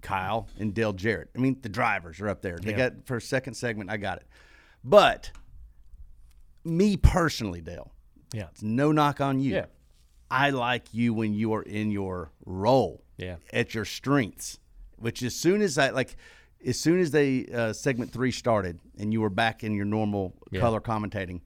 Kyle, 0.00 0.48
and 0.58 0.74
Dale 0.74 0.92
Jarrett. 0.92 1.30
I 1.36 1.38
mean, 1.38 1.58
the 1.62 1.68
drivers 1.68 2.20
are 2.20 2.28
up 2.28 2.42
there. 2.42 2.58
They 2.58 2.72
Yeah. 2.72 2.88
got 2.90 3.06
for 3.06 3.18
a 3.18 3.20
second 3.20 3.54
segment. 3.54 3.90
I 3.90 3.96
got 3.96 4.18
it. 4.18 4.26
But 4.82 5.30
me 6.64 6.96
personally, 6.96 7.60
Dale, 7.60 7.92
Yeah. 8.32 8.48
it's 8.50 8.62
no 8.64 8.90
knock 8.90 9.20
on 9.20 9.38
you. 9.38 9.54
Yeah. 9.54 9.66
I 10.30 10.50
like 10.50 10.92
you 10.92 11.14
when 11.14 11.32
you 11.34 11.52
are 11.54 11.62
in 11.62 11.90
your 11.92 12.32
role. 12.44 13.04
Yeah. 13.18 13.36
At 13.52 13.72
your 13.74 13.84
strengths, 13.84 14.58
which 15.02 15.22
as 15.22 15.34
soon 15.34 15.60
as 15.62 15.76
I 15.78 15.90
like, 15.90 16.16
as 16.64 16.78
soon 16.78 17.00
as 17.00 17.10
they 17.10 17.46
uh, 17.46 17.72
segment 17.72 18.12
three 18.12 18.30
started 18.30 18.78
and 18.98 19.12
you 19.12 19.20
were 19.20 19.30
back 19.30 19.64
in 19.64 19.74
your 19.74 19.84
normal 19.84 20.34
Yeah. 20.50 20.60
color 20.60 20.80
commentating, 20.80 21.40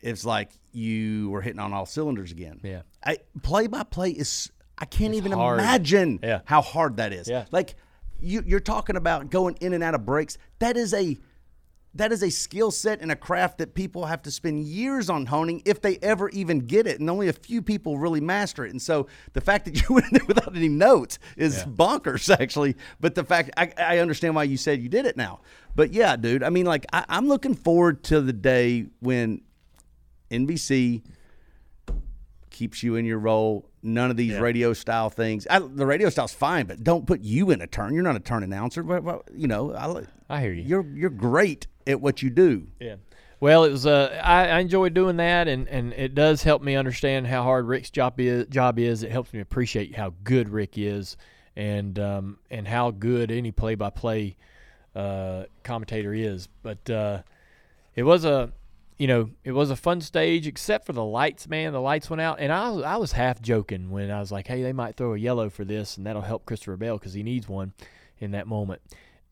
it's 0.00 0.24
like 0.24 0.50
you 0.72 1.28
were 1.30 1.42
hitting 1.42 1.60
on 1.60 1.72
all 1.72 1.86
cylinders 1.86 2.32
again. 2.32 2.60
Yeah. 2.62 2.82
I 3.04 3.18
play 3.42 3.66
by 3.66 3.82
play 3.82 4.10
is 4.10 4.50
I 4.78 4.86
can't 4.86 5.14
even 5.14 5.32
hard. 5.32 5.60
imagine 5.60 6.20
Yeah. 6.22 6.40
how 6.46 6.62
hard 6.62 6.96
that 6.96 7.12
is. 7.12 7.28
Yeah. 7.28 7.44
Like 7.50 7.74
you, 8.18 8.42
you're 8.46 8.60
talking 8.60 8.96
about 8.96 9.30
going 9.30 9.56
in 9.60 9.72
and 9.74 9.82
out 9.84 9.94
of 9.94 10.06
breaks. 10.06 10.38
That 10.58 10.76
is 10.76 10.94
a 10.94 11.18
that 11.94 12.12
is 12.12 12.22
a 12.22 12.30
skill 12.30 12.70
set 12.70 13.00
and 13.00 13.10
a 13.10 13.16
craft 13.16 13.58
that 13.58 13.74
people 13.74 14.06
have 14.06 14.22
to 14.22 14.30
spend 14.30 14.64
years 14.64 15.10
on 15.10 15.26
honing 15.26 15.60
if 15.64 15.80
they 15.80 15.96
ever 15.98 16.28
even 16.30 16.60
get 16.60 16.86
it, 16.86 17.00
and 17.00 17.10
only 17.10 17.28
a 17.28 17.32
few 17.32 17.62
people 17.62 17.98
really 17.98 18.20
master 18.20 18.64
it. 18.64 18.70
And 18.70 18.80
so 18.80 19.08
the 19.32 19.40
fact 19.40 19.64
that 19.64 19.80
you 19.88 19.94
went 19.94 20.06
in 20.06 20.18
there 20.18 20.26
without 20.26 20.54
any 20.54 20.68
notes 20.68 21.18
is 21.36 21.64
bonkers, 21.64 22.30
actually. 22.40 22.76
But 23.00 23.14
the 23.14 23.24
fact 23.24 23.50
I, 23.56 23.72
I 23.76 23.98
understand 23.98 24.34
why 24.34 24.44
you 24.44 24.56
said 24.56 24.80
you 24.80 24.88
did 24.88 25.06
it 25.06 25.16
now. 25.16 25.40
But 25.74 25.92
yeah, 25.92 26.16
dude, 26.16 26.42
I 26.42 26.50
mean, 26.50 26.66
like 26.66 26.86
I, 26.92 27.04
I'm 27.08 27.28
looking 27.28 27.54
forward 27.54 28.04
to 28.04 28.20
the 28.20 28.32
day 28.32 28.86
when 29.00 29.42
NBC 30.30 31.02
keeps 32.50 32.82
you 32.82 32.96
in 32.96 33.04
your 33.04 33.18
role. 33.18 33.69
None 33.82 34.10
of 34.10 34.16
these 34.16 34.38
radio 34.38 34.74
style 34.74 35.08
things. 35.08 35.46
I, 35.48 35.58
the 35.58 35.86
radio 35.86 36.10
style's 36.10 36.34
fine, 36.34 36.66
but 36.66 36.84
don't 36.84 37.06
put 37.06 37.20
you 37.20 37.50
in 37.50 37.62
a 37.62 37.66
turn. 37.66 37.94
You're 37.94 38.02
not 38.02 38.16
a 38.16 38.20
turn 38.20 38.42
announcer. 38.42 38.82
But, 38.82 39.04
but, 39.04 39.22
you 39.34 39.48
know, 39.48 39.74
I, 39.74 40.04
I 40.28 40.40
hear 40.42 40.52
you. 40.52 40.62
You're 40.62 40.86
you're 40.94 41.10
great 41.10 41.66
at 41.86 42.00
what 42.00 42.20
you 42.20 42.28
do. 42.28 42.66
Yeah. 42.78 42.96
Well, 43.40 43.64
it 43.64 43.70
was. 43.70 43.86
Uh, 43.86 44.20
I, 44.22 44.48
I 44.48 44.58
enjoy 44.58 44.90
doing 44.90 45.16
that, 45.16 45.48
and, 45.48 45.66
and 45.68 45.94
it 45.94 46.14
does 46.14 46.42
help 46.42 46.60
me 46.60 46.76
understand 46.76 47.26
how 47.26 47.42
hard 47.42 47.66
Rick's 47.66 47.88
job 47.88 48.20
is. 48.20 48.46
Job 48.48 48.78
is. 48.78 49.02
It 49.02 49.10
helps 49.10 49.32
me 49.32 49.40
appreciate 49.40 49.96
how 49.96 50.12
good 50.24 50.50
Rick 50.50 50.76
is, 50.76 51.16
and 51.56 51.98
um, 51.98 52.38
and 52.50 52.68
how 52.68 52.90
good 52.90 53.30
any 53.30 53.50
play-by-play 53.50 54.36
uh, 54.94 55.44
commentator 55.62 56.12
is. 56.12 56.48
But 56.62 56.90
uh, 56.90 57.22
it 57.94 58.02
was 58.02 58.26
a, 58.26 58.52
you 59.00 59.06
know, 59.06 59.30
it 59.44 59.52
was 59.52 59.70
a 59.70 59.76
fun 59.76 60.02
stage, 60.02 60.46
except 60.46 60.84
for 60.84 60.92
the 60.92 61.02
lights. 61.02 61.48
Man, 61.48 61.72
the 61.72 61.80
lights 61.80 62.10
went 62.10 62.20
out, 62.20 62.38
and 62.38 62.52
I 62.52 62.68
was 62.68 62.84
I 62.84 62.96
was 62.96 63.12
half 63.12 63.40
joking 63.40 63.88
when 63.90 64.10
I 64.10 64.20
was 64.20 64.30
like, 64.30 64.46
hey, 64.46 64.62
they 64.62 64.74
might 64.74 64.94
throw 64.94 65.14
a 65.14 65.18
yellow 65.18 65.48
for 65.48 65.64
this, 65.64 65.96
and 65.96 66.06
that'll 66.06 66.20
help 66.20 66.44
Christopher 66.44 66.76
Bell 66.76 66.98
because 66.98 67.14
he 67.14 67.22
needs 67.22 67.48
one 67.48 67.72
in 68.18 68.32
that 68.32 68.46
moment. 68.46 68.82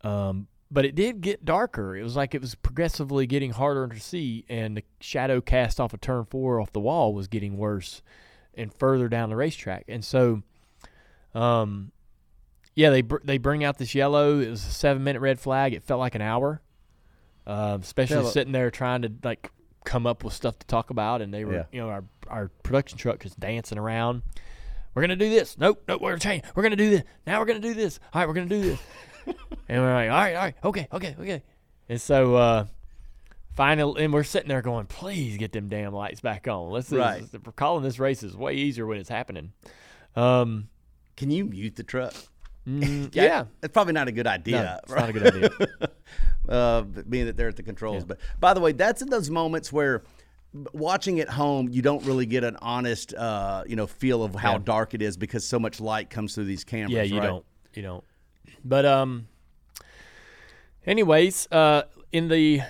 Um, 0.02 0.46
but 0.70 0.87
it 0.87 0.94
did 0.94 1.20
get 1.20 1.44
darker. 1.44 1.94
It 1.94 2.02
was 2.02 2.16
like 2.16 2.35
it 2.35 2.40
was 2.40 2.54
progressively 2.54 3.26
getting 3.26 3.50
harder 3.50 3.87
to 3.88 4.00
see, 4.00 4.46
and 4.48 4.74
the 4.74 4.85
shadow 5.00 5.42
cast 5.42 5.78
off 5.78 5.92
of 5.92 6.00
turn 6.00 6.24
four 6.24 6.62
off 6.62 6.72
the 6.72 6.81
wall 6.81 7.12
was 7.12 7.28
getting 7.28 7.59
worse 7.59 8.00
and 8.54 8.72
further 8.72 9.07
down 9.07 9.28
the 9.28 9.37
racetrack. 9.37 9.85
And 9.87 10.02
so, 10.02 10.44
um, 11.35 11.92
yeah, 12.74 12.88
they 12.88 13.02
br- 13.02 13.18
they 13.22 13.37
bring 13.37 13.64
out 13.64 13.76
this 13.76 13.94
yellow. 13.94 14.38
It 14.38 14.48
was 14.48 14.64
a 14.64 14.70
seven 14.70 15.04
minute 15.04 15.20
red 15.20 15.38
flag. 15.38 15.74
It 15.74 15.85
felt 15.85 16.00
like 16.00 16.14
an 16.14 16.22
hour, 16.22 16.62
uh, 17.46 17.76
especially 17.83 18.22
Tell- 18.22 18.31
sitting 18.31 18.54
there 18.54 18.70
trying 18.70 19.02
to 19.02 19.12
like 19.22 19.50
come 19.88 20.07
up 20.07 20.22
with 20.22 20.35
stuff 20.35 20.59
to 20.59 20.66
talk 20.66 20.90
about, 20.90 21.22
and 21.22 21.33
they 21.33 21.44
were 21.44 21.55
Yeah. 21.55 21.64
you 21.72 21.81
know 21.81 21.88
our 21.88 22.05
our 22.29 22.48
production 22.62 22.98
truck 22.98 23.20
just 23.20 23.40
dancing 23.40 23.79
around. 23.79 24.22
We're 24.94 25.03
gonna 25.03 25.16
do 25.16 25.31
this. 25.31 25.57
Nope, 25.59 25.83
nope. 25.88 26.01
We're 26.03 26.11
gonna 26.11 26.20
change. 26.20 26.44
We're 26.55 26.62
gonna 26.62 26.77
do 26.77 26.90
this. 26.90 27.03
Now 27.27 27.40
we're 27.40 27.46
gonna 27.46 27.61
do 27.61 27.74
this. 27.74 27.98
All 28.12 28.20
right, 28.20 28.29
we're 28.29 28.35
gonna 28.35 28.46
do 28.48 28.61
this. 28.62 28.81
and 29.68 29.83
we're 29.83 29.94
like, 29.94 30.11
all 30.11 30.16
right, 30.16 30.35
all 30.35 30.42
right, 30.42 30.55
okay, 30.64 30.88
okay, 30.92 31.16
okay. 31.20 31.42
And 31.88 32.01
so, 32.01 32.35
uh, 32.35 32.66
finally, 33.55 34.05
and 34.05 34.12
we're 34.12 34.24
sitting 34.24 34.48
there 34.48 34.61
going, 34.62 34.87
please 34.87 35.37
get 35.37 35.53
them 35.53 35.68
damn 35.68 35.92
lights 35.94 36.20
back 36.20 36.46
on. 36.48 36.70
Let's 36.70 36.90
Right. 36.92 37.20
this- 37.31 37.40
We're 37.44 37.53
calling 37.53 37.83
this 37.83 37.98
race 37.98 38.22
is 38.22 38.37
way 38.37 38.55
easier 38.55 38.87
when 38.87 38.98
it's 38.98 39.09
happening. 39.09 39.53
Um, 40.16 40.68
Can 41.16 41.31
you 41.31 41.44
mute 41.46 41.77
the 41.77 41.83
truck? 41.83 42.14
Mm, 42.68 43.09
yeah. 43.14 43.44
It's 43.62 43.72
probably 43.72 43.94
not 43.94 44.09
a 44.09 44.12
good 44.12 44.26
idea. 44.26 44.62
No, 44.62 44.78
it's 44.83 44.94
not 44.94 45.09
a 45.09 45.12
good 45.12 45.26
idea. 45.35 45.50
uh, 46.48 46.83
being 46.83 47.26
that 47.26 47.37
they're 47.37 47.48
at 47.48 47.57
the 47.57 47.62
controls. 47.62 48.04
But 48.04 48.18
by 48.40 48.54
the 48.54 48.61
way, 48.61 48.72
that's 48.72 49.02
in 49.02 49.09
those 49.11 49.31
moments 49.31 49.72
where 49.72 50.02
watching 50.72 51.20
at 51.20 51.28
home, 51.28 51.68
you 51.70 51.83
don't 51.83 52.04
really 52.04 52.26
get 52.26 52.42
an 52.44 52.57
honest, 52.62 53.14
uh, 53.14 53.64
you 53.66 53.76
know, 53.76 53.87
feel 53.87 54.22
of 54.22 54.35
how 54.35 54.52
Yeah. 54.52 54.59
dark 54.64 54.94
it 54.94 55.02
is 55.02 55.16
because 55.16 55.46
so 55.46 55.59
much 55.59 55.81
light 55.81 56.11
comes 56.11 56.35
through 56.35 56.44
these 56.46 56.64
cameras. 56.64 56.92
Yeah, 56.92 57.02
you 57.02 57.18
right? 57.20 57.26
don't. 57.26 57.44
You 57.74 57.83
don't. 57.83 58.04
But 58.64 58.85
um 58.87 59.28
anyways, 60.87 61.48
uh 61.52 61.83
in 62.12 62.28
the 62.28 62.62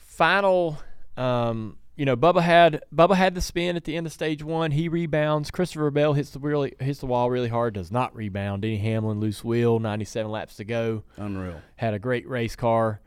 final 0.00 0.78
um 1.16 1.76
you 1.96 2.04
know, 2.04 2.16
Bubba 2.16 2.42
had 2.42 2.82
Bubba 2.94 3.16
had 3.16 3.34
the 3.34 3.40
spin 3.40 3.74
at 3.74 3.84
the 3.84 3.96
end 3.96 4.06
of 4.06 4.12
stage 4.12 4.44
one. 4.44 4.70
He 4.70 4.88
rebounds. 4.88 5.50
Christopher 5.50 5.90
Bell 5.90 6.12
hits 6.12 6.30
the 6.30 6.38
really 6.38 6.74
hits 6.78 7.00
the 7.00 7.06
wall 7.06 7.30
really 7.30 7.48
hard. 7.48 7.74
Does 7.74 7.90
not 7.90 8.14
rebound. 8.14 8.62
Denny 8.62 8.76
Hamlin 8.76 9.18
loose 9.18 9.42
wheel. 9.42 9.78
Ninety 9.78 10.04
seven 10.04 10.30
laps 10.30 10.56
to 10.56 10.64
go. 10.64 11.04
Unreal. 11.16 11.60
Had 11.76 11.94
a 11.94 11.98
great 11.98 12.28
race 12.28 12.54
car. 12.54 13.00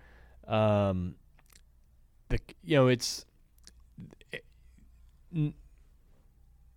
Um, 0.48 1.16
the 2.30 2.40
you 2.64 2.76
know 2.76 2.88
it's 2.88 3.26
n- 5.36 5.54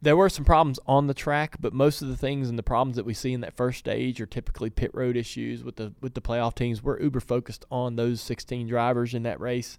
there 0.03 0.17
were 0.17 0.29
some 0.29 0.45
problems 0.45 0.81
on 0.87 1.07
the 1.07 1.15
track, 1.15 1.57
but 1.61 1.73
most 1.73 2.03
of 2.03 2.09
the 2.09 2.17
things 2.17 2.51
and 2.51 2.59
the 2.59 2.63
problems 2.63 2.97
that 2.97 3.07
we 3.07 3.15
see 3.15 3.33
in 3.33 3.41
that 3.41 3.57
first 3.57 3.79
stage 3.79 4.21
are 4.21 4.27
typically 4.27 4.69
pit 4.69 4.91
road 4.93 5.17
issues 5.17 5.65
with 5.65 5.77
the 5.77 5.95
with 6.03 6.13
the 6.13 6.21
playoff 6.21 6.55
teams. 6.57 6.83
We're 6.83 7.01
uber 7.01 7.21
focused 7.21 7.65
on 7.71 7.97
those 7.97 8.21
16 8.21 8.67
drivers 8.67 9.15
in 9.15 9.23
that 9.23 9.41
race. 9.41 9.79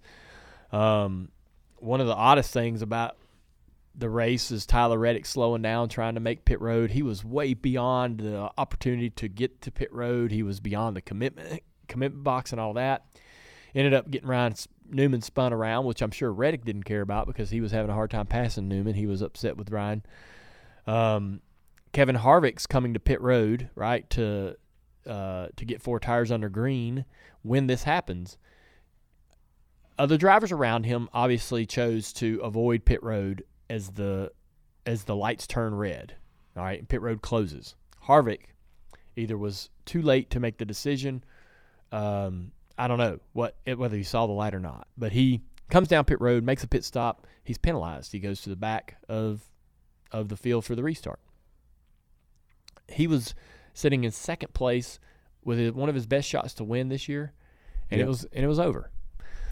Um, 0.72 1.30
one 1.84 2.02
of 2.02 2.08
the 2.08 2.15
oddest 2.15 2.52
things 2.52 2.82
about 2.82 3.17
the 3.96 4.10
race 4.10 4.52
is 4.52 4.65
Tyler 4.65 4.98
Reddick 4.98 5.26
slowing 5.26 5.62
down, 5.62 5.89
trying 5.89 6.15
to 6.15 6.19
make 6.19 6.46
pit 6.46 6.60
road. 6.62 6.91
He 6.91 7.04
was 7.04 7.24
way 7.24 7.54
beyond 7.54 8.19
the 8.19 8.50
opportunity 8.58 9.10
to 9.12 9.28
get 9.28 9.62
to 9.62 9.72
pit 9.72 9.91
road. 9.91 10.32
He 10.32 10.43
was 10.43 10.60
beyond 10.60 10.96
the 10.96 11.02
commitment 11.02 11.62
commitment 11.88 12.24
box 12.24 12.52
and 12.52 12.60
all 12.60 12.74
that. 12.74 13.06
Ended 13.76 13.93
up 13.93 14.10
getting 14.10 14.30
Ryan 14.30 14.56
Newman 14.89 15.22
spun 15.22 15.54
around, 15.54 15.86
which 15.86 16.02
I'm 16.02 16.12
sure 16.12 16.32
Reddick 16.32 16.65
didn't 16.65 16.84
care 16.84 17.02
about 17.02 17.28
because 17.28 17.50
he 17.50 17.62
was 17.62 17.72
having 17.72 17.91
a 17.91 17.93
hard 17.93 18.12
time 18.12 18.28
passing 18.28 18.67
Newman. 18.67 18.96
He 18.96 19.08
was 19.08 19.22
upset 19.22 19.58
with 19.58 19.72
Ryan. 19.72 20.04
Um, 20.88 21.41
Kevin 21.91 22.15
Harvick's 22.15 22.65
coming 22.65 22.93
to 22.93 23.00
pit 23.00 23.22
road, 23.22 23.69
right, 23.76 24.10
to 24.12 24.56
uh, 25.06 25.48
to 25.56 25.65
get 25.65 25.82
four 25.82 26.00
tires 26.00 26.32
under 26.32 26.50
green 26.50 27.06
when 27.41 27.67
this 27.67 27.84
happens. 27.84 28.38
Other 29.97 30.17
drivers 30.17 30.51
around 30.51 30.86
him 30.86 31.08
obviously 31.13 31.65
chose 31.65 32.12
to 32.13 32.39
avoid 32.43 32.86
pit 32.86 33.01
road 33.03 33.43
as 33.69 33.89
the 33.91 34.32
as 34.86 35.03
the 35.06 35.15
lights 35.15 35.47
turn 35.47 35.75
red. 35.75 36.15
All 36.58 36.63
right, 36.63 36.79
and 36.79 36.89
pit 36.89 37.01
road 37.01 37.21
closes. 37.21 37.75
Harvick 38.08 38.47
either 39.15 39.38
was 39.38 39.69
too 39.86 40.01
late 40.01 40.29
to 40.32 40.39
make 40.39 40.58
the 40.58 40.65
decision. 40.65 41.23
Um, 41.91 42.51
I 42.77 42.88
don't 42.88 42.97
know 42.97 43.19
what 43.34 43.56
whether 43.75 43.95
he 43.95 44.03
saw 44.03 44.25
the 44.25 44.34
light 44.34 44.56
or 44.56 44.60
not, 44.60 44.88
but 44.97 45.12
he 45.12 45.41
comes 45.69 45.88
down 45.88 46.06
pit 46.06 46.19
road, 46.19 46.43
makes 46.43 46.63
a 46.63 46.67
pit 46.67 46.84
stop. 46.84 47.27
He's 47.43 47.58
penalized. 47.58 48.12
He 48.12 48.19
goes 48.19 48.41
to 48.41 48.49
the 48.49 48.56
back 48.56 48.97
of 49.08 49.43
of 50.12 50.29
the 50.29 50.38
field 50.38 50.65
for 50.65 50.75
the 50.75 50.84
restart. 50.84 51.19
He 52.89 53.08
was 53.08 53.34
sitting 53.73 54.03
in 54.03 54.12
second 54.12 54.53
place 54.53 54.99
with 55.43 55.58
his, 55.58 55.71
one 55.71 55.89
of 55.89 55.95
his 55.95 56.06
best 56.06 56.27
shots 56.27 56.53
to 56.56 56.63
win 56.63 56.89
this 56.89 57.08
year, 57.08 57.34
and 57.89 57.99
Yep. 57.99 58.06
it 58.06 58.08
was 58.08 58.23
and 58.34 58.43
it 58.43 58.47
was 58.47 58.60
over. 58.60 58.89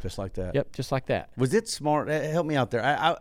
Just 0.01 0.17
like 0.17 0.33
that. 0.33 0.55
Yep, 0.55 0.73
just 0.73 0.91
like 0.91 1.05
that. 1.07 1.29
Was 1.37 1.53
it 1.53 1.67
smart? 1.67 2.07
Help 2.09 2.45
me 2.45 2.55
out 2.55 2.71
there. 2.71 2.83
I, 2.83 3.11
I 3.11 3.17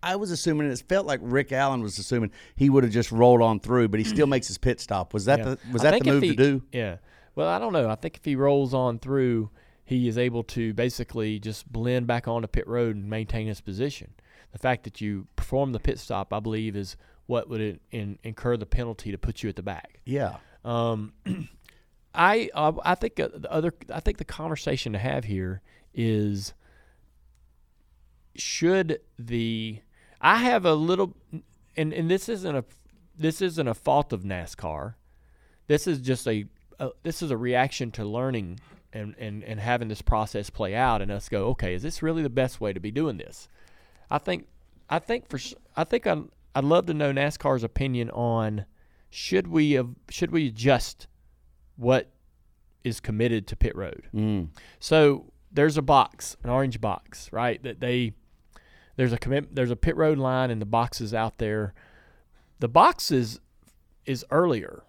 I 0.00 0.16
was 0.16 0.30
assuming, 0.30 0.70
it 0.70 0.82
felt 0.88 1.06
like 1.06 1.18
Rick 1.22 1.50
Allen 1.52 1.80
was 1.82 1.98
assuming 1.98 2.30
he 2.54 2.70
would 2.70 2.84
have 2.84 2.92
just 2.92 3.10
rolled 3.10 3.42
on 3.42 3.58
through, 3.58 3.88
but 3.88 3.98
he 3.98 4.04
still 4.04 4.26
makes 4.34 4.46
his 4.46 4.56
pit 4.58 4.80
stop. 4.80 5.12
Was 5.12 5.24
that 5.24 5.38
Yeah. 5.40 5.44
the 5.44 5.58
was 5.72 5.84
I 5.84 5.90
that 5.90 6.02
the 6.04 6.10
move 6.12 6.22
he- 6.22 6.30
to 6.30 6.36
do? 6.36 6.62
Yeah. 6.72 6.96
Well, 7.34 7.48
I 7.48 7.58
don't 7.58 7.72
know. 7.72 7.88
I 7.88 7.94
think 7.94 8.16
if 8.16 8.24
he 8.24 8.34
rolls 8.36 8.74
on 8.74 8.98
through, 8.98 9.50
he 9.84 10.06
is 10.08 10.18
able 10.18 10.42
to 10.44 10.74
basically 10.74 11.38
just 11.38 11.70
blend 11.72 12.06
back 12.06 12.26
onto 12.28 12.46
pit 12.48 12.66
road 12.66 12.96
and 12.96 13.08
maintain 13.08 13.46
his 13.46 13.60
position. 13.60 14.12
The 14.52 14.58
fact 14.58 14.84
that 14.84 15.00
you 15.00 15.26
perform 15.36 15.72
the 15.72 15.78
pit 15.80 15.98
stop, 15.98 16.32
I 16.32 16.40
believe, 16.40 16.74
is 16.76 16.96
what 17.26 17.48
would 17.48 17.60
in, 17.60 17.80
in, 17.90 18.18
incur 18.22 18.56
the 18.56 18.66
penalty 18.66 19.10
to 19.12 19.18
put 19.18 19.42
you 19.42 19.48
at 19.48 19.56
the 19.56 19.62
back. 19.62 20.00
Yeah. 20.04 20.36
Um, 20.64 21.12
I 22.14 22.48
uh, 22.54 22.72
I 22.84 22.94
think 22.94 23.20
uh, 23.20 23.28
the 23.34 23.50
other 23.52 23.72
I 23.92 24.00
think 24.00 24.18
the 24.18 24.24
conversation 24.24 24.92
to 24.94 24.98
have 24.98 25.24
here 25.24 25.60
is 25.98 26.54
should 28.36 29.00
the 29.18 29.80
I 30.20 30.36
have 30.36 30.64
a 30.64 30.74
little 30.74 31.14
and 31.76 31.92
and 31.92 32.08
this 32.08 32.28
isn't 32.28 32.56
a 32.56 32.64
this 33.18 33.42
isn't 33.42 33.66
a 33.66 33.74
fault 33.74 34.12
of 34.12 34.22
NASCAR. 34.22 34.94
This 35.66 35.88
is 35.88 35.98
just 35.98 36.26
a, 36.28 36.46
a 36.78 36.90
this 37.02 37.20
is 37.20 37.32
a 37.32 37.36
reaction 37.36 37.90
to 37.92 38.04
learning 38.04 38.60
and, 38.92 39.16
and 39.18 39.42
and 39.42 39.58
having 39.58 39.88
this 39.88 40.00
process 40.00 40.50
play 40.50 40.74
out 40.74 41.02
and 41.02 41.10
us 41.10 41.28
go, 41.28 41.46
okay, 41.48 41.74
is 41.74 41.82
this 41.82 42.00
really 42.00 42.22
the 42.22 42.30
best 42.30 42.60
way 42.60 42.72
to 42.72 42.80
be 42.80 42.92
doing 42.92 43.16
this? 43.16 43.48
I 44.08 44.18
think 44.18 44.46
I 44.88 45.00
think 45.00 45.28
for 45.28 45.40
I 45.76 45.82
think 45.82 46.06
I 46.06 46.22
I'd 46.54 46.64
love 46.64 46.86
to 46.86 46.94
know 46.94 47.12
NASCAR's 47.12 47.64
opinion 47.64 48.08
on 48.10 48.66
should 49.10 49.48
we 49.48 49.80
should 50.10 50.30
we 50.30 50.46
adjust 50.46 51.08
what 51.74 52.08
is 52.84 53.00
committed 53.00 53.48
to 53.48 53.56
pit 53.56 53.74
road. 53.74 54.08
Mm. 54.14 54.50
So 54.78 55.32
there's 55.52 55.76
a 55.76 55.82
box, 55.82 56.36
an 56.42 56.50
orange 56.50 56.80
box, 56.80 57.32
right? 57.32 57.62
That 57.62 57.80
they 57.80 58.12
there's 58.96 59.12
a 59.12 59.18
commit 59.18 59.54
there's 59.54 59.70
a 59.70 59.76
pit 59.76 59.96
road 59.96 60.18
line 60.18 60.50
and 60.50 60.60
the 60.60 60.66
box 60.66 61.00
is 61.00 61.14
out 61.14 61.38
there. 61.38 61.74
The 62.60 62.68
box 62.68 63.10
is 63.10 63.40
is 64.04 64.24
earlier, 64.30 64.82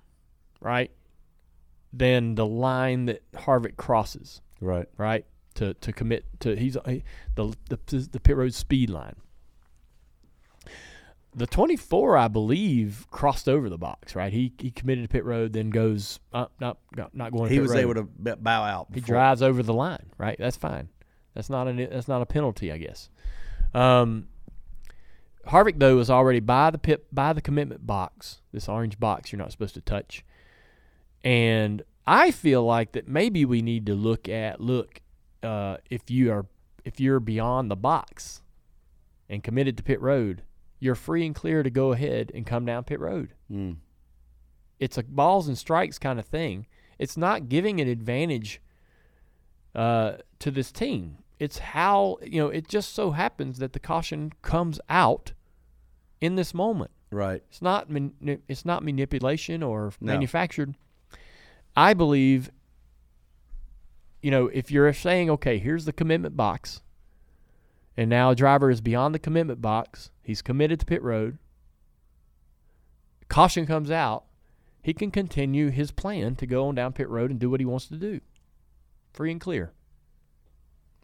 right? 0.61 0.91
Than 1.91 2.35
the 2.35 2.45
line 2.45 3.05
that 3.05 3.29
Harvick 3.33 3.75
crosses, 3.77 4.41
Right. 4.61 4.87
right? 4.97 5.25
To 5.55 5.73
to 5.75 5.91
commit 5.93 6.25
to 6.41 6.55
he's 6.55 6.77
he, 6.85 7.03
the 7.35 7.55
the 7.69 7.77
the 8.11 8.19
pit 8.19 8.37
road 8.37 8.53
speed 8.53 8.89
line. 8.89 9.15
The 11.35 11.45
24, 11.45 12.17
I 12.17 12.27
believe, 12.27 13.05
crossed 13.11 13.47
over 13.47 13.69
the 13.69 13.77
box, 13.77 14.15
right? 14.15 14.33
He 14.33 14.51
he 14.59 14.71
committed 14.71 15.03
to 15.03 15.09
pit 15.09 15.23
road, 15.23 15.53
then 15.53 15.69
goes 15.69 16.19
uh, 16.33 16.47
not 16.59 16.79
not 16.95 17.15
not 17.15 17.31
going. 17.31 17.49
to 17.49 17.53
He 17.53 17.59
was 17.59 17.71
road. 17.71 17.77
able 17.79 17.93
to 17.95 18.03
b- 18.03 18.33
bow 18.39 18.63
out. 18.63 18.87
He 18.93 18.99
drives 18.99 19.41
over 19.43 19.61
the 19.61 19.73
line, 19.73 20.09
right? 20.17 20.35
That's 20.39 20.57
fine. 20.57 20.89
That's 21.35 21.49
not 21.49 21.67
a 21.67 21.73
that's 21.85 22.07
not 22.07 22.21
a 22.21 22.25
penalty, 22.25 22.71
I 22.71 22.77
guess. 22.79 23.09
Um, 23.75 24.27
Harvick 25.47 25.77
though 25.77 25.97
was 25.97 26.09
already 26.09 26.39
by 26.39 26.71
the 26.71 26.79
pit 26.79 27.05
by 27.11 27.33
the 27.33 27.41
commitment 27.41 27.85
box, 27.85 28.41
this 28.51 28.67
orange 28.67 28.99
box 28.99 29.31
you're 29.31 29.37
not 29.39 29.51
supposed 29.51 29.75
to 29.75 29.81
touch, 29.81 30.25
and 31.23 31.83
I 32.07 32.31
feel 32.31 32.63
like 32.63 32.93
that 32.93 33.07
maybe 33.07 33.45
we 33.45 33.61
need 33.61 33.85
to 33.85 33.93
look 33.93 34.27
at 34.27 34.59
look 34.59 35.01
uh, 35.43 35.77
if 35.91 36.09
you 36.09 36.31
are 36.31 36.47
if 36.83 36.99
you're 36.99 37.19
beyond 37.19 37.69
the 37.69 37.75
box 37.75 38.41
and 39.29 39.43
committed 39.43 39.77
to 39.77 39.83
pit 39.83 40.01
road, 40.01 40.41
you're 40.79 40.95
free 40.95 41.25
and 41.25 41.35
clear 41.35 41.61
to 41.63 41.69
go 41.69 41.91
ahead 41.91 42.31
and 42.33 42.45
come 42.45 42.65
down 42.65 42.83
pit 42.83 42.99
road 42.99 43.33
Mm. 43.51 43.77
it's 44.79 44.97
a 44.97 45.03
balls 45.03 45.47
and 45.47 45.57
strikes 45.57 45.99
kind 45.99 46.19
of 46.19 46.25
thing. 46.25 46.65
It's 46.97 47.17
not 47.17 47.49
giving 47.49 47.79
an 47.81 47.87
advantage 47.87 48.61
uh, 49.75 50.13
to 50.39 50.51
this 50.51 50.71
team. 50.71 51.17
it's 51.39 51.59
how 51.59 52.17
you 52.23 52.39
know 52.41 52.49
it 52.49 52.67
just 52.67 52.93
so 52.93 53.11
happens 53.11 53.59
that 53.59 53.71
the 53.73 53.79
caution 53.79 54.31
comes 54.41 54.79
out 54.89 55.33
in 56.21 56.35
this 56.35 56.53
moment. 56.53 56.91
Right. 57.11 57.41
It's 57.49 57.61
not 57.61 57.89
man, 57.89 58.13
it's 58.47 58.65
not 58.65 58.83
manipulation 58.83 59.63
or 59.63 59.91
No. 60.01 60.13
manufactured. 60.13 60.75
I 61.75 61.93
believe 61.93 62.51
you 64.21 64.31
know, 64.31 64.47
if 64.47 64.69
you're 64.69 64.91
saying, 64.91 65.29
okay, 65.29 65.59
here's 65.59 65.85
the 65.85 65.93
commitment 65.93 66.35
box, 66.35 66.81
and 67.97 68.09
now 68.09 68.29
a 68.29 68.35
driver 68.35 68.69
is 68.69 68.81
beyond 68.81 69.13
the 69.13 69.19
commitment 69.19 69.61
box, 69.61 70.11
he's 70.21 70.41
committed 70.41 70.79
to 70.79 70.85
pit 70.85 71.01
road, 71.03 71.37
caution 73.27 73.65
comes 73.65 73.91
out, 73.91 74.25
he 74.81 74.93
can 74.93 75.11
continue 75.11 75.69
his 75.69 75.91
plan 75.91 76.35
to 76.35 76.47
go 76.47 76.67
on 76.67 76.75
down 76.75 76.93
pit 76.93 77.09
road 77.09 77.31
and 77.31 77.39
do 77.39 77.49
what 77.49 77.59
he 77.59 77.65
wants 77.65 77.87
to 77.87 77.95
do. 77.95 78.21
Free 79.13 79.31
and 79.31 79.41
clear. 79.41 79.73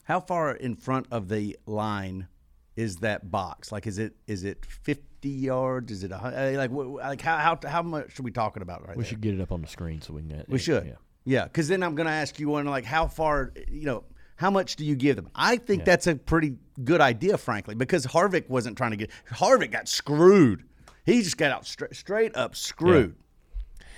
How 0.06 0.20
far 0.20 0.52
in 0.52 0.76
front 0.76 1.08
of 1.12 1.30
the 1.30 1.58
line 1.66 2.28
is 2.76 2.98
that 2.98 3.32
box? 3.32 3.72
Like, 3.72 3.88
is 3.88 3.98
it 3.98 4.16
is 4.28 4.44
it 4.44 4.66
fifty 4.66 5.30
yards? 5.30 5.92
Is 5.92 6.04
it 6.04 6.12
a, 6.12 6.56
like 6.56 6.72
like 6.72 7.22
how 7.22 7.38
how 7.38 7.60
how 7.68 7.82
much 7.82 8.20
are 8.20 8.24
we 8.24 8.32
talking 8.32 8.62
about 8.62 8.82
right 8.82 8.90
now? 8.90 8.96
we 8.98 9.04
there? 9.04 9.10
should 9.10 9.22
get 9.22 9.34
it 9.34 9.42
up 9.42 9.52
on 9.52 9.62
the 9.62 9.68
screen 9.68 10.02
so 10.02 10.14
we 10.14 10.22
can. 10.22 10.46
We 10.48 10.60
should. 10.60 10.86
Yeah. 10.86 10.94
Yeah, 11.28 11.46
because 11.46 11.68
then 11.68 11.82
I'm 11.82 11.96
going 11.96 12.06
to 12.06 12.14
ask 12.14 12.40
you 12.40 12.50
one 12.50 12.68
like 12.68 12.86
how 12.86 13.08
far, 13.08 13.52
you 13.68 13.86
know, 13.86 14.04
how 14.36 14.52
much 14.52 14.76
do 14.76 14.86
you 14.86 14.96
give 14.96 15.16
them? 15.16 15.30
I 15.34 15.58
think 15.58 15.86
that's 15.86 16.08
a 16.08 16.16
pretty 16.16 16.56
good 16.84 17.02
idea, 17.02 17.38
frankly, 17.38 17.76
because 17.76 18.06
Harvick 18.06 18.50
wasn't 18.50 18.78
trying 18.78 18.92
to 18.92 18.98
get 18.98 19.10
Harvick 19.32 19.72
got 19.72 19.88
screwed. 19.88 20.64
He 21.06 21.22
just 21.22 21.38
got 21.38 21.52
out 21.52 21.66
straight, 21.66 21.96
straight 21.96 22.36
up 22.36 22.56
screwed. 22.56 23.16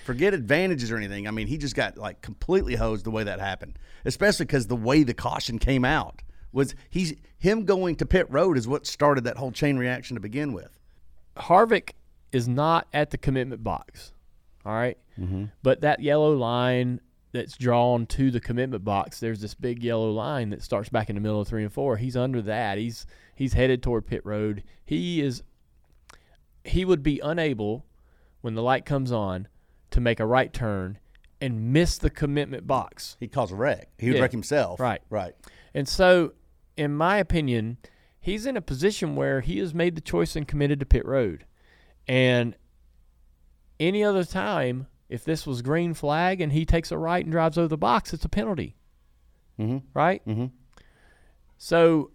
Forget 0.05 0.33
advantages 0.33 0.91
or 0.91 0.97
anything. 0.97 1.27
I 1.27 1.31
mean, 1.31 1.47
he 1.47 1.57
just 1.57 1.75
got 1.75 1.97
like 1.97 2.21
completely 2.21 2.75
hosed 2.75 3.05
the 3.05 3.11
way 3.11 3.23
that 3.23 3.39
happened, 3.39 3.79
especially 4.05 4.45
because 4.45 4.67
the 4.67 4.75
way 4.75 5.03
the 5.03 5.13
caution 5.13 5.59
came 5.59 5.83
out 5.83 6.21
was 6.51 6.75
he's 6.89 7.13
him 7.37 7.65
going 7.65 7.95
to 7.97 8.05
pit 8.05 8.25
road 8.29 8.57
is 8.57 8.67
what 8.67 8.87
started 8.87 9.23
that 9.25 9.37
whole 9.37 9.51
chain 9.51 9.77
reaction 9.77 10.15
to 10.15 10.21
begin 10.21 10.53
with. 10.53 10.79
Harvick 11.35 11.91
is 12.31 12.47
not 12.47 12.87
at 12.93 13.11
the 13.11 13.17
commitment 13.17 13.63
box. 13.63 14.13
All 14.65 14.73
right? 14.73 14.97
mm-hmm. 15.19 15.45
But 15.63 15.81
that 15.81 16.01
yellow 16.01 16.33
line 16.33 16.99
that's 17.31 17.57
drawn 17.57 18.05
to 18.07 18.31
the 18.31 18.39
commitment 18.39 18.83
box, 18.83 19.19
there's 19.19 19.41
this 19.41 19.53
big 19.53 19.83
yellow 19.83 20.11
line 20.11 20.49
that 20.51 20.63
starts 20.63 20.89
back 20.89 21.09
in 21.09 21.15
the 21.15 21.21
middle 21.21 21.41
of 21.41 21.47
three 21.47 21.63
and 21.63 21.73
four. 21.73 21.97
He's 21.97 22.15
under 22.17 22.41
that. 22.43 22.77
He's 22.77 23.05
he's 23.35 23.53
headed 23.53 23.83
toward 23.83 24.05
pit 24.07 24.21
road. 24.25 24.63
He 24.85 25.21
is 25.21 25.43
he 26.63 26.83
would 26.85 27.03
be 27.03 27.19
unable 27.23 27.85
when 28.41 28.55
the 28.55 28.61
light 28.63 28.85
comes 28.85 29.11
on 29.11 29.47
to 29.91 29.99
make 30.01 30.19
a 30.19 30.25
right 30.25 30.51
turn 30.51 30.99
and 31.39 31.71
miss 31.71 31.97
the 31.97 32.09
commitment 32.09 32.65
box. 32.67 33.15
He'd 33.19 33.31
cause 33.31 33.51
a 33.51 33.55
wreck. 33.55 33.89
He 33.97 34.07
would 34.07 34.15
Yeah. 34.15 34.21
wreck 34.21 34.31
himself. 34.31 34.79
Right. 34.79 35.01
Right. 35.09 35.33
And 35.73 35.87
so, 35.87 36.33
in 36.75 36.93
my 36.93 37.17
opinion, 37.17 37.77
he's 38.19 38.45
in 38.45 38.57
a 38.57 38.61
position 38.61 39.15
where 39.15 39.41
he 39.41 39.59
has 39.59 39.73
made 39.73 39.95
the 39.95 40.01
choice 40.01 40.35
and 40.35 40.47
committed 40.47 40.79
to 40.79 40.85
pit 40.85 41.05
road. 41.05 41.45
And 42.07 42.55
any 43.79 44.03
other 44.03 44.23
time, 44.23 44.87
if 45.09 45.23
this 45.23 45.45
was 45.47 45.61
green 45.61 45.93
flag 45.93 46.41
and 46.41 46.51
he 46.51 46.65
takes 46.65 46.91
a 46.91 46.97
right 46.97 47.23
and 47.23 47.31
drives 47.31 47.57
over 47.57 47.67
the 47.67 47.77
box, 47.77 48.13
it's 48.13 48.25
a 48.25 48.29
penalty. 48.29 48.75
Mhm. 49.59 49.83
Right? 49.93 50.25
Mhm. 50.25 50.51
So, 51.57 52.11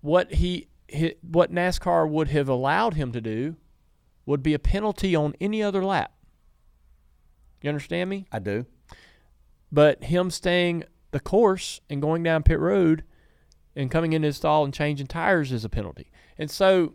what 0.00 0.34
he, 0.34 0.68
he 0.88 1.14
what 1.22 1.52
NASCAR 1.52 2.08
would 2.08 2.28
have 2.28 2.48
allowed 2.48 2.94
him 2.94 3.12
to 3.12 3.20
do 3.20 3.56
would 4.26 4.42
be 4.42 4.54
a 4.54 4.58
penalty 4.58 5.14
on 5.16 5.34
any 5.40 5.62
other 5.62 5.84
lap. 5.84 6.12
You 7.62 7.68
understand 7.70 8.10
me? 8.10 8.26
I 8.32 8.38
do. 8.38 8.66
But 9.70 10.04
him 10.04 10.30
staying 10.30 10.84
the 11.12 11.20
course 11.20 11.80
and 11.88 12.02
going 12.02 12.22
down 12.22 12.42
pit 12.42 12.58
road 12.58 13.04
and 13.74 13.90
coming 13.90 14.12
into 14.12 14.26
his 14.26 14.36
stall 14.36 14.64
and 14.64 14.74
changing 14.74 15.06
tires 15.06 15.52
is 15.52 15.64
a 15.64 15.68
penalty. 15.68 16.10
And 16.36 16.50
so 16.50 16.94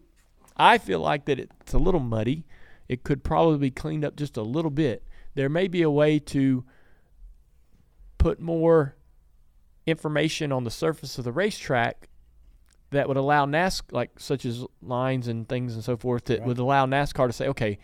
I 0.56 0.78
feel 0.78 1.00
like 1.00 1.26
that 1.26 1.40
it's 1.40 1.74
a 1.74 1.78
little 1.80 2.00
muddy. 2.00 2.46
It 2.88 3.04
could 3.04 3.24
probably 3.24 3.58
be 3.58 3.72
cleaned 3.72 4.06
up 4.06 4.16
just 4.16 4.38
a 4.38 4.42
little 4.44 4.72
bit. 4.72 5.04
There 5.38 5.50
may 5.50 5.68
be 5.68 5.84
a 5.84 5.90
way 5.92 6.18
to 6.18 6.66
put 8.18 8.40
more 8.40 8.96
information 9.86 10.52
on 10.52 10.64
the 10.64 10.72
surface 10.72 11.20
of 11.20 11.26
the 11.26 11.32
racetrack 11.32 12.10
that 12.90 13.08
would 13.08 13.18
allow 13.18 13.46
NASCAR, 13.46 13.92
like 13.92 14.20
such 14.20 14.46
as 14.46 14.66
lines 14.82 15.28
and 15.28 15.48
things 15.48 15.76
and 15.76 15.84
so 15.84 15.96
forth 15.96 16.26
that 16.26 16.44
would 16.44 16.58
allow 16.58 16.88
NASCAR 16.88 17.28
to 17.28 17.34
say, 17.34 17.48
okay, 17.50 17.78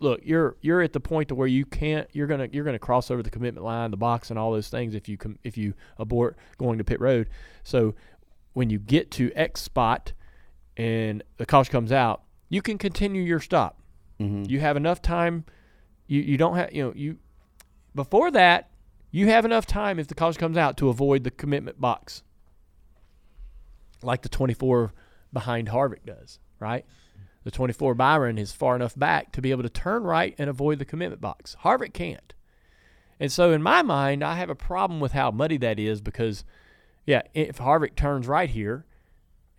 look, 0.00 0.22
you're 0.24 0.56
you're 0.60 0.82
at 0.82 0.92
the 0.92 0.98
point 0.98 1.28
to 1.28 1.36
where 1.36 1.46
you 1.46 1.64
can't 1.64 2.08
you're 2.12 2.26
gonna 2.26 2.48
you're 2.50 2.64
gonna 2.64 2.80
cross 2.80 3.12
over 3.12 3.22
the 3.22 3.30
commitment 3.30 3.64
line, 3.64 3.92
the 3.92 3.96
box, 3.96 4.30
and 4.30 4.36
all 4.36 4.50
those 4.50 4.66
things 4.68 4.96
if 4.96 5.08
you 5.08 5.16
com- 5.16 5.38
if 5.44 5.56
you 5.56 5.72
abort 5.98 6.36
going 6.58 6.78
to 6.78 6.84
pit 6.84 7.00
road. 7.00 7.30
So 7.62 7.94
when 8.54 8.70
you 8.70 8.80
get 8.80 9.12
to 9.12 9.30
X 9.36 9.60
spot 9.62 10.14
and 10.76 11.22
the 11.36 11.46
caution 11.46 11.70
comes 11.70 11.92
out, 11.92 12.24
you 12.48 12.60
can 12.60 12.76
continue 12.76 13.22
your 13.22 13.38
stop. 13.38 13.78
Mm-hmm. 14.18 14.50
You 14.50 14.58
have 14.58 14.76
enough 14.76 15.00
time. 15.00 15.44
You 16.06 16.20
you 16.20 16.36
don't 16.36 16.56
have 16.56 16.72
you 16.72 16.84
know 16.84 16.92
you 16.94 17.18
before 17.94 18.30
that 18.32 18.70
you 19.14 19.28
have 19.28 19.44
enough 19.44 19.64
time 19.64 20.00
if 20.00 20.08
the 20.08 20.14
caution 20.16 20.40
comes 20.40 20.56
out 20.56 20.76
to 20.78 20.88
avoid 20.88 21.22
the 21.22 21.30
commitment 21.30 21.80
box, 21.80 22.24
like 24.02 24.22
the 24.22 24.28
24 24.28 24.92
behind 25.32 25.68
Harvick 25.68 26.04
does, 26.04 26.40
right? 26.58 26.84
The 27.44 27.52
24 27.52 27.94
Byron 27.94 28.38
is 28.38 28.50
far 28.50 28.74
enough 28.74 28.98
back 28.98 29.30
to 29.30 29.40
be 29.40 29.52
able 29.52 29.62
to 29.62 29.68
turn 29.68 30.02
right 30.02 30.34
and 30.36 30.50
avoid 30.50 30.80
the 30.80 30.84
commitment 30.84 31.20
box. 31.20 31.54
Harvick 31.62 31.92
can't. 31.92 32.34
And 33.20 33.30
so, 33.30 33.52
in 33.52 33.62
my 33.62 33.82
mind, 33.82 34.24
I 34.24 34.34
have 34.34 34.50
a 34.50 34.56
problem 34.56 34.98
with 34.98 35.12
how 35.12 35.30
muddy 35.30 35.58
that 35.58 35.78
is 35.78 36.00
because, 36.00 36.44
yeah, 37.06 37.22
if 37.34 37.58
Harvick 37.58 37.94
turns 37.94 38.26
right 38.26 38.50
here 38.50 38.84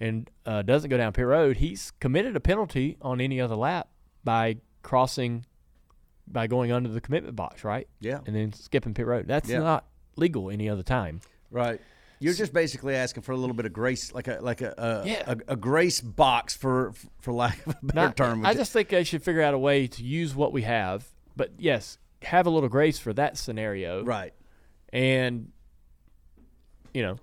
and 0.01 0.29
uh, 0.45 0.63
doesn't 0.63 0.89
go 0.89 0.97
down 0.97 1.13
pit 1.13 1.27
road, 1.27 1.57
he's 1.57 1.91
committed 2.01 2.35
a 2.35 2.41
penalty 2.41 2.97
on 3.01 3.21
any 3.21 3.39
other 3.39 3.55
lap 3.55 3.87
by 4.25 4.57
crossing, 4.83 5.45
by 6.28 6.47
going 6.47 6.71
under 6.71 6.89
the 6.89 7.01
commitment 7.01 7.36
box, 7.36 7.63
right? 7.63 7.88
Yeah. 7.99 8.19
And 8.26 8.36
then 8.36 8.53
skipping 8.53 8.93
pit 8.93 9.05
road. 9.05 9.28
That's 9.28 9.49
Yeah. 9.49 9.59
not 9.59 9.86
legal 10.15 10.49
any 10.49 10.69
other 10.69 10.84
time. 10.84 11.21
Right. 11.51 11.80
You're 12.19 12.34
just 12.34 12.53
basically 12.53 12.95
asking 12.95 13.23
for 13.23 13.34
a 13.34 13.38
little 13.38 13.55
bit 13.55 13.65
of 13.65 13.73
grace, 13.73 14.13
like 14.13 14.28
a 14.28 14.39
like 14.41 14.61
a 14.61 14.73
a, 14.78 15.07
Yeah. 15.07 15.23
a, 15.28 15.38
a 15.53 15.55
grace 15.55 16.01
box 16.01 16.55
for 16.55 16.93
for 17.21 17.34
lack 17.34 17.65
of 17.67 17.76
a 17.82 17.86
better 17.86 17.95
Not- 18.07 18.17
term. 18.17 18.45
I 18.45 18.53
just 18.53 18.71
think 18.71 18.89
they 18.89 19.03
should 19.03 19.21
figure 19.23 19.41
out 19.41 19.53
a 19.53 19.59
way 19.59 19.88
to 19.88 20.03
use 20.03 20.34
what 20.34 20.51
we 20.53 20.61
have, 20.63 21.05
but 21.36 21.51
yes, 21.59 21.97
have 22.23 22.47
a 22.47 22.49
little 22.49 22.69
grace 22.69 22.97
for 22.97 23.13
that 23.13 23.38
scenario. 23.38 24.03
right. 24.03 24.34
And 24.93 25.51
you 26.93 27.01
know, 27.03 27.17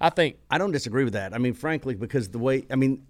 I 0.00 0.10
think 0.10 0.36
I 0.50 0.58
don't 0.58 0.72
disagree 0.72 1.04
with 1.04 1.14
that. 1.14 1.32
I 1.34 1.38
mean, 1.38 1.54
frankly, 1.54 1.94
because 1.94 2.28
the 2.28 2.38
way 2.38 2.66
I 2.70 2.76
mean, 2.76 3.06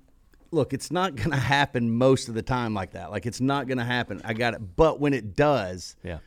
look, 0.52 0.72
it's 0.72 0.90
not 0.90 1.14
going 1.16 1.30
to 1.30 1.36
happen 1.36 1.90
most 1.90 2.28
of 2.28 2.34
the 2.34 2.42
time 2.42 2.74
like 2.74 2.92
that. 2.92 3.10
Like 3.10 3.26
it's 3.26 3.40
not 3.40 3.66
going 3.66 3.78
to 3.78 3.84
happen. 3.84 4.20
I 4.24 4.34
got 4.34 4.54
it. 4.54 4.76
But 4.76 5.00
when 5.00 5.14
it 5.14 5.34
does, 5.34 5.96
yeah. 6.04 6.18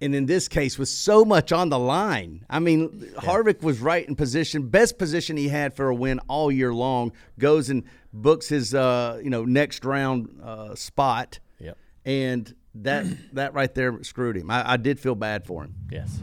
and 0.00 0.14
in 0.14 0.26
this 0.26 0.48
case 0.48 0.78
with 0.78 0.88
so 0.88 1.24
much 1.24 1.52
on 1.52 1.68
the 1.68 1.78
line. 1.78 2.44
I 2.50 2.58
mean, 2.58 3.12
Harvick 3.18 3.62
was 3.62 3.80
right 3.80 4.06
in 4.06 4.16
position, 4.16 4.68
best 4.68 4.98
position 4.98 5.36
he 5.36 5.48
had 5.48 5.74
for 5.74 5.88
a 5.88 5.94
win 5.94 6.18
all 6.28 6.50
year 6.50 6.74
long. 6.74 7.12
Goes 7.38 7.70
and 7.70 7.84
books 8.12 8.48
his 8.48 8.74
uh, 8.74 9.20
you 9.22 9.30
know 9.30 9.44
next 9.44 9.84
round 9.84 10.40
uh, 10.42 10.74
spot. 10.74 11.38
Yep. 11.60 11.76
And 12.04 12.54
that 12.76 13.06
that 13.34 13.54
right 13.54 13.74
there 13.74 14.02
screwed 14.02 14.36
him. 14.36 14.50
I, 14.50 14.72
I 14.72 14.76
did 14.76 14.98
feel 14.98 15.14
bad 15.14 15.46
for 15.46 15.64
him. 15.64 15.74
Yes. 15.90 16.20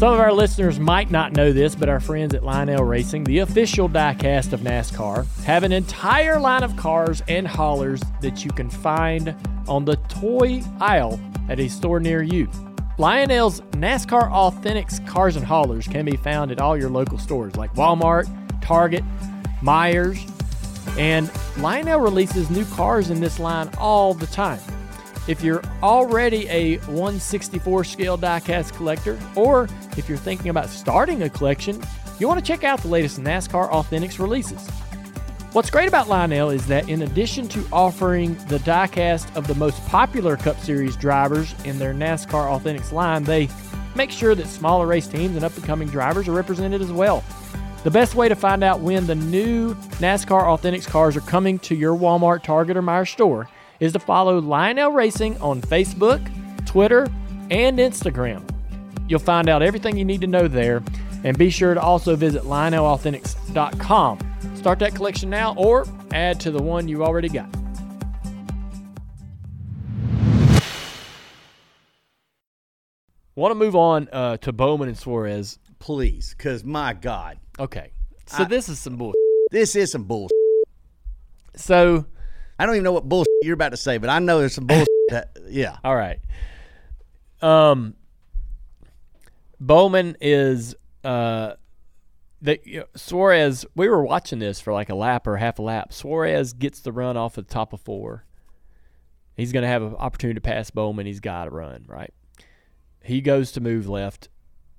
Some 0.00 0.14
of 0.14 0.20
our 0.20 0.32
listeners 0.32 0.80
might 0.80 1.10
not 1.10 1.34
know 1.34 1.52
this, 1.52 1.74
but 1.74 1.90
our 1.90 2.00
friends 2.00 2.32
at 2.32 2.42
Lionel 2.42 2.84
Racing, 2.84 3.24
the 3.24 3.40
official 3.40 3.86
diecast 3.86 4.54
of 4.54 4.60
NASCAR, 4.60 5.26
have 5.42 5.62
an 5.62 5.72
entire 5.72 6.40
line 6.40 6.62
of 6.62 6.74
cars 6.74 7.22
and 7.28 7.46
haulers 7.46 8.00
that 8.22 8.42
you 8.42 8.50
can 8.50 8.70
find 8.70 9.36
on 9.68 9.84
the 9.84 9.96
toy 10.08 10.62
aisle 10.80 11.20
at 11.50 11.60
a 11.60 11.68
store 11.68 12.00
near 12.00 12.22
you. 12.22 12.48
Lionel's 12.96 13.60
NASCAR 13.72 14.30
Authentics 14.30 15.06
cars 15.06 15.36
and 15.36 15.44
haulers 15.44 15.86
can 15.86 16.06
be 16.06 16.16
found 16.16 16.50
at 16.50 16.62
all 16.62 16.78
your 16.78 16.88
local 16.88 17.18
stores 17.18 17.56
like 17.56 17.74
Walmart, 17.74 18.24
Target, 18.62 19.04
Meijer's, 19.60 20.24
and 20.98 21.30
Lionel 21.58 22.00
releases 22.00 22.48
new 22.48 22.64
cars 22.64 23.10
in 23.10 23.20
this 23.20 23.38
line 23.38 23.68
all 23.76 24.14
the 24.14 24.28
time. 24.28 24.60
If 25.26 25.42
you're 25.42 25.62
already 25.82 26.48
a 26.48 26.78
164 26.78 27.84
scale 27.84 28.16
diecast 28.16 28.72
collector, 28.72 29.18
or 29.36 29.68
if 29.96 30.08
you're 30.08 30.18
thinking 30.18 30.48
about 30.48 30.68
starting 30.68 31.22
a 31.22 31.30
collection, 31.30 31.80
you 32.18 32.26
want 32.26 32.40
to 32.40 32.44
check 32.44 32.64
out 32.64 32.80
the 32.80 32.88
latest 32.88 33.20
NASCAR 33.20 33.70
Authentics 33.70 34.18
releases. 34.18 34.68
What's 35.52 35.68
great 35.68 35.88
about 35.88 36.08
Lionel 36.08 36.50
is 36.50 36.66
that 36.68 36.88
in 36.88 37.02
addition 37.02 37.48
to 37.48 37.66
offering 37.72 38.34
the 38.46 38.58
diecast 38.58 39.34
of 39.36 39.46
the 39.46 39.54
most 39.56 39.84
popular 39.86 40.36
Cup 40.36 40.58
Series 40.60 40.96
drivers 40.96 41.54
in 41.64 41.78
their 41.78 41.92
NASCAR 41.92 42.46
Authentics 42.48 42.92
line, 42.92 43.24
they 43.24 43.48
make 43.94 44.10
sure 44.10 44.34
that 44.34 44.46
smaller 44.46 44.86
race 44.86 45.08
teams 45.08 45.36
and 45.36 45.44
up 45.44 45.54
and 45.56 45.64
coming 45.64 45.88
drivers 45.88 46.28
are 46.28 46.32
represented 46.32 46.80
as 46.80 46.92
well. 46.92 47.24
The 47.82 47.90
best 47.90 48.14
way 48.14 48.28
to 48.28 48.36
find 48.36 48.62
out 48.62 48.80
when 48.80 49.06
the 49.06 49.14
new 49.14 49.74
NASCAR 49.74 50.42
Authentics 50.42 50.86
cars 50.86 51.16
are 51.16 51.22
coming 51.22 51.58
to 51.60 51.74
your 51.74 51.96
Walmart, 51.96 52.42
Target, 52.42 52.76
or 52.76 52.82
Meijer 52.82 53.08
store 53.08 53.48
is 53.80 53.92
to 53.94 53.98
follow 53.98 54.38
Lionel 54.40 54.92
Racing 54.92 55.40
on 55.40 55.60
Facebook, 55.60 56.20
Twitter, 56.66 57.08
and 57.50 57.78
Instagram. 57.78 58.46
You'll 59.08 59.18
find 59.18 59.48
out 59.48 59.62
everything 59.62 59.96
you 59.96 60.04
need 60.04 60.20
to 60.20 60.26
know 60.26 60.46
there. 60.46 60.82
And 61.24 61.36
be 61.36 61.50
sure 61.50 61.74
to 61.74 61.80
also 61.80 62.16
visit 62.16 62.44
LionelAuthentics.com. 62.44 64.18
Start 64.54 64.78
that 64.78 64.94
collection 64.94 65.28
now 65.28 65.54
or 65.56 65.86
add 66.12 66.40
to 66.40 66.50
the 66.50 66.62
one 66.62 66.88
you 66.88 67.04
already 67.04 67.28
got. 67.28 67.48
Want 73.34 73.52
to 73.52 73.54
move 73.54 73.76
on 73.76 74.08
uh, 74.12 74.36
to 74.38 74.52
Bowman 74.52 74.88
and 74.88 74.98
Suarez. 74.98 75.58
Please, 75.78 76.34
because 76.36 76.64
my 76.64 76.92
God. 76.92 77.38
Okay. 77.58 77.92
So 78.26 78.44
I- 78.44 78.48
this 78.48 78.68
is 78.68 78.78
some 78.78 78.96
bull. 78.96 79.14
This 79.50 79.74
is 79.76 79.90
some 79.92 80.04
bullshit. 80.04 80.36
So 81.56 82.06
I 82.60 82.66
don't 82.66 82.74
even 82.74 82.84
know 82.84 82.92
what 82.92 83.08
bullshit 83.08 83.32
you're 83.40 83.54
about 83.54 83.70
to 83.70 83.78
say, 83.78 83.96
but 83.96 84.10
I 84.10 84.18
know 84.18 84.38
there's 84.38 84.54
some 84.54 84.66
bullshit. 84.66 84.86
that, 85.08 85.30
yeah. 85.48 85.78
All 85.82 85.96
right. 85.96 86.20
Um, 87.40 87.94
Bowman 89.58 90.18
is 90.20 90.74
uh, 91.02 91.54
the 92.42 92.60
you 92.62 92.80
know, 92.80 92.86
Suarez. 92.94 93.64
We 93.74 93.88
were 93.88 94.04
watching 94.04 94.40
this 94.40 94.60
for 94.60 94.74
like 94.74 94.90
a 94.90 94.94
lap 94.94 95.26
or 95.26 95.38
half 95.38 95.58
a 95.58 95.62
lap. 95.62 95.94
Suarez 95.94 96.52
gets 96.52 96.80
the 96.80 96.92
run 96.92 97.16
off 97.16 97.38
at 97.38 97.48
the 97.48 97.54
top 97.54 97.72
of 97.72 97.80
four. 97.80 98.26
He's 99.38 99.52
going 99.52 99.62
to 99.62 99.68
have 99.68 99.82
an 99.82 99.94
opportunity 99.94 100.34
to 100.34 100.42
pass 100.42 100.68
Bowman. 100.68 101.06
He's 101.06 101.20
got 101.20 101.44
to 101.44 101.50
run 101.50 101.86
right. 101.88 102.12
He 103.02 103.22
goes 103.22 103.52
to 103.52 103.62
move 103.62 103.88
left. 103.88 104.28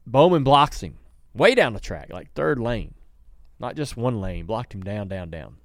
Bowman 0.06 0.44
blocks 0.44 0.82
him 0.82 1.00
way 1.34 1.56
down 1.56 1.74
the 1.74 1.80
track, 1.80 2.14
like 2.14 2.32
third 2.34 2.60
lane, 2.60 2.94
not 3.60 3.76
just 3.76 3.98
one 3.98 4.22
lane. 4.22 4.46
Blocked 4.46 4.76
him 4.76 4.84
down, 4.84 5.08
down, 5.08 5.32
down. 5.32 5.56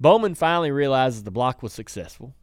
Bowman 0.00 0.34
finally 0.34 0.70
realizes 0.70 1.24
the 1.24 1.30
block 1.30 1.62
was 1.62 1.72
successful. 1.72 2.34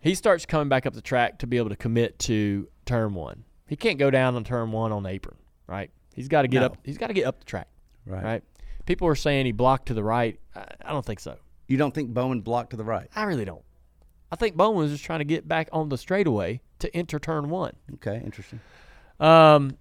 He 0.00 0.14
starts 0.14 0.46
coming 0.46 0.68
back 0.68 0.86
up 0.86 0.94
the 0.94 1.00
track 1.00 1.38
to 1.38 1.46
be 1.46 1.56
able 1.56 1.68
to 1.70 1.76
commit 1.76 2.18
to 2.20 2.68
turn 2.84 3.14
one. 3.14 3.44
He 3.68 3.76
can't 3.76 3.98
go 3.98 4.10
down 4.10 4.36
on 4.36 4.44
turn 4.44 4.70
one 4.72 4.92
on 4.92 5.02
the 5.02 5.10
apron, 5.10 5.36
right? 5.66 5.90
He's 6.14 6.28
got 6.28 6.42
to 6.42 6.48
get 6.48 6.60
No. 6.60 6.66
up. 6.66 6.78
He's 6.84 6.98
got 6.98 7.08
to 7.08 7.14
get 7.14 7.26
up 7.26 7.38
the 7.38 7.44
track, 7.44 7.68
Right. 8.06 8.22
right? 8.24 8.42
People 8.86 9.08
are 9.08 9.14
saying 9.16 9.46
he 9.46 9.52
blocked 9.52 9.86
to 9.86 9.94
the 9.94 10.04
right. 10.04 10.38
I, 10.54 10.64
I 10.84 10.92
don't 10.92 11.04
think 11.04 11.20
so. 11.20 11.36
You 11.66 11.76
don't 11.76 11.92
think 11.94 12.10
Bowman 12.14 12.40
blocked 12.42 12.70
to 12.70 12.76
the 12.76 12.84
right? 12.84 13.08
I 13.16 13.24
really 13.24 13.44
don't. 13.44 13.62
I 14.30 14.36
think 14.36 14.56
Bowman 14.56 14.76
was 14.78 14.92
just 14.92 15.04
trying 15.04 15.18
to 15.20 15.24
get 15.24 15.48
back 15.48 15.68
on 15.72 15.88
the 15.88 15.98
straightaway 15.98 16.60
to 16.80 16.96
enter 16.96 17.18
turn 17.18 17.48
one. 17.50 17.74
Okay, 17.94 18.20
interesting. 18.24 18.60
Um, 19.18 19.76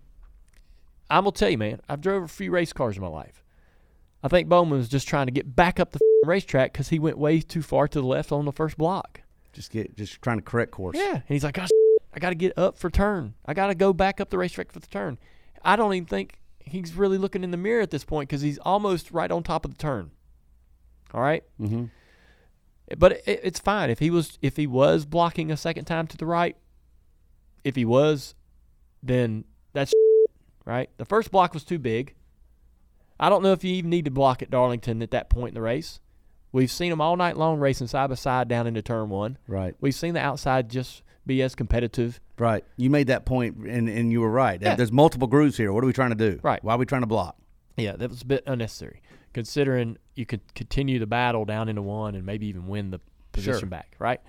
I'm 1.10 1.24
gonna 1.24 1.32
tell 1.34 1.50
you, 1.50 1.58
man. 1.58 1.82
I've 1.88 2.02
drove 2.02 2.24
a 2.24 2.28
few 2.28 2.52
race 2.52 2.74
cars 2.74 2.96
in 2.96 3.02
my 3.04 3.08
life. 3.08 3.44
I 4.26 4.28
think 4.28 4.50
Bowman 4.50 4.78
was 4.80 4.90
just 4.90 5.08
trying 5.08 5.28
to 5.28 5.32
get 5.32 5.56
back 5.56 5.80
up 5.80 5.92
the 5.92 5.98
f***ing 5.98 6.28
racetrack 6.28 6.74
because 6.74 6.90
he 6.90 6.98
went 6.98 7.18
way 7.20 7.42
too 7.42 7.62
far 7.62 7.88
to 7.88 8.02
the 8.02 8.08
left 8.08 8.32
on 8.32 8.46
the 8.46 8.52
first 8.52 8.76
block. 8.76 9.22
Just 9.54 9.70
get 9.72 9.96
just 9.96 10.20
trying 10.22 10.38
to 10.38 10.42
correct 10.44 10.72
course. 10.72 10.98
Yeah, 10.98 11.14
and 11.14 11.24
he's 11.28 11.44
like, 11.44 11.54
"Gosh, 11.54 11.70
I 12.12 12.18
got 12.20 12.30
to 12.30 12.36
get 12.36 12.58
up 12.58 12.78
for 12.80 12.90
turn. 12.90 13.36
I 13.46 13.54
got 13.54 13.68
to 13.68 13.76
go 13.76 13.94
back 13.94 14.20
up 14.20 14.32
the 14.32 14.38
racetrack 14.40 14.72
for 14.72 14.80
the 14.80 14.88
turn." 14.88 15.20
I 15.64 15.76
don't 15.76 15.94
even 15.94 16.08
think 16.08 16.40
he's 16.60 16.96
really 16.96 17.20
looking 17.20 17.44
in 17.44 17.52
the 17.52 17.58
mirror 17.58 17.82
at 17.82 17.92
this 17.92 18.04
point 18.04 18.28
because 18.28 18.42
he's 18.42 18.58
almost 18.60 19.12
right 19.12 19.30
on 19.32 19.44
top 19.44 19.64
of 19.64 19.72
the 19.72 19.78
turn. 19.78 20.10
All 21.14 21.22
right, 21.22 21.44
Mm-hmm. 21.62 21.86
but 22.98 23.12
it, 23.28 23.42
it's 23.44 23.60
fine 23.60 23.90
if 23.92 24.00
he 24.00 24.10
was 24.10 24.40
if 24.42 24.58
he 24.58 24.66
was 24.66 25.06
blocking 25.06 25.52
a 25.52 25.58
second 25.58 25.86
time 25.86 26.08
to 26.08 26.18
the 26.18 26.26
right. 26.26 26.58
If 27.64 27.76
he 27.76 27.86
was, 27.86 28.34
then 29.04 29.46
that's 29.74 29.94
right. 30.66 30.90
The 30.98 31.06
first 31.06 31.30
block 31.32 31.54
was 31.54 31.64
too 31.64 31.80
big. 31.80 32.16
I 33.20 33.30
don't 33.30 33.44
know 33.44 33.52
if 33.54 33.64
you 33.64 33.74
even 33.76 33.90
need 33.90 34.06
to 34.06 34.12
block 34.12 34.42
at 34.42 34.50
Darlington 34.50 35.02
at 35.02 35.12
that 35.12 35.30
point 35.30 35.50
in 35.50 35.54
the 35.56 35.62
race. 35.62 36.00
We've 36.52 36.72
seen 36.72 36.90
them 36.90 37.02
all 37.02 37.18
night 37.18 37.38
long 37.38 37.60
racing 37.60 37.88
side 37.88 38.08
by 38.10 38.16
side 38.16 38.48
down 38.48 38.66
into 38.68 38.82
turn 38.82 39.10
one. 39.10 39.38
Right. 39.48 39.76
We've 39.82 39.96
seen 39.96 40.14
the 40.14 40.22
outside 40.22 40.70
just 40.70 41.04
be 41.26 41.42
as 41.42 41.56
competitive. 41.56 42.20
Right. 42.38 42.64
You 42.78 42.90
made 42.90 43.08
that 43.08 43.26
point, 43.26 43.58
and, 43.58 43.90
and 43.90 44.12
you 44.12 44.22
were 44.22 44.30
right. 44.30 44.62
Yeah. 44.62 44.76
There's 44.76 44.92
multiple 44.92 45.28
grooves 45.28 45.58
here. 45.58 45.74
What 45.74 45.84
are 45.84 45.88
we 45.88 45.94
trying 45.94 46.12
to 46.12 46.16
do? 46.16 46.40
Right. 46.44 46.64
Why 46.64 46.76
are 46.76 46.78
we 46.78 46.86
trying 46.86 47.02
to 47.02 47.08
block? 47.08 47.36
Yeah, 47.78 47.98
that 47.98 48.10
was 48.10 48.22
a 48.22 48.26
bit 48.26 48.44
unnecessary, 48.48 49.02
considering 49.34 49.98
you 50.16 50.26
could 50.26 50.54
continue 50.54 50.98
the 50.98 51.08
battle 51.08 51.44
down 51.44 51.68
into 51.68 51.82
one 51.82 52.16
and 52.16 52.26
maybe 52.26 52.48
even 52.48 52.68
win 52.68 52.92
the 52.92 53.02
position 53.34 53.60
Sure. 53.60 53.70
back, 53.70 53.96
right? 54.00 54.22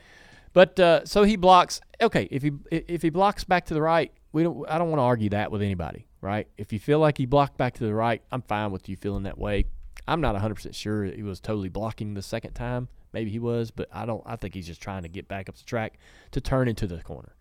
But 0.52 0.80
uh, 0.80 1.04
so 1.04 1.22
he 1.22 1.36
blocks. 1.36 1.80
Okay, 2.00 2.26
if 2.30 2.42
he 2.42 2.50
if 2.72 3.02
he 3.02 3.10
blocks 3.10 3.44
back 3.44 3.66
to 3.66 3.74
the 3.74 3.82
right, 3.82 4.10
we 4.32 4.42
don't. 4.42 4.68
I 4.68 4.78
don't 4.78 4.88
want 4.90 4.98
to 4.98 5.04
argue 5.04 5.30
that 5.30 5.50
with 5.50 5.62
anybody, 5.62 6.06
right? 6.20 6.48
If 6.56 6.72
you 6.72 6.78
feel 6.78 6.98
like 6.98 7.18
he 7.18 7.26
blocked 7.26 7.56
back 7.56 7.74
to 7.74 7.84
the 7.84 7.94
right, 7.94 8.22
I'm 8.30 8.42
fine 8.42 8.70
with 8.70 8.88
you 8.88 8.96
feeling 8.96 9.24
that 9.24 9.38
way. 9.38 9.64
I'm 10.08 10.20
not 10.20 10.34
100 10.34 10.54
percent 10.54 10.74
sure 10.74 11.04
he 11.04 11.22
was 11.22 11.40
totally 11.40 11.68
blocking 11.68 12.14
the 12.14 12.22
second 12.22 12.52
time. 12.52 12.88
Maybe 13.12 13.30
he 13.30 13.38
was, 13.38 13.70
but 13.70 13.88
I 13.92 14.04
don't. 14.06 14.22
I 14.26 14.36
think 14.36 14.54
he's 14.54 14.66
just 14.66 14.82
trying 14.82 15.02
to 15.02 15.08
get 15.08 15.28
back 15.28 15.48
up 15.48 15.56
the 15.56 15.64
track 15.64 15.98
to 16.32 16.40
turn 16.40 16.68
into 16.68 16.86
the 16.86 17.02
corner. 17.02 17.34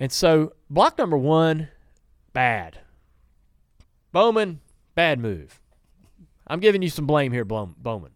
And 0.00 0.12
so 0.12 0.52
block 0.70 0.98
number 0.98 1.18
one, 1.18 1.68
bad. 2.32 2.78
Bowman, 4.12 4.60
bad 4.94 5.18
move. 5.18 5.60
I'm 6.46 6.60
giving 6.60 6.82
you 6.82 6.88
some 6.88 7.06
blame 7.06 7.32
here, 7.32 7.44
Bowman. 7.44 8.12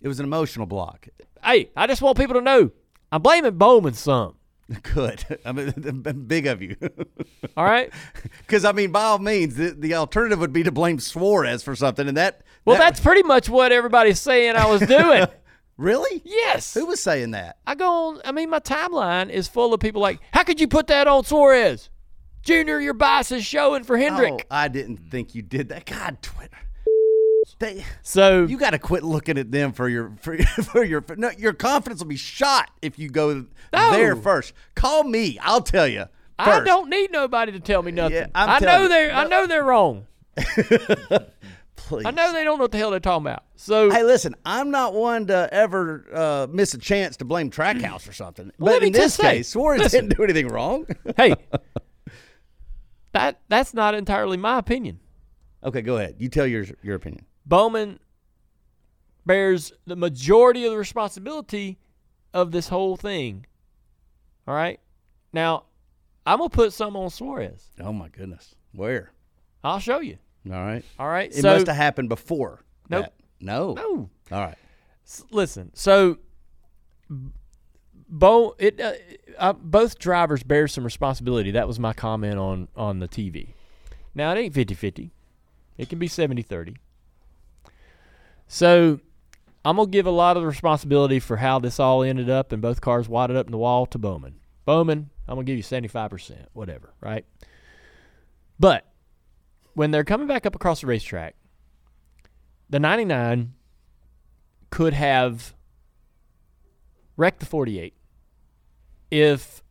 It 0.00 0.08
was 0.08 0.18
an 0.18 0.24
emotional 0.26 0.66
block. 0.66 1.08
Hey, 1.42 1.70
I 1.76 1.86
just 1.86 2.02
want 2.02 2.18
people 2.18 2.34
to 2.34 2.40
know 2.40 2.70
I'm 3.10 3.22
blaming 3.22 3.56
Bowman 3.56 3.94
some. 3.94 4.36
Good. 4.94 5.24
I 5.44 5.52
mean, 5.52 6.24
big 6.26 6.46
of 6.46 6.62
you. 6.62 6.76
All 7.56 7.64
right. 7.64 7.92
Because 8.40 8.64
I 8.64 8.72
mean, 8.72 8.92
by 8.92 9.02
all 9.04 9.18
means, 9.18 9.54
the, 9.56 9.70
the 9.70 9.94
alternative 9.94 10.38
would 10.40 10.52
be 10.52 10.62
to 10.62 10.72
blame 10.72 10.98
Suarez 10.98 11.62
for 11.62 11.74
something, 11.76 12.08
and 12.08 12.16
that. 12.16 12.42
Well, 12.64 12.76
that- 12.76 12.84
that's 12.84 13.00
pretty 13.00 13.22
much 13.22 13.48
what 13.48 13.72
everybody's 13.72 14.20
saying 14.20 14.56
I 14.56 14.66
was 14.66 14.80
doing. 14.82 15.26
really. 15.76 16.22
yes. 16.24 16.74
Who 16.74 16.86
was 16.86 17.02
saying 17.02 17.32
that? 17.32 17.56
I 17.66 17.74
go 17.74 17.86
on. 18.08 18.20
I 18.24 18.32
mean, 18.32 18.50
my 18.50 18.60
timeline 18.60 19.30
is 19.30 19.48
full 19.48 19.74
of 19.74 19.80
people 19.80 20.00
like, 20.00 20.20
"How 20.32 20.42
could 20.44 20.60
you 20.60 20.68
put 20.68 20.86
that 20.88 21.08
on 21.08 21.24
Suarez, 21.24 21.90
Junior? 22.42 22.80
Your 22.80 22.94
bias 22.94 23.32
is 23.32 23.44
showing 23.44 23.82
for 23.84 23.96
Hendrick." 23.96 24.32
Oh, 24.34 24.38
I 24.50 24.68
didn't 24.68 24.98
think 25.10 25.34
you 25.34 25.42
did 25.42 25.68
that. 25.70 25.86
God, 25.86 26.18
Twitter. 26.22 26.56
They, 27.62 27.84
So 28.02 28.44
you 28.44 28.58
got 28.58 28.70
to 28.70 28.78
quit 28.80 29.04
looking 29.04 29.38
at 29.38 29.52
them 29.52 29.72
for 29.72 29.88
your 29.88 30.12
for, 30.20 30.36
for 30.42 30.82
your 30.82 31.04
no, 31.16 31.30
your 31.38 31.52
confidence 31.52 32.00
will 32.02 32.08
be 32.08 32.16
shot 32.16 32.70
if 32.82 32.98
you 32.98 33.08
go 33.08 33.46
No. 33.72 33.90
there 33.92 34.16
first. 34.16 34.52
Call 34.74 35.04
me. 35.04 35.38
I'll 35.40 35.62
tell 35.62 35.86
you. 35.86 36.06
I 36.38 36.60
don't 36.64 36.90
need 36.90 37.12
nobody 37.12 37.52
to 37.52 37.60
tell 37.60 37.84
me 37.84 37.92
nothing. 37.92 38.16
Yeah, 38.16 38.26
I 38.34 38.58
know 38.58 38.88
they're. 38.88 39.12
I 39.12 39.28
know 39.28 39.46
they're 39.46 39.62
wrong. 39.62 40.08
Please. 41.76 42.04
I 42.04 42.10
know 42.10 42.32
they 42.32 42.42
don't 42.42 42.58
know 42.58 42.64
what 42.64 42.72
the 42.72 42.78
hell 42.78 42.90
they're 42.90 42.98
talking 43.00 43.26
about. 43.26 43.44
So 43.54 43.90
Hey, 43.90 44.02
listen, 44.02 44.34
I'm 44.44 44.70
not 44.70 44.94
one 44.94 45.26
to 45.28 45.48
ever 45.52 46.04
uh, 46.12 46.46
miss 46.50 46.74
a 46.74 46.78
chance 46.78 47.16
to 47.18 47.24
blame 47.24 47.50
Trackhouse 47.50 48.08
or 48.08 48.12
something. 48.12 48.50
Well, 48.58 48.78
but 48.80 48.86
in 48.86 48.92
this 48.92 49.14
say, 49.14 49.36
case, 49.38 49.48
Suarez 49.48 49.80
listen. 49.82 50.08
didn't 50.08 50.16
do 50.16 50.24
anything 50.24 50.48
wrong. 50.48 50.86
hey, 51.16 51.34
that 53.12 53.40
that's 53.48 53.74
not 53.74 53.94
entirely 53.94 54.36
my 54.36 54.58
opinion. 54.58 54.98
okay, 55.62 55.82
go 55.82 55.96
ahead. 55.98 56.16
You 56.18 56.28
tell 56.28 56.46
your 56.46 56.64
your 56.82 56.96
opinion. 56.96 57.24
Bowman 57.44 57.98
bears 59.26 59.72
the 59.86 59.96
majority 59.96 60.64
of 60.64 60.72
the 60.72 60.78
responsibility 60.78 61.78
of 62.34 62.50
this 62.52 62.68
whole 62.68 62.96
thing. 62.96 63.46
All 64.46 64.54
right. 64.54 64.80
Now, 65.32 65.64
I'm 66.26 66.38
gonna 66.38 66.50
put 66.50 66.72
some 66.72 66.96
on 66.96 67.10
Suarez. 67.10 67.68
Oh 67.80 67.92
my 67.92 68.08
goodness, 68.08 68.54
where? 68.72 69.12
I'll 69.64 69.78
show 69.78 70.00
you. 70.00 70.18
All 70.46 70.52
right. 70.64 70.84
All 70.98 71.08
right. 71.08 71.30
It 71.30 71.40
so 71.42 71.52
must 71.54 71.66
have 71.66 71.76
happened 71.76 72.08
before. 72.08 72.62
Nope. 72.88 73.04
that. 73.04 73.12
No. 73.40 73.74
no. 73.74 74.10
All 74.30 74.40
right. 74.40 74.58
S- 75.06 75.24
Listen. 75.30 75.70
So, 75.74 76.18
Bo, 78.08 78.54
it 78.58 78.80
uh, 78.80 78.92
uh, 79.38 79.52
both 79.52 79.98
drivers 79.98 80.42
bear 80.42 80.68
some 80.68 80.84
responsibility. 80.84 81.52
That 81.52 81.68
was 81.68 81.78
my 81.78 81.92
comment 81.92 82.38
on 82.38 82.68
on 82.76 82.98
the 82.98 83.08
TV. 83.08 83.54
Now 84.14 84.32
it 84.32 84.38
ain't 84.38 84.54
50-50. 84.54 85.10
It 85.78 85.88
can 85.88 85.98
be 85.98 86.06
70-30. 86.06 86.76
So, 88.52 89.00
I'm 89.64 89.76
gonna 89.76 89.88
give 89.88 90.04
a 90.04 90.10
lot 90.10 90.36
of 90.36 90.42
the 90.42 90.46
responsibility 90.46 91.20
for 91.20 91.38
how 91.38 91.58
this 91.58 91.80
all 91.80 92.02
ended 92.02 92.28
up 92.28 92.52
and 92.52 92.60
both 92.60 92.82
cars 92.82 93.08
wadded 93.08 93.34
up 93.34 93.46
in 93.46 93.50
the 93.50 93.56
wall 93.56 93.86
to 93.86 93.96
Bowman. 93.96 94.40
Bowman, 94.66 95.08
I'm 95.26 95.36
gonna 95.36 95.46
give 95.46 95.56
you 95.56 95.62
75%, 95.62 96.48
whatever, 96.52 96.92
right? 97.00 97.24
But 98.60 98.84
when 99.72 99.90
they're 99.90 100.04
coming 100.04 100.26
back 100.26 100.44
up 100.44 100.54
across 100.54 100.82
the 100.82 100.86
racetrack, 100.86 101.34
the 102.68 102.78
99 102.78 103.54
could 104.68 104.92
have 104.92 105.54
wrecked 107.16 107.40
the 107.40 107.46
48 107.46 107.94
if 109.10 109.62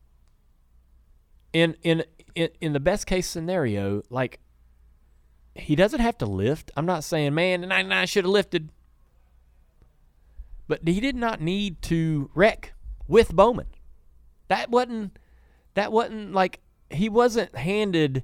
in 1.53 1.75
in 1.84 2.03
in, 2.34 2.49
in 2.59 2.73
the 2.73 2.79
best 2.79 3.05
case 3.05 3.27
scenario 3.27 4.01
like 4.09 4.39
he 5.55 5.75
doesn't 5.75 5.99
have 5.99 6.17
to 6.17 6.25
lift 6.25 6.71
i'm 6.75 6.85
not 6.85 7.03
saying 7.03 7.33
man 7.33 7.61
the 7.61 7.67
99 7.67 8.07
should 8.07 8.23
have 8.23 8.31
lifted 8.31 8.69
but 10.67 10.87
he 10.87 10.99
did 10.99 11.15
not 11.15 11.41
need 11.41 11.81
to 11.81 12.29
wreck 12.33 12.73
with 13.07 13.35
bowman 13.35 13.67
that 14.47 14.69
wasn't 14.69 15.17
that 15.75 15.91
wasn't 15.91 16.33
like 16.33 16.59
he 16.89 17.09
wasn't 17.09 17.55
handed 17.55 18.23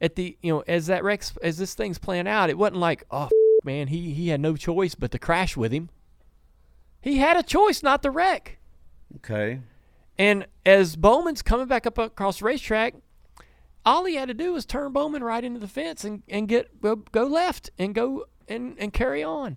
at 0.00 0.16
the 0.16 0.36
you 0.42 0.52
know 0.52 0.62
as 0.66 0.86
that 0.86 1.02
wrecks 1.02 1.32
as 1.42 1.58
this 1.58 1.74
thing's 1.74 1.98
playing 1.98 2.28
out, 2.28 2.50
it 2.50 2.58
wasn't 2.58 2.78
like 2.78 3.04
oh 3.10 3.28
man 3.64 3.88
he 3.88 4.12
he 4.12 4.28
had 4.28 4.40
no 4.40 4.56
choice 4.56 4.94
but 4.94 5.10
to 5.10 5.18
crash 5.18 5.56
with 5.56 5.72
him. 5.72 5.90
He 7.00 7.18
had 7.18 7.36
a 7.36 7.42
choice 7.42 7.82
not 7.82 8.02
to 8.02 8.10
wreck. 8.10 8.58
Okay. 9.16 9.60
And 10.16 10.46
as 10.64 10.96
Bowman's 10.96 11.42
coming 11.42 11.66
back 11.66 11.86
up 11.86 11.98
across 11.98 12.38
the 12.38 12.46
racetrack, 12.46 12.94
all 13.84 14.04
he 14.04 14.14
had 14.16 14.28
to 14.28 14.34
do 14.34 14.52
was 14.52 14.64
turn 14.64 14.92
Bowman 14.92 15.22
right 15.22 15.42
into 15.44 15.60
the 15.60 15.68
fence 15.68 16.04
and, 16.04 16.22
and 16.28 16.48
get 16.48 16.80
go, 16.80 16.96
go 16.96 17.24
left 17.24 17.70
and 17.78 17.94
go 17.94 18.24
and, 18.48 18.76
and 18.78 18.92
carry 18.92 19.22
on. 19.22 19.56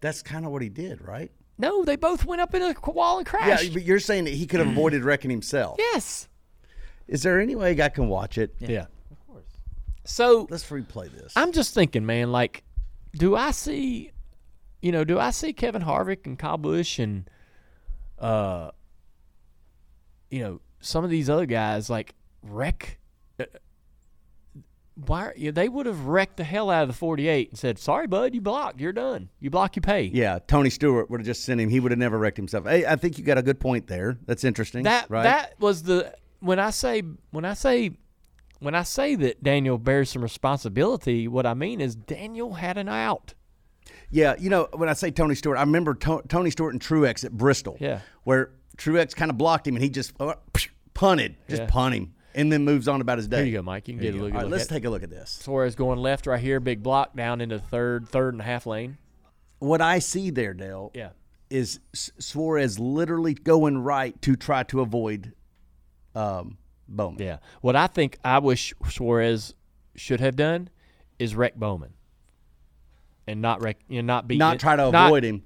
That's 0.00 0.22
kind 0.22 0.44
of 0.44 0.52
what 0.52 0.62
he 0.62 0.68
did, 0.68 1.00
right? 1.00 1.30
No, 1.58 1.84
they 1.84 1.96
both 1.96 2.24
went 2.24 2.40
up 2.42 2.54
in 2.54 2.62
a 2.62 2.74
wall 2.90 3.18
and 3.18 3.26
crashed. 3.26 3.64
Yeah, 3.64 3.70
but 3.72 3.82
you're 3.82 4.00
saying 4.00 4.24
that 4.24 4.34
he 4.34 4.46
could 4.46 4.60
have 4.60 4.68
avoided 4.68 5.04
wrecking 5.04 5.30
himself. 5.30 5.76
yes. 5.78 6.28
Is 7.08 7.22
there 7.22 7.40
any 7.40 7.54
way 7.54 7.80
I 7.80 7.88
can 7.88 8.08
watch 8.08 8.36
it? 8.36 8.54
Yeah. 8.58 8.68
Yeah. 8.68 8.86
Of 9.12 9.26
course. 9.28 9.44
So 10.04 10.46
Let's 10.50 10.68
replay 10.68 11.10
this. 11.10 11.32
I'm 11.36 11.52
just 11.52 11.72
thinking, 11.72 12.04
man, 12.04 12.32
like, 12.32 12.64
do 13.14 13.36
I 13.36 13.52
see, 13.52 14.10
you 14.82 14.90
know, 14.90 15.04
do 15.04 15.18
I 15.18 15.30
see 15.30 15.52
Kevin 15.52 15.82
Harvick 15.82 16.26
and 16.26 16.36
Kyle 16.36 16.58
Busch 16.58 16.98
and, 16.98 17.30
uh, 18.18 18.72
you 20.30 20.40
know, 20.40 20.60
some 20.80 21.04
of 21.04 21.10
these 21.10 21.30
other 21.30 21.46
guys 21.46 21.88
like 21.88 22.14
wreck? 22.42 22.98
Why 25.04 25.32
yeah, 25.36 25.50
they 25.50 25.68
would 25.68 25.84
have 25.86 26.06
wrecked 26.06 26.38
the 26.38 26.44
hell 26.44 26.70
out 26.70 26.82
of 26.82 26.88
the 26.88 26.94
48 26.94 27.50
and 27.50 27.58
said, 27.58 27.78
"Sorry, 27.78 28.06
bud, 28.06 28.34
you 28.34 28.40
blocked. 28.40 28.80
You're 28.80 28.92
done. 28.94 29.28
You 29.40 29.50
block, 29.50 29.76
you 29.76 29.82
pay." 29.82 30.04
yeah, 30.04 30.38
Tony 30.46 30.70
Stewart 30.70 31.10
would 31.10 31.20
have 31.20 31.26
just 31.26 31.44
sent 31.44 31.60
him. 31.60 31.68
He 31.68 31.80
would 31.80 31.92
have 31.92 31.98
never 31.98 32.18
wrecked 32.18 32.38
himself. 32.38 32.64
Hey, 32.66 32.86
I 32.86 32.96
think 32.96 33.18
you 33.18 33.24
got 33.24 33.36
a 33.36 33.42
good 33.42 33.60
point 33.60 33.88
there. 33.88 34.16
That's 34.24 34.42
interesting. 34.42 34.84
that 34.84 35.10
right? 35.10 35.24
that 35.24 35.60
was 35.60 35.82
the 35.82 36.14
when 36.40 36.58
I 36.58 36.70
say 36.70 37.02
when 37.30 37.44
I 37.44 37.52
say 37.52 37.90
when 38.60 38.74
I 38.74 38.84
say 38.84 39.14
that 39.16 39.42
Daniel 39.42 39.76
bears 39.76 40.08
some 40.10 40.22
responsibility, 40.22 41.28
what 41.28 41.44
I 41.44 41.52
mean 41.52 41.80
is 41.80 41.94
Daniel 41.94 42.54
had 42.54 42.78
an 42.78 42.88
out. 42.88 43.34
Yeah, 44.10 44.34
you 44.38 44.48
know, 44.48 44.68
when 44.72 44.88
I 44.88 44.94
say 44.94 45.10
Tony 45.10 45.34
Stewart, 45.34 45.58
I 45.58 45.62
remember 45.62 45.92
To- 45.94 46.22
Tony 46.28 46.50
Stewart 46.50 46.72
and 46.72 46.80
Truex 46.82 47.24
at 47.24 47.32
Bristol. 47.32 47.76
Yeah. 47.80 48.00
Where 48.24 48.52
Truex 48.78 49.14
kind 49.14 49.30
of 49.30 49.36
blocked 49.36 49.66
him 49.66 49.74
and 49.76 49.82
he 49.82 49.90
just 49.90 50.12
uh, 50.20 50.34
punted, 50.94 51.36
just 51.48 51.62
Yeah. 51.62 51.68
punt 51.68 51.94
him, 51.94 52.14
and 52.36 52.52
then 52.52 52.64
moves 52.64 52.86
on 52.86 53.00
about 53.00 53.18
his 53.18 53.26
day. 53.26 53.38
Here 53.38 53.46
you 53.46 53.52
go, 53.54 53.62
Mike. 53.62 53.88
You 53.88 53.94
can 53.94 54.02
There 54.02 54.12
get 54.12 54.20
a 54.20 54.22
look, 54.22 54.32
All 54.34 54.38
right, 54.40 54.44
look 54.44 54.52
let's 54.52 54.64
at 54.64 54.68
take 54.70 54.84
a 54.84 54.90
look 54.90 55.02
at 55.02 55.10
this. 55.10 55.30
Suarez 55.42 55.74
going 55.74 55.98
left 55.98 56.26
right 56.26 56.38
here, 56.40 56.60
big 56.60 56.82
block 56.82 57.16
down 57.16 57.40
into 57.40 57.58
third, 57.58 58.08
third 58.08 58.34
and 58.34 58.40
a 58.40 58.44
half 58.44 58.66
lane. 58.66 58.98
What 59.58 59.80
I 59.80 59.98
see 59.98 60.30
there, 60.30 60.52
Dale, 60.54 60.90
Yeah. 60.94 61.10
is 61.50 61.80
S- 61.94 62.10
Suarez 62.18 62.78
literally 62.78 63.32
going 63.34 63.78
right 63.78 64.20
to 64.22 64.36
try 64.36 64.62
to 64.64 64.80
avoid 64.82 65.32
um, 66.14 66.58
Bowman. 66.86 67.20
Yeah. 67.22 67.38
What 67.62 67.74
I 67.74 67.86
think 67.88 68.18
I 68.24 68.38
wish 68.38 68.74
Suarez 68.88 69.54
should 69.96 70.20
have 70.20 70.36
done 70.36 70.68
is 71.18 71.34
wreck 71.34 71.54
Bowman, 71.56 71.94
and 73.26 73.40
not 73.40 73.62
wreck, 73.62 73.78
you 73.88 74.02
know, 74.02 74.06
not 74.14 74.28
beat, 74.28 74.38
Not 74.38 74.60
try 74.60 74.76
to 74.76 74.90
not 74.90 75.06
avoid 75.06 75.24
him. 75.24 75.42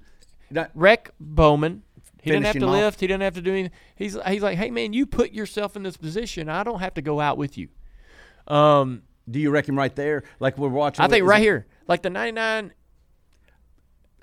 Not- 0.49 0.71
Wreck 0.75 1.11
Bowman. 1.19 1.83
He 2.21 2.29
didn't 2.31 2.45
have 2.45 2.55
to 2.59 2.65
off. 2.65 2.71
lift. 2.71 2.99
He 2.99 3.07
didn't 3.07 3.23
have 3.23 3.33
to 3.35 3.41
do 3.41 3.51
anything. 3.51 3.71
He's 3.95 4.17
he's 4.27 4.41
like, 4.43 4.57
hey 4.57 4.71
man, 4.71 4.93
you 4.93 5.05
put 5.05 5.31
yourself 5.31 5.75
in 5.75 5.83
this 5.83 5.97
position. 5.97 6.49
I 6.49 6.63
don't 6.63 6.79
have 6.79 6.93
to 6.95 7.01
go 7.01 7.19
out 7.19 7.37
with 7.37 7.57
you. 7.57 7.69
Um, 8.47 9.03
do 9.29 9.39
you 9.39 9.49
reckon 9.51 9.75
right 9.75 9.95
there? 9.95 10.23
Like 10.39 10.57
we're 10.57 10.69
watching. 10.69 11.03
I 11.03 11.07
think 11.07 11.25
right 11.27 11.39
it- 11.41 11.45
here, 11.45 11.67
like 11.87 12.01
the 12.01 12.09
99. 12.09 12.73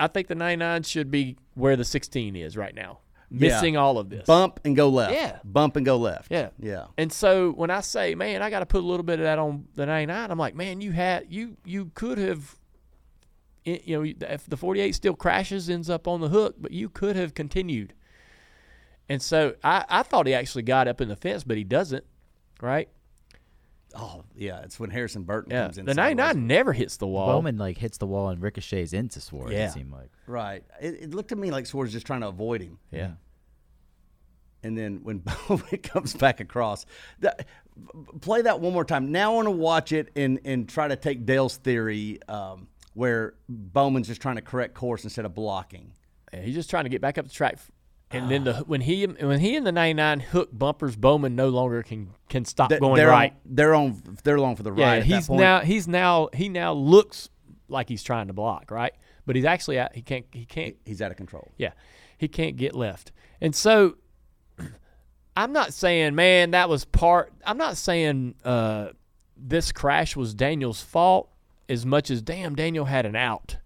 I 0.01 0.07
think 0.07 0.29
the 0.29 0.35
99 0.37 0.85
should 0.85 1.11
be 1.11 1.37
where 1.55 1.75
the 1.77 1.85
16 1.85 2.37
is 2.37 2.57
right 2.57 2.75
now, 2.75 3.01
Yeah. 3.31 3.49
missing 3.49 3.77
all 3.77 3.99
of 3.99 4.11
this. 4.11 4.27
Bump 4.27 4.61
and 4.65 4.77
go 4.77 4.89
left. 4.89 5.13
Yeah. 5.13 5.39
Bump 5.45 5.75
and 5.75 5.85
go 5.85 5.97
left. 5.97 6.31
Yeah. 6.31 6.51
Yeah. 6.61 6.87
And 6.97 7.13
so 7.13 7.51
when 7.51 7.71
I 7.71 7.81
say, 7.81 8.15
man, 8.15 8.41
I 8.41 8.49
got 8.51 8.61
to 8.61 8.67
put 8.67 8.83
a 8.85 8.87
little 8.87 9.03
bit 9.03 9.19
of 9.19 9.25
that 9.25 9.41
on 9.41 9.67
the 9.75 9.87
99, 9.87 10.31
I'm 10.31 10.39
like, 10.39 10.55
man, 10.55 10.81
you 10.81 10.93
had 10.93 11.27
you 11.29 11.57
you 11.65 11.91
could 11.95 12.19
have 12.19 12.57
you 13.85 14.03
know, 14.03 14.13
if 14.29 14.47
the 14.47 14.57
48 14.57 14.95
still 14.95 15.15
crashes 15.15 15.69
ends 15.71 15.89
up 15.91 16.07
on 16.09 16.21
the 16.21 16.29
hook, 16.29 16.57
but 16.59 16.73
you 16.73 16.89
could 16.89 17.17
have 17.17 17.35
continued. 17.35 17.95
And 19.09 19.21
so 19.23 19.55
I 19.65 19.85
I 19.89 20.03
thought 20.03 20.27
he 20.27 20.35
actually 20.35 20.63
got 20.65 20.87
up 20.89 21.01
in 21.01 21.09
the 21.09 21.17
fence, 21.17 21.43
but 21.45 21.57
he 21.57 21.65
doesn't, 21.65 22.05
right? 22.61 22.89
Oh 23.95 24.23
yeah, 24.37 24.61
it's 24.61 24.79
when 24.79 24.91
Harrison 24.91 25.23
Burton 25.23 25.51
Yeah. 25.53 25.63
comes 25.65 25.79
in. 25.79 25.87
The 25.87 25.95
99 25.95 26.47
never 26.47 26.73
hits 26.75 26.99
the 26.99 27.07
wall. 27.07 27.27
Bowman 27.33 27.57
like 27.57 27.79
hits 27.79 27.97
the 27.99 28.07
wall 28.07 28.29
and 28.29 28.41
ricochets 28.43 28.93
into 28.93 29.21
Suarez. 29.21 29.53
Yeah. 29.53 29.69
It 29.69 29.73
seemed 29.73 29.93
like. 29.93 30.11
Right. 30.27 30.63
It, 30.81 30.95
it 31.05 31.15
looked 31.15 31.31
to 31.31 31.37
me 31.37 31.51
like 31.51 31.65
Suarez 31.67 31.93
just 31.93 32.07
trying 32.07 32.21
to 32.21 32.29
avoid 32.29 32.61
him. 32.61 32.79
Yeah. 32.93 33.13
And 34.63 34.77
then 34.77 35.01
when 35.05 35.19
Bowman 35.49 35.79
comes 35.83 36.15
back 36.15 36.41
across, 36.41 36.85
that, 37.21 37.47
play 38.21 38.43
that 38.43 38.61
one 38.61 38.73
more 38.73 38.85
time. 38.85 39.11
Now 39.13 39.33
I 39.33 39.35
want 39.37 39.47
to 39.47 39.53
watch 39.53 39.93
it 39.93 40.11
and 40.17 40.41
and 40.45 40.69
try 40.69 40.89
to 40.89 40.97
take 40.97 41.25
Dale's 41.25 41.57
theory, 41.57 42.19
um, 42.29 42.69
where 42.99 43.35
Bowman's 43.49 44.09
just 44.09 44.21
trying 44.21 44.37
to 44.37 44.43
correct 44.43 44.75
course 44.75 45.05
instead 45.05 45.25
of 45.25 45.33
blocking. 45.35 45.93
Yeah, 46.33 46.43
he's 46.43 46.55
just 46.55 46.69
trying 46.69 46.85
to 46.85 46.91
get 46.91 47.01
back 47.01 47.17
up 47.17 47.25
the 47.27 47.33
track. 47.33 47.59
And 48.11 48.31
then 48.31 48.45
the 48.45 48.55
when 48.67 48.81
he 48.81 49.05
when 49.05 49.39
he 49.39 49.55
and 49.57 49.67
the 49.67 49.73
99 49.73 50.21
hook 50.21 50.49
bumpers, 50.53 50.97
Bowman 50.97 51.37
no 51.37 51.49
longer 51.51 51.83
can 51.83 52.11
can 52.29 52.45
stop 52.45 52.71
They- 52.71 52.79
going 52.79 52.97
they're 52.97 53.09
right. 53.09 53.33
On, 53.33 53.39
they're 53.45 53.75
on. 53.75 54.03
They're 54.25 54.37
along 54.37 54.57
for 54.57 54.63
the 54.63 54.73
Yeah, 54.75 54.87
ride. 54.87 54.97
at 55.03 55.09
that 55.09 55.15
he's 55.15 55.31
now 55.31 55.61
he's 55.61 55.87
now 55.89 56.29
he 56.35 56.49
now 56.49 56.73
looks 56.73 57.29
like 57.69 57.89
he's 57.89 58.03
trying 58.03 58.27
to 58.29 58.33
block, 58.33 58.71
right? 58.71 58.93
But 59.27 59.37
he's 59.37 59.45
actually 59.45 59.79
at, 59.79 59.95
he 59.95 60.01
can't 60.03 60.25
he 60.33 60.45
can't 60.47 60.77
He's 60.87 61.01
out 61.03 61.11
of 61.11 61.17
control. 61.17 61.53
yeah 61.59 61.73
he 62.17 62.27
can't 62.29 62.57
get 62.57 62.75
left, 62.75 63.13
and 63.41 63.55
so 63.55 63.97
I'm 65.37 65.53
not 65.53 65.73
saying 65.73 66.15
man 66.15 66.51
that 66.53 66.69
was 66.69 66.85
part. 66.85 67.33
I'm 67.45 67.59
not 67.59 67.77
saying 67.77 68.35
uh, 68.45 68.89
this 69.37 69.71
crash 69.71 70.17
was 70.17 70.35
Daniel's 70.35 70.81
fault 70.81 71.31
as 71.69 71.85
much 71.87 72.11
as 72.11 72.23
damn 72.23 72.55
Daniel 72.55 72.87
had 72.87 73.07
an 73.07 73.17
out 73.17 73.57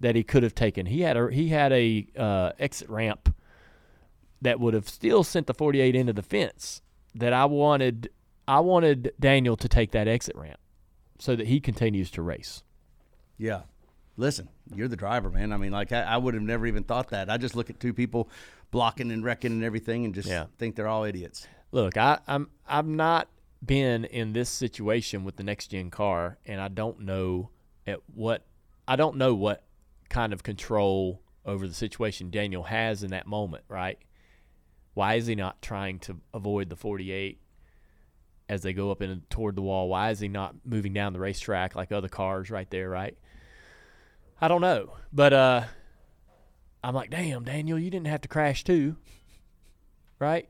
that 0.00 0.14
he 0.14 0.22
could 0.22 0.44
have 0.44 0.54
taken. 0.54 0.86
He 0.86 1.00
had 1.00 1.16
a 1.16 1.28
he 1.32 1.48
had 1.48 1.72
a 1.72 2.06
uh, 2.16 2.52
exit 2.58 2.88
ramp 2.88 3.34
that 4.42 4.60
would 4.60 4.74
have 4.74 4.88
still 4.88 5.24
sent 5.24 5.46
the 5.48 5.54
48 5.54 5.94
into 5.96 6.12
the 6.12 6.22
fence. 6.22 6.82
That 7.14 7.32
I 7.32 7.46
wanted 7.46 8.10
I 8.46 8.60
wanted 8.60 9.12
Daniel 9.18 9.56
to 9.56 9.68
take 9.68 9.90
that 9.92 10.06
exit 10.06 10.36
ramp 10.36 10.60
so 11.18 11.34
that 11.34 11.46
he 11.48 11.58
continues 11.60 12.10
to 12.12 12.22
race. 12.22 12.62
Yeah. 13.38 13.62
Listen, 14.18 14.48
you're 14.74 14.86
the 14.88 14.96
driver, 14.96 15.30
man. 15.30 15.52
I 15.52 15.56
mean, 15.56 15.72
like 15.72 15.90
I, 15.92 16.02
I 16.02 16.16
would 16.16 16.34
have 16.34 16.42
never 16.42 16.66
even 16.66 16.84
thought 16.84 17.08
that. 17.08 17.28
I 17.28 17.36
just 17.36 17.56
look 17.56 17.68
at 17.68 17.80
two 17.80 17.92
people 17.92 18.28
blocking 18.70 19.10
and 19.10 19.24
wrecking 19.24 19.50
and 19.52 19.64
everything, 19.64 20.04
and 20.04 20.14
just 20.14 20.28
Yeah. 20.28 20.46
think 20.58 20.76
they're 20.76 20.88
all 20.88 21.04
idiots. 21.04 21.46
Look, 21.72 21.96
I, 21.96 22.18
I'm 22.28 22.48
I'm 22.68 22.96
not 22.96 23.28
been 23.64 24.04
in 24.04 24.32
this 24.32 24.48
situation 24.48 25.24
with 25.24 25.36
the 25.36 25.42
next 25.42 25.68
gen 25.68 25.90
car, 25.90 26.38
and 26.46 26.60
I 26.60 26.68
don't 26.68 27.00
know 27.00 27.50
at 27.86 28.00
what 28.14 28.44
I 28.86 28.96
don't 28.96 29.16
know 29.16 29.34
what 29.34 29.64
kind 30.08 30.32
of 30.32 30.42
control 30.42 31.22
over 31.44 31.66
the 31.66 31.74
situation 31.74 32.30
Daniel 32.30 32.64
has 32.64 33.02
in 33.02 33.10
that 33.10 33.26
moment. 33.26 33.64
Right? 33.68 33.98
Why 34.94 35.14
is 35.14 35.26
he 35.26 35.34
not 35.34 35.60
trying 35.60 35.98
to 36.00 36.16
avoid 36.32 36.70
the 36.70 36.76
48 36.76 37.40
as 38.48 38.62
they 38.62 38.72
go 38.72 38.90
up 38.90 39.02
in 39.02 39.22
toward 39.28 39.56
the 39.56 39.62
wall? 39.62 39.88
Why 39.88 40.10
is 40.10 40.20
he 40.20 40.28
not 40.28 40.54
moving 40.64 40.92
down 40.92 41.12
the 41.12 41.20
racetrack 41.20 41.74
like 41.74 41.92
other 41.92 42.08
cars 42.08 42.50
right 42.50 42.70
there? 42.70 42.88
Right? 42.88 43.16
I 44.40 44.48
don't 44.48 44.60
know, 44.60 44.92
but 45.12 45.32
uh, 45.32 45.64
I'm 46.84 46.94
like, 46.94 47.10
damn, 47.10 47.44
Daniel, 47.44 47.78
you 47.78 47.90
didn't 47.90 48.06
have 48.06 48.20
to 48.20 48.28
crash 48.28 48.64
too, 48.64 48.96
right? 50.18 50.48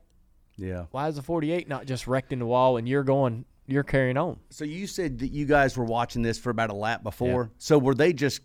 Yeah. 0.57 0.85
Why 0.91 1.07
is 1.07 1.15
the 1.15 1.21
48 1.21 1.67
not 1.67 1.85
just 1.85 2.07
wrecked 2.07 2.33
in 2.33 2.39
the 2.39 2.45
wall 2.45 2.77
and 2.77 2.87
you're 2.87 3.03
going, 3.03 3.45
you're 3.67 3.83
carrying 3.83 4.17
on? 4.17 4.39
So 4.49 4.65
you 4.65 4.87
said 4.87 5.19
that 5.19 5.29
you 5.29 5.45
guys 5.45 5.77
were 5.77 5.85
watching 5.85 6.21
this 6.21 6.37
for 6.39 6.49
about 6.49 6.69
a 6.69 6.75
lap 6.75 7.03
before. 7.03 7.51
So 7.57 7.77
were 7.77 7.95
they 7.95 8.13
just? 8.13 8.41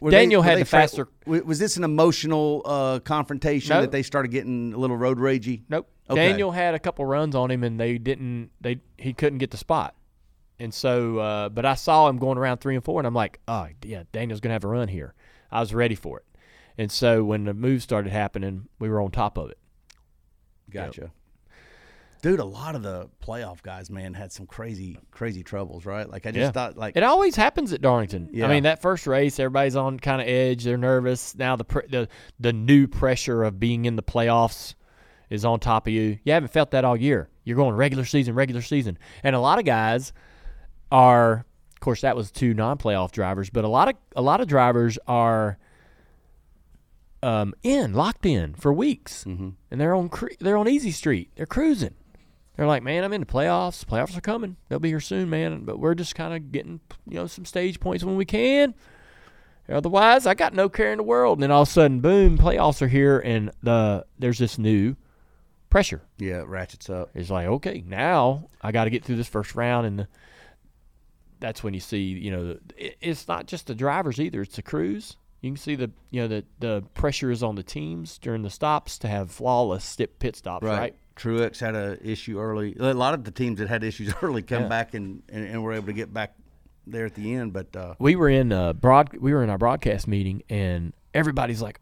Were 0.00 0.10
Daniel 0.10 0.42
they, 0.42 0.48
had 0.48 0.58
they 0.58 0.62
the 0.62 0.66
faster- 0.66 1.08
Was 1.26 1.58
this 1.58 1.76
an 1.76 1.84
emotional 1.84 2.62
uh, 2.64 2.98
confrontation 3.00 3.70
No. 3.74 3.80
that 3.80 3.90
they 3.90 4.02
started 4.02 4.30
getting 4.30 4.72
a 4.72 4.76
little 4.76 4.96
road 4.96 5.18
ragey? 5.18 5.62
Nope. 5.68 5.88
Okay. 6.10 6.28
Daniel 6.28 6.50
had 6.50 6.74
a 6.74 6.78
couple 6.78 7.04
runs 7.06 7.34
on 7.34 7.50
him 7.50 7.64
and 7.64 7.78
they 7.80 7.96
didn't, 7.98 8.50
they 8.60 8.80
he 8.98 9.12
couldn't 9.12 9.38
get 9.38 9.50
the 9.50 9.56
spot. 9.56 9.94
And 10.58 10.72
so, 10.72 11.18
uh, 11.18 11.48
but 11.48 11.64
I 11.64 11.74
saw 11.74 12.08
him 12.08 12.18
going 12.18 12.38
around 12.38 12.58
three 12.58 12.74
and 12.74 12.84
four 12.84 13.00
and 13.00 13.06
I'm 13.06 13.14
like, 13.14 13.40
oh, 13.48 13.68
yeah, 13.82 14.02
Daniel's 14.12 14.40
going 14.40 14.50
to 14.50 14.54
have 14.54 14.64
a 14.64 14.68
run 14.68 14.88
here. 14.88 15.14
I 15.50 15.60
was 15.60 15.74
ready 15.74 15.94
for 15.94 16.18
it. 16.18 16.24
And 16.78 16.90
so 16.90 17.24
when 17.24 17.44
the 17.44 17.54
move 17.54 17.82
started 17.82 18.12
happening, 18.12 18.68
we 18.78 18.88
were 18.88 19.00
on 19.00 19.10
top 19.10 19.36
of 19.38 19.50
it. 19.50 19.58
Gotcha. 20.70 21.10
Dude, 22.22 22.38
a 22.38 22.44
lot 22.44 22.76
of 22.76 22.82
the 22.84 23.10
playoff 23.20 23.62
guys, 23.62 23.90
man, 23.90 24.14
had 24.14 24.30
some 24.30 24.46
crazy, 24.46 24.96
crazy 25.10 25.42
troubles, 25.42 25.84
right? 25.84 26.08
Like 26.08 26.24
I 26.24 26.30
just 26.30 26.38
Yeah. 26.38 26.50
thought, 26.52 26.76
like 26.76 26.96
It 26.96 27.02
always 27.02 27.34
happens 27.34 27.72
at 27.72 27.82
Darlington. 27.82 28.28
Yeah. 28.32 28.46
I 28.46 28.48
mean, 28.48 28.62
that 28.62 28.80
first 28.80 29.08
race, 29.08 29.40
everybody's 29.40 29.74
on 29.74 29.98
kind 29.98 30.22
of 30.22 30.28
edge. 30.28 30.62
They're 30.62 30.78
nervous. 30.78 31.36
Now 31.36 31.56
the 31.56 31.64
the 31.90 32.08
the 32.38 32.52
new 32.52 32.86
pressure 32.86 33.42
of 33.42 33.58
being 33.58 33.86
in 33.86 33.96
the 33.96 34.04
playoffs 34.04 34.74
is 35.30 35.44
on 35.44 35.58
top 35.58 35.88
of 35.88 35.92
you. 35.92 36.18
You 36.22 36.32
haven't 36.32 36.52
felt 36.52 36.70
that 36.70 36.84
all 36.84 36.96
year. 36.96 37.28
You're 37.42 37.56
going 37.56 37.74
regular 37.74 38.04
season, 38.04 38.36
regular 38.36 38.62
season, 38.62 38.98
and 39.24 39.34
a 39.34 39.40
lot 39.40 39.58
of 39.58 39.64
guys 39.64 40.12
are. 40.92 41.44
Of 41.74 41.80
course, 41.80 42.02
that 42.02 42.14
was 42.14 42.30
two 42.30 42.54
non-playoff 42.54 43.10
drivers, 43.10 43.50
but 43.50 43.64
a 43.64 43.68
lot 43.68 43.88
of 43.88 43.96
a 44.14 44.22
lot 44.22 44.40
of 44.40 44.46
drivers 44.46 44.96
are 45.08 45.58
um, 47.22 47.54
in 47.64 47.92
locked 47.94 48.26
in 48.26 48.54
for 48.54 48.72
weeks, 48.72 49.24
mm-hmm. 49.24 49.50
and 49.72 49.80
they're 49.80 49.94
on 49.94 50.08
cru- 50.08 50.36
they're 50.38 50.56
on 50.56 50.68
easy 50.68 50.92
street. 50.92 51.30
They're 51.34 51.46
cruising. 51.46 51.94
They're 52.56 52.66
like, 52.66 52.82
man, 52.82 53.02
I'm 53.02 53.12
in 53.12 53.20
the 53.20 53.26
playoffs. 53.26 53.84
Playoffs 53.84 54.16
are 54.16 54.20
coming. 54.20 54.56
They'll 54.68 54.78
be 54.78 54.90
here 54.90 55.00
soon, 55.00 55.30
man. 55.30 55.64
But 55.64 55.78
we're 55.78 55.94
just 55.94 56.14
kind 56.14 56.34
of 56.34 56.52
getting, 56.52 56.80
you 57.08 57.16
know, 57.16 57.26
some 57.26 57.44
stage 57.44 57.80
points 57.80 58.04
when 58.04 58.16
we 58.16 58.24
can. 58.24 58.74
Otherwise, 59.68 60.26
I 60.26 60.34
got 60.34 60.54
no 60.54 60.68
care 60.68 60.92
in 60.92 60.98
the 60.98 61.04
world. 61.04 61.38
And 61.38 61.44
then 61.44 61.50
all 61.50 61.62
of 61.62 61.68
a 61.68 61.70
sudden, 61.70 62.00
boom, 62.00 62.36
playoffs 62.36 62.82
are 62.82 62.88
here, 62.88 63.18
and 63.20 63.50
the 63.62 64.04
there's 64.18 64.38
this 64.38 64.58
new 64.58 64.96
pressure. 65.70 66.02
Yeah, 66.18 66.40
it 66.40 66.48
ratchets 66.48 66.90
up. 66.90 67.10
It's 67.14 67.30
like, 67.30 67.46
okay, 67.46 67.82
now 67.86 68.48
I 68.60 68.72
got 68.72 68.84
to 68.84 68.90
get 68.90 69.04
through 69.04 69.16
this 69.16 69.28
first 69.28 69.54
round, 69.54 69.86
and 69.86 69.98
the, 70.00 70.08
that's 71.40 71.62
when 71.62 71.74
you 71.74 71.80
see, 71.80 72.02
you 72.02 72.30
know, 72.30 72.58
it, 72.76 72.96
it's 73.00 73.28
not 73.28 73.46
just 73.46 73.68
the 73.68 73.74
drivers 73.74 74.20
either; 74.20 74.42
it's 74.42 74.56
the 74.56 74.62
crews. 74.62 75.16
You 75.40 75.50
can 75.50 75.56
see 75.56 75.76
the, 75.76 75.90
you 76.10 76.20
know, 76.20 76.28
the 76.28 76.44
the 76.58 76.82
pressure 76.94 77.30
is 77.30 77.42
on 77.42 77.54
the 77.54 77.62
teams 77.62 78.18
during 78.18 78.42
the 78.42 78.50
stops 78.50 78.98
to 78.98 79.08
have 79.08 79.30
flawless 79.30 79.96
pit 80.18 80.36
stops, 80.36 80.64
right? 80.64 80.94
Truex 81.16 81.58
had 81.60 81.74
a 81.74 81.98
issue 82.06 82.38
early. 82.40 82.74
A 82.78 82.94
lot 82.94 83.14
of 83.14 83.24
the 83.24 83.30
teams 83.30 83.58
that 83.58 83.68
had 83.68 83.84
issues 83.84 84.12
early 84.22 84.42
come 84.42 84.62
Yeah. 84.62 84.68
back 84.68 84.94
and, 84.94 85.22
and, 85.28 85.44
and 85.46 85.62
were 85.62 85.72
able 85.72 85.86
to 85.86 85.92
get 85.92 86.12
back 86.12 86.34
there 86.86 87.06
at 87.06 87.14
the 87.14 87.34
end. 87.34 87.52
But 87.52 87.74
uh, 87.76 87.94
we 87.98 88.16
were 88.16 88.28
in 88.28 88.52
uh 88.52 88.72
broad 88.72 89.16
we 89.18 89.32
were 89.32 89.42
in 89.44 89.50
our 89.50 89.58
broadcast 89.58 90.08
meeting 90.08 90.42
and 90.48 90.92
everybody's 91.14 91.62
like 91.62 91.78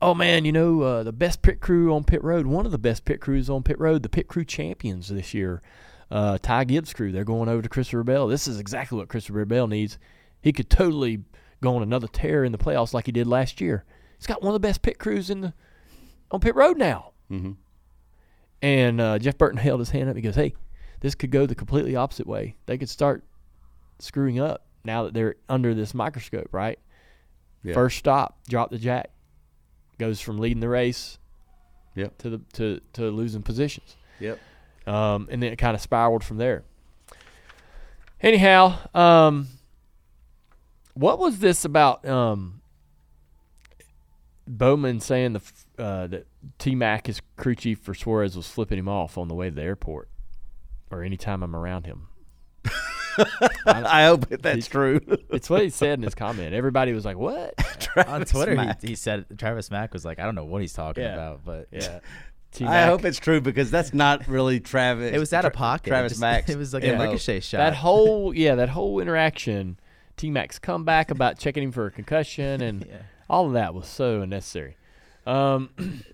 oh 0.00 0.14
man 0.14 0.44
you 0.44 0.52
know 0.52 0.80
uh, 0.82 1.02
the 1.02 1.12
best 1.12 1.42
pit 1.42 1.60
crew 1.60 1.94
on 1.94 2.04
pit 2.04 2.22
road 2.24 2.46
one 2.46 2.66
of 2.66 2.72
the 2.72 2.78
best 2.78 3.04
pit 3.04 3.20
crews 3.20 3.48
on 3.48 3.62
pit 3.62 3.78
road 3.78 4.02
the 4.02 4.08
pit 4.08 4.26
crew 4.28 4.44
champions 4.44 5.08
this 5.08 5.32
year 5.32 5.62
uh, 6.10 6.36
ty 6.42 6.64
gibbs 6.64 6.92
crew 6.92 7.12
they're 7.12 7.24
going 7.24 7.48
over 7.48 7.62
to 7.62 7.68
christopher 7.68 8.02
bell 8.02 8.26
this 8.26 8.48
is 8.48 8.58
exactly 8.58 8.98
what 8.98 9.08
christopher 9.08 9.44
bell 9.44 9.66
needs 9.68 9.98
he 10.40 10.52
could 10.52 10.68
totally 10.68 11.22
go 11.62 11.76
on 11.76 11.82
another 11.82 12.08
tear 12.08 12.44
in 12.44 12.50
the 12.52 12.58
playoffs 12.58 12.92
like 12.92 13.06
he 13.06 13.12
did 13.12 13.26
last 13.26 13.60
year 13.60 13.84
he's 14.18 14.26
got 14.26 14.42
one 14.42 14.52
of 14.54 14.60
the 14.60 14.66
best 14.68 14.82
pit 14.82 14.98
crews 14.98 15.30
in 15.30 15.40
the 15.42 15.54
on 16.32 16.40
pit 16.40 16.54
road 16.56 16.76
now 16.76 17.12
Mhm. 17.30 17.56
And 18.62 19.00
uh, 19.00 19.18
jeff 19.18 19.36
burton 19.36 19.58
held 19.58 19.80
his 19.80 19.90
hand 19.90 20.08
up 20.08 20.16
he 20.16 20.22
goes 20.22 20.34
hey 20.36 20.54
this 21.00 21.14
could 21.14 21.30
go 21.30 21.44
the 21.46 21.54
completely 21.54 21.96
opposite 21.96 22.26
way 22.26 22.54
they 22.66 22.78
could 22.78 22.88
start 22.88 23.24
screwing 23.98 24.38
up 24.40 24.64
now 24.84 25.04
that 25.04 25.14
they're 25.14 25.36
under 25.48 25.74
this 25.74 25.94
microscope, 25.94 26.48
right? 26.50 26.78
Yeah. 27.62 27.74
First 27.74 27.98
stop, 27.98 28.38
drop 28.48 28.70
the 28.70 28.78
jack, 28.78 29.10
goes 29.98 30.20
from 30.20 30.38
leading 30.38 30.58
the 30.60 30.68
race, 30.68 31.18
Yep. 31.94 32.18
to 32.18 32.30
the 32.30 32.38
to 32.54 32.80
to 32.94 33.10
losing 33.10 33.42
positions. 33.42 33.96
Yep. 34.18 34.40
Um, 34.86 35.28
and 35.30 35.40
then 35.42 35.52
it 35.52 35.56
kind 35.56 35.76
of 35.76 35.80
spiraled 35.80 36.24
from 36.24 36.38
there. 36.38 36.64
Anyhow, 38.20 38.78
um, 38.94 39.46
what 40.94 41.18
was 41.20 41.38
this 41.38 41.64
about? 41.64 42.04
Um, 42.06 42.60
Bowman 44.48 44.98
saying 45.00 45.34
the 45.34 45.40
uh, 45.78 46.06
that 46.08 46.26
T 46.58 46.74
Mac, 46.74 47.06
his 47.06 47.20
crew 47.36 47.54
chief 47.54 47.78
for 47.78 47.94
Suarez, 47.94 48.36
was 48.36 48.48
flipping 48.48 48.78
him 48.78 48.88
off 48.88 49.16
on 49.18 49.28
the 49.28 49.34
way 49.34 49.48
to 49.50 49.54
the 49.54 49.62
airport, 49.62 50.08
or 50.90 51.02
anytime 51.02 51.42
I'm 51.42 51.54
around 51.56 51.86
him. 51.86 52.08
I 53.66 54.04
hope 54.04 54.26
that's 54.28 54.66
true. 54.66 55.00
It's 55.30 55.50
what 55.50 55.62
he 55.62 55.68
said 55.70 55.98
in 55.98 56.02
his 56.02 56.14
comment. 56.14 56.54
Everybody 56.54 56.92
was 56.92 57.04
like, 57.04 57.18
"What?" 57.18 57.54
On 58.08 58.24
Twitter, 58.24 58.74
he, 58.80 58.88
he 58.88 58.94
said 58.94 59.26
Travis 59.38 59.70
Mack 59.70 59.92
was 59.92 60.04
like, 60.04 60.18
I 60.18 60.24
don't 60.24 60.34
know 60.34 60.44
what 60.46 60.62
he's 60.62 60.72
talking 60.72 61.04
Yeah. 61.04 61.14
about, 61.14 61.44
but 61.44 61.68
Yeah. 61.70 62.00
I 62.54 62.54
T-Mac. 62.54 62.72
I 62.72 62.86
hope 62.86 63.04
it's 63.06 63.18
true 63.18 63.40
because 63.40 63.70
that's 63.70 63.94
not 63.94 64.28
really 64.28 64.60
Travis. 64.60 65.14
It 65.14 65.18
was 65.18 65.32
out 65.32 65.46
of 65.46 65.52
Tra- 65.52 65.58
pocket. 65.58 65.88
Travis 65.88 66.12
just- 66.12 66.20
Max. 66.20 66.50
it 66.50 66.58
was 66.58 66.74
like 66.74 66.84
a 66.84 66.98
ricochet 66.98 67.40
shot. 67.40 67.58
That 67.58 67.74
whole 67.74 68.34
yeah, 68.34 68.54
that 68.56 68.68
whole 68.68 69.00
interaction, 69.00 69.78
T 70.18 70.30
Mac's 70.30 70.58
comeback 70.58 71.10
about 71.10 71.38
checking 71.38 71.62
him 71.62 71.72
for 71.72 71.86
a 71.86 71.90
concussion 71.90 72.60
and 72.60 72.84
yeah. 72.86 72.96
all 73.30 73.46
of 73.46 73.52
that 73.54 73.72
was 73.74 73.86
so 73.88 74.20
unnecessary. 74.20 74.76
Um, 75.24 75.70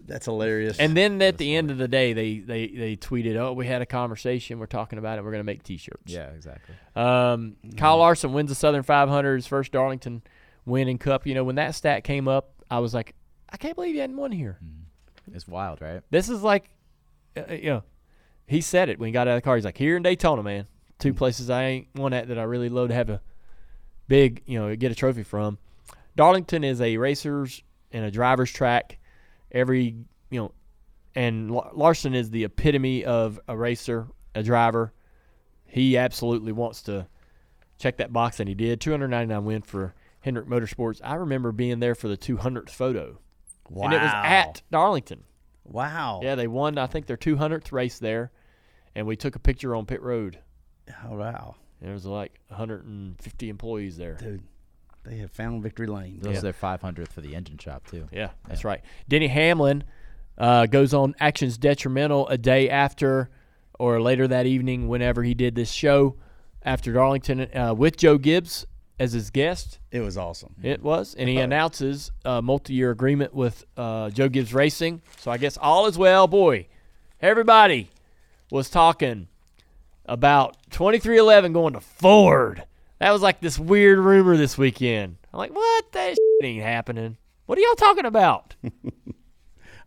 That's 0.07 0.27
hilarious. 0.27 0.79
and 0.79 0.97
then 0.97 1.23
at 1.23 1.39
the 1.39 1.55
end 1.55 1.71
of 1.71 1.79
the 1.79 1.89
day, 1.89 2.13
they, 2.13 2.39
they 2.41 2.67
they 2.69 2.97
tweeted, 2.97 3.37
"Oh, 3.37 3.53
we 3.55 3.67
had 3.67 3.81
a 3.81 3.87
conversation. 3.87 4.59
We're 4.59 4.67
talking 4.67 4.99
about 4.99 5.19
it. 5.19 5.25
We're 5.25 5.31
going 5.31 5.41
to 5.41 5.45
make 5.45 5.63
T-shirts." 5.63 6.13
Yeah, 6.13 6.29
exactly. 6.29 6.75
Um, 6.95 7.57
Kyle 7.77 7.99
Larson 7.99 8.33
wins 8.33 8.51
the 8.51 8.55
Southern 8.55 8.83
500, 8.83 9.37
his 9.37 9.47
first 9.47 9.73
Darlington 9.73 10.23
win 10.67 10.89
in 10.89 10.99
Cup. 10.99 11.27
You 11.27 11.35
know, 11.35 11.45
when 11.45 11.55
that 11.57 11.75
stat 11.75 12.05
came 12.05 12.29
up, 12.29 12.51
I 12.71 12.81
was 12.81 12.93
like, 12.93 13.15
I 13.51 13.57
can't 13.57 13.75
believe 13.75 13.95
he 13.95 14.01
hadn't 14.01 14.17
won 14.17 14.33
here. 14.33 14.59
It's 15.33 15.49
wild, 15.49 15.81
right? 15.81 16.03
This 16.11 16.29
is 16.29 16.43
like, 16.43 16.71
uh, 17.37 17.53
you 17.53 17.71
know, 17.71 17.83
he 18.47 18.61
said 18.61 18.89
it 18.89 18.99
when 18.99 19.09
he 19.09 19.13
got 19.13 19.29
out 19.29 19.33
of 19.33 19.39
the 19.39 19.43
car. 19.43 19.57
He's 19.57 19.65
like, 19.65 19.79
here 19.79 19.97
in 19.97 20.03
Daytona, 20.03 20.43
man, 20.43 20.67
two 20.99 21.15
places 21.15 21.51
I 21.51 21.65
ain't 21.65 21.89
won 21.95 22.13
at 22.13 22.29
that 22.29 22.39
I 22.39 22.43
really 22.45 22.69
love 22.69 22.89
to 22.89 22.95
have 22.95 23.11
a 23.11 23.21
big, 24.07 24.43
you 24.47 24.59
know, 24.59 24.75
get 24.77 24.93
a 24.93 24.95
trophy 24.95 25.23
from. 25.23 25.59
Darlington 26.17 26.65
is 26.65 26.81
a 26.81 26.97
racers 26.97 27.63
and 27.93 28.05
a 28.05 28.11
driver's 28.11 28.53
track. 28.53 28.99
Every, 29.51 29.97
you 30.31 30.41
know, 30.41 30.53
and 31.15 31.51
Larson 31.51 32.15
is 32.15 32.31
the 32.31 32.45
epitome 32.45 33.05
of 33.05 33.41
a 33.49 33.57
racer, 33.57 34.09
a 34.35 34.43
driver. 34.43 34.93
He 35.65 35.97
absolutely 35.97 36.53
wants 36.53 36.83
to 36.83 37.09
check 37.79 37.97
that 37.99 38.13
box, 38.13 38.41
and 38.41 38.49
he 38.49 38.55
did. 38.55 38.81
299 38.81 39.45
win 39.45 39.63
for 39.63 39.95
Hendrick 40.21 40.47
Motorsports. 40.47 41.01
I 41.03 41.15
remember 41.15 41.53
being 41.53 41.81
there 41.81 41.95
for 41.95 42.09
the 42.09 42.17
200th 42.17 42.71
photo. 42.71 43.19
And 43.71 43.93
it 43.93 44.01
was 44.01 44.11
at 44.13 44.63
Darlington. 44.71 45.25
Wow. 45.65 46.21
Yeah, 46.23 46.35
they 46.35 46.47
won, 46.47 46.79
I 46.79 46.87
think, 46.87 47.07
their 47.07 47.19
200th 47.19 47.71
race 47.71 47.99
there, 47.99 48.33
and 48.95 49.07
we 49.07 49.17
took 49.17 49.37
a 49.37 49.39
picture 49.39 49.75
on 49.75 49.85
pit 49.85 50.03
road. 50.03 50.39
Oh, 51.07 51.17
wow. 51.17 51.57
There 51.83 51.93
was 51.93 52.07
like 52.07 52.41
150 52.49 53.49
employees 53.49 53.97
there. 53.97 54.15
Dude, 54.15 54.43
they 55.05 55.19
have 55.19 55.31
found 55.31 55.63
victory 55.63 55.87
lane. 55.87 56.19
That 56.21 56.37
are 56.37 56.41
their 56.41 56.53
500th 56.53 57.09
for 57.09 57.21
the 57.21 57.35
engine 57.35 57.59
shop 57.59 57.87
too. 57.87 58.09
Yeah, 58.13 58.31
that's 58.47 58.65
right. 58.65 58.81
Denny 59.09 59.29
Hamlin 59.29 59.85
uh, 60.37 60.67
goes 60.67 60.95
on 60.95 61.15
actions 61.19 61.59
detrimental 61.59 62.29
a 62.29 62.39
day 62.39 62.69
after 62.69 63.31
or 63.79 64.01
later 64.01 64.27
that 64.27 64.45
evening, 64.47 64.89
whenever 64.89 65.23
he 65.23 65.35
did 65.35 65.55
this 65.55 65.71
show 65.71 66.17
after 66.65 66.93
Darlington 66.93 67.49
uh, 67.57 67.73
with 67.75 67.97
Joe 67.97 68.19
Gibbs 68.19 68.67
as 68.99 69.13
his 69.13 69.31
guest. 69.31 69.79
It 69.93 70.01
was 70.01 70.17
awesome. 70.19 70.57
It 70.63 70.83
was, 70.83 71.15
and 71.15 71.29
he 71.29 71.39
announces 71.39 72.11
a 72.25 72.43
multi-year 72.43 72.91
agreement 72.91 73.33
with 73.33 73.65
uh, 73.77 74.11
Joe 74.11 74.29
Gibbs 74.29 74.53
Racing. 74.53 75.03
So 75.19 75.31
I 75.31 75.39
guess 75.39 75.57
all 75.57 75.87
is 75.87 75.97
well. 75.97 76.27
Boy, 76.27 76.67
everybody 77.21 77.91
was 78.51 78.69
talking 78.69 79.29
about 80.07 80.57
23XI 80.71 81.53
going 81.53 81.75
to 81.75 81.81
Ford. 81.81 82.65
That 82.99 83.13
was 83.13 83.23
like 83.23 83.41
this 83.41 83.59
weird 83.59 83.99
rumor 83.99 84.37
this 84.37 84.59
weekend. 84.59 85.17
I'm 85.33 85.39
like, 85.39 85.55
what? 85.55 85.93
That 85.93 86.11
shit 86.11 86.45
ain't 86.45 86.63
happening. 86.63 87.17
What 87.47 87.59
are 87.59 87.61
y'all 87.61 87.75
talking 87.75 88.07
about? 88.07 88.55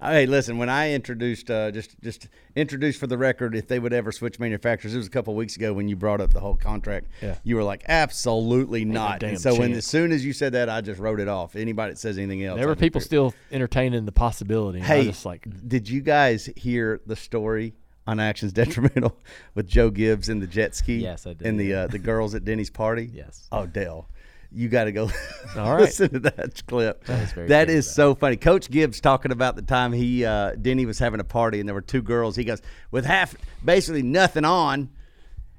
Hey, 0.04 0.26
listen. 0.26 0.58
When 0.58 0.68
I 0.68 0.94
introduced, 0.94 1.52
uh, 1.52 1.70
just 1.70 1.96
just 2.02 2.28
introduced 2.56 3.00
for 3.00 3.06
the 3.06 3.20
record, 3.20 3.56
if 3.56 3.68
they 3.68 3.78
would 3.78 3.94
ever 3.94 4.12
switch 4.12 4.40
manufacturers, 4.40 4.96
it 4.96 4.98
was 4.98 5.06
a 5.06 5.12
couple 5.12 5.36
weeks 5.36 5.56
ago 5.56 5.74
when 5.74 5.88
you 5.88 5.96
brought 5.96 6.22
up 6.22 6.34
the 6.34 6.40
whole 6.40 6.56
contract. 6.56 7.08
Yeah. 7.22 7.36
You 7.44 7.56
were 7.56 7.64
like, 7.64 7.84
absolutely 7.88 8.82
a 8.82 8.86
not. 8.86 9.22
And 9.22 9.40
so 9.40 9.56
when 9.56 9.74
as 9.74 9.86
soon 9.86 10.12
as 10.12 10.26
you 10.26 10.34
said 10.34 10.54
that, 10.54 10.70
I 10.70 10.82
just 10.82 11.00
wrote 11.00 11.20
it 11.20 11.28
off. 11.28 11.56
Anybody 11.56 11.94
that 11.94 12.00
says 12.00 12.18
anything 12.18 12.44
else, 12.44 12.58
there 12.58 12.68
were 12.68 12.76
people 12.76 13.00
still 13.00 13.34
entertaining 13.52 14.06
the 14.06 14.12
possibility. 14.12 14.80
Hey, 14.80 15.00
was 15.00 15.08
just 15.08 15.26
like, 15.26 15.46
did 15.68 15.88
you 15.88 16.02
guys 16.02 16.50
hear 16.56 17.00
the 17.06 17.16
story 17.16 17.76
on 18.08 18.20
Actions 18.20 18.52
Detrimental 18.54 19.18
with 19.56 19.68
Joe 19.68 19.90
Gibbs 19.90 20.30
and 20.30 20.42
the 20.42 20.48
jet 20.48 20.76
ski? 20.76 20.98
Yes, 20.98 21.26
I 21.28 21.34
did, 21.34 21.48
And 21.48 21.60
the 21.60 21.74
uh, 21.74 21.88
the 21.88 22.00
girls 22.00 22.36
at 22.36 22.44
Denny's 22.46 22.70
party. 22.70 23.10
Yes. 23.14 23.48
Oh, 23.52 23.66
Dale, 23.66 24.08
you 24.52 24.68
got 24.70 24.86
to 24.86 24.92
go 24.92 25.10
All 25.58 25.72
right. 25.74 25.82
listen 25.82 26.10
to 26.10 26.20
that 26.20 26.66
clip. 26.68 27.04
That 27.06 27.22
is 27.24 27.32
very 27.34 27.48
That 27.48 27.70
is 27.70 27.90
so 27.90 28.16
funny. 28.16 28.38
Coach 28.38 28.70
Gibbs 28.70 29.00
talking 29.02 29.32
about 29.32 29.56
the 29.56 29.62
time 29.62 29.94
he 29.94 30.26
uh, 30.26 30.56
Denny 30.56 30.86
was 30.86 31.00
having 31.00 31.20
a 31.20 31.24
party 31.24 31.60
and 31.60 31.70
there 31.70 31.74
were 31.76 31.82
two 31.82 32.02
girls. 32.02 32.36
He 32.36 32.44
goes 32.44 32.62
with 32.92 33.06
half 33.06 33.36
basically 33.64 34.04
nothing 34.04 34.46
on. 34.46 34.90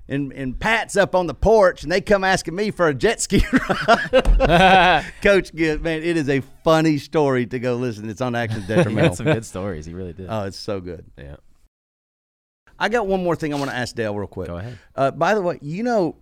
And, 0.09 0.33
and 0.33 0.59
Pat's 0.59 0.97
up 0.97 1.15
on 1.15 1.27
the 1.29 1.33
porch, 1.33 1.85
and 1.85 1.91
they 1.93 2.01
come 2.03 2.23
asking 2.25 2.55
me 2.57 2.71
for 2.73 2.89
a 2.89 2.93
jet 2.93 3.21
ski 3.23 3.43
ride. 3.53 5.07
Coach 5.23 5.55
Gibbs, 5.55 5.83
man, 5.83 6.03
it 6.03 6.17
is 6.17 6.29
a 6.29 6.41
funny 6.65 6.99
story 6.99 7.47
to 7.47 7.59
go 7.59 7.77
listen. 7.77 8.11
It's 8.11 8.21
on 8.21 8.35
Actions 8.35 8.67
He 8.67 8.75
Detrimental. 8.75 9.11
had 9.11 9.17
some 9.17 9.27
good 9.27 9.45
stories. 9.47 9.87
He 9.87 9.95
really 9.95 10.13
did. 10.13 10.27
Oh, 10.29 10.43
it's 10.45 10.59
so 10.59 10.81
good. 10.81 11.07
yeah. 11.17 11.37
I 12.79 12.89
got 12.89 13.07
one 13.07 13.23
more 13.23 13.37
thing 13.37 13.53
I 13.55 13.59
want 13.59 13.71
to 13.71 13.77
ask 13.77 13.95
Dale 13.95 14.15
real 14.15 14.27
quick. 14.27 14.49
Go 14.49 14.57
ahead. 14.59 14.79
Uh, 14.97 15.11
by 15.11 15.35
the 15.35 15.43
way, 15.43 15.59
you 15.63 15.83
know, 15.83 16.17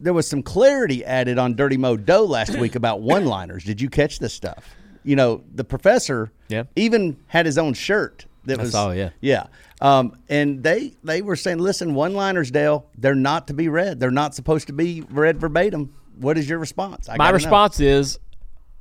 there 0.00 0.12
was 0.12 0.28
some 0.28 0.42
clarity 0.42 1.04
added 1.04 1.38
on 1.38 1.54
Dirty 1.54 1.76
Mo 1.76 1.96
Doe 1.96 2.24
last 2.24 2.58
week 2.58 2.74
about 2.74 3.00
one 3.00 3.24
liners. 3.26 3.64
Did 3.64 3.80
you 3.80 3.88
catch 3.88 4.18
this 4.18 4.34
stuff? 4.34 4.74
You 5.04 5.16
know, 5.16 5.42
the 5.54 5.64
professor 5.64 6.32
Yeah. 6.48 6.64
even 6.76 7.16
had 7.28 7.46
his 7.46 7.58
own 7.58 7.74
shirt 7.74 8.26
that 8.44 8.58
I 8.58 8.62
was 8.62 8.72
saw, 8.72 8.90
yeah. 8.90 9.10
Yeah. 9.20 9.46
Um, 9.80 10.16
and 10.28 10.62
they 10.62 10.94
they 11.02 11.22
were 11.22 11.36
saying, 11.36 11.58
listen, 11.58 11.94
one 11.94 12.14
liners, 12.14 12.50
Dale, 12.50 12.86
they're 12.98 13.14
not 13.14 13.48
to 13.48 13.54
be 13.54 13.68
read. 13.68 14.00
They're 14.00 14.10
not 14.10 14.34
supposed 14.34 14.66
to 14.68 14.72
be 14.72 15.02
read 15.10 15.38
verbatim. 15.40 15.94
What 16.18 16.38
is 16.38 16.48
your 16.48 16.58
response? 16.58 17.08
I 17.08 17.12
My 17.12 17.24
gotta 17.26 17.32
know. 17.32 17.36
response 17.36 17.80
is 17.80 18.18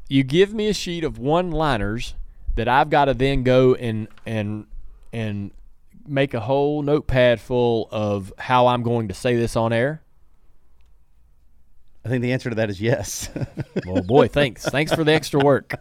you 0.09 0.23
give 0.23 0.53
me 0.53 0.67
a 0.69 0.73
sheet 0.73 1.03
of 1.03 1.17
one 1.17 1.51
liners 1.51 2.15
that 2.55 2.67
I've 2.67 2.89
got 2.89 3.05
to 3.05 3.13
then 3.13 3.43
go 3.43 3.73
and 3.75 4.07
and 4.25 4.65
and 5.11 5.51
make 6.07 6.33
a 6.33 6.39
whole 6.39 6.81
notepad 6.81 7.39
full 7.39 7.87
of 7.91 8.33
how 8.37 8.67
I'm 8.67 8.83
going 8.83 9.07
to 9.07 9.13
say 9.13 9.35
this 9.35 9.55
on 9.55 9.73
air. 9.73 10.01
I 12.05 12.09
think 12.09 12.21
the 12.21 12.33
answer 12.33 12.49
to 12.49 12.55
that 12.57 12.69
is 12.69 12.81
yes. 12.81 13.29
Well, 13.85 14.03
boy, 14.03 14.27
thanks. 14.27 14.65
Thanks 14.65 14.93
for 14.93 15.03
the 15.03 15.13
extra 15.13 15.39
work. 15.39 15.75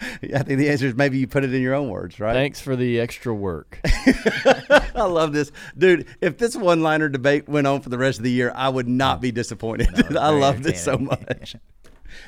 I 0.00 0.42
think 0.42 0.58
the 0.58 0.68
answer 0.68 0.86
is 0.86 0.94
maybe 0.94 1.18
you 1.18 1.26
put 1.26 1.44
it 1.44 1.54
in 1.54 1.62
your 1.62 1.74
own 1.74 1.88
words, 1.88 2.18
right? 2.18 2.32
Thanks 2.32 2.60
for 2.60 2.74
the 2.74 2.98
extra 3.00 3.32
work. 3.32 3.78
I 3.84 5.02
love 5.02 5.32
this, 5.32 5.52
dude. 5.78 6.06
If 6.20 6.38
this 6.38 6.56
one-liner 6.56 7.08
debate 7.08 7.48
went 7.48 7.66
on 7.66 7.82
for 7.82 7.88
the 7.88 7.98
rest 7.98 8.18
of 8.18 8.24
the 8.24 8.30
year, 8.30 8.52
I 8.54 8.68
would 8.68 8.88
not 8.88 9.20
be 9.20 9.30
disappointed. 9.30 9.88
I 9.94 10.02
very 10.02 10.40
loved 10.40 10.66
it 10.66 10.76
so 10.76 10.98
much 10.98 11.56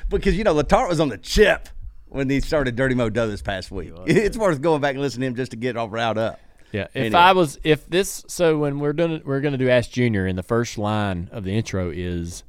because 0.09 0.37
you 0.37 0.43
know 0.43 0.55
Latart 0.55 0.89
was 0.89 0.99
on 0.99 1.09
the 1.09 1.17
chip 1.17 1.69
when 2.05 2.29
he 2.29 2.39
started 2.39 2.75
Dirty 2.75 2.95
Mo 2.95 3.09
Doe 3.09 3.27
this 3.27 3.41
past 3.41 3.71
week. 3.71 3.91
It's 4.05 4.37
worth 4.37 4.61
going 4.61 4.81
back 4.81 4.93
and 4.93 5.01
listening 5.01 5.21
to 5.21 5.27
him 5.27 5.35
just 5.35 5.51
to 5.51 5.57
get 5.57 5.75
all 5.75 5.89
riled 5.89 6.17
up. 6.17 6.39
Yeah. 6.75 6.87
If 6.93 6.95
Anyway. 6.95 7.19
I 7.19 7.31
was, 7.31 7.57
if 7.63 7.89
this, 7.89 8.25
so 8.27 8.57
when 8.57 8.79
we're 8.79 8.91
doing, 8.91 9.21
we're 9.23 9.39
going 9.39 9.53
to 9.53 9.57
do 9.57 9.69
Ask 9.69 9.91
Junior, 9.91 10.25
and 10.25 10.37
the 10.37 10.43
first 10.43 10.77
line 10.77 11.29
of 11.31 11.45
the 11.45 11.55
intro 11.55 11.89
is, 11.89 12.43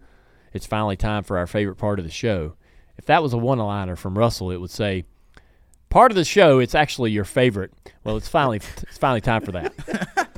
"It's 0.52 0.66
finally 0.66 0.96
time 0.96 1.22
for 1.22 1.38
our 1.38 1.46
favorite 1.46 1.76
part 1.76 2.00
of 2.00 2.04
the 2.04 2.10
show." 2.10 2.54
If 2.98 3.06
that 3.06 3.22
was 3.22 3.32
a 3.32 3.38
one-liner 3.38 3.94
from 3.94 4.18
Russell, 4.18 4.50
it 4.50 4.56
would 4.56 4.70
say, 4.70 5.04
"Part 5.90 6.10
of 6.10 6.16
the 6.16 6.24
show, 6.24 6.58
it's 6.58 6.74
actually 6.74 7.12
your 7.12 7.24
favorite." 7.24 7.72
Well, 8.02 8.16
it's 8.16 8.28
finally, 8.28 8.56
it's 8.56 8.98
finally 8.98 9.20
time 9.20 9.42
for 9.42 9.52
that. 9.52 9.72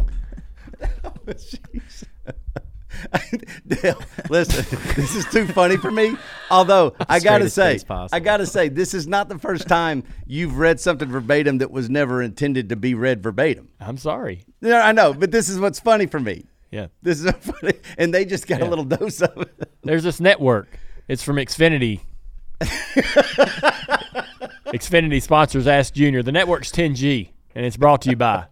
Dale, 3.66 4.01
listen, 4.28 4.78
this 4.96 5.14
is 5.14 5.24
too 5.26 5.46
funny 5.46 5.76
for 5.76 5.90
me. 5.90 6.16
Although 6.51 6.94
I 7.09 7.20
gotta 7.20 7.51
say. 7.51 7.78
I 8.12 8.20
gotta 8.20 8.46
say, 8.46 8.68
this 8.68 8.94
is 8.94 9.07
not 9.07 9.28
the 9.28 9.38
first 9.38 9.68
time 9.68 10.05
you've 10.26 10.59
read 10.59 10.80
something 10.80 11.09
verbatim 11.09 11.59
that 11.59 11.70
was 11.70 11.88
never 11.90 12.22
intended 12.22 12.68
to 12.70 12.76
be 12.76 12.94
read 12.94 13.22
verbatim. 13.22 13.68
I'm 13.80 13.99
sorry. 13.99 14.44
No, 14.61 14.78
I 14.80 14.92
know, 14.92 15.14
but 15.14 15.30
this 15.30 15.49
is 15.49 15.59
what's 15.59 15.80
funny 15.80 16.07
for 16.07 16.20
me. 16.20 16.46
Yeah. 16.70 16.88
This 17.03 17.20
is 17.20 17.24
so 17.30 17.32
funny, 17.32 17.74
and 17.96 18.12
they 18.12 18.24
just 18.24 18.46
got 18.46 18.61
a 18.61 18.64
little 18.66 18.84
dose 18.84 19.22
of 19.22 19.40
it. 19.42 19.70
There's 19.82 20.05
this 20.05 20.20
network. 20.20 20.78
It's 21.07 21.22
from 21.22 21.36
Xfinity. 21.36 22.01
Xfinity 24.66 25.22
sponsors 25.22 25.66
Ask 25.66 25.94
Junior. 25.94 26.22
The 26.22 26.32
network's 26.32 26.70
10G, 26.70 27.30
and 27.55 27.64
it's 27.64 27.76
brought 27.76 28.03
to 28.03 28.11
you 28.11 28.16
by. 28.16 28.46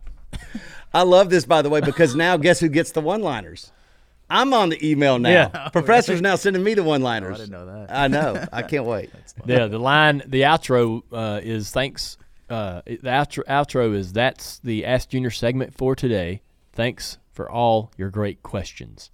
I 0.94 1.02
love 1.02 1.28
this, 1.28 1.44
by 1.44 1.60
the 1.60 1.68
way, 1.68 1.80
because 1.80 2.16
now 2.16 2.38
guess 2.38 2.60
who 2.60 2.68
gets 2.68 2.92
the 2.92 3.02
one-liners? 3.02 3.72
I'm 4.28 4.52
on 4.52 4.70
the 4.70 4.84
email 4.90 5.18
now. 5.18 5.30
Yeah. 5.30 5.68
Professor's 5.72 6.20
now 6.20 6.34
sending 6.36 6.62
me 6.64 6.74
the 6.74 6.82
one-liners. 6.82 7.34
I 7.34 7.38
didn't 7.44 7.52
know 7.52 7.66
that. 7.66 7.86
I 7.90 8.08
know. 8.08 8.44
I 8.52 8.62
can't 8.72 8.84
wait. 8.84 9.10
Yeah, 9.44 9.66
the 9.66 9.78
line, 9.78 10.22
the 10.26 10.42
outro 10.42 11.02
uh, 11.12 11.40
is 11.42 11.70
thanks. 11.70 12.16
Uh, 12.50 12.82
the 12.86 12.96
outro, 12.98 13.44
outro 13.44 13.94
is 13.94 14.12
that's 14.12 14.58
the 14.60 14.84
Ask 14.84 15.10
Junior 15.10 15.30
segment 15.30 15.74
for 15.76 15.94
today. 15.94 16.42
Thanks 16.72 17.18
for 17.32 17.50
all 17.50 17.92
your 17.96 18.10
great 18.10 18.42
questions. 18.42 19.10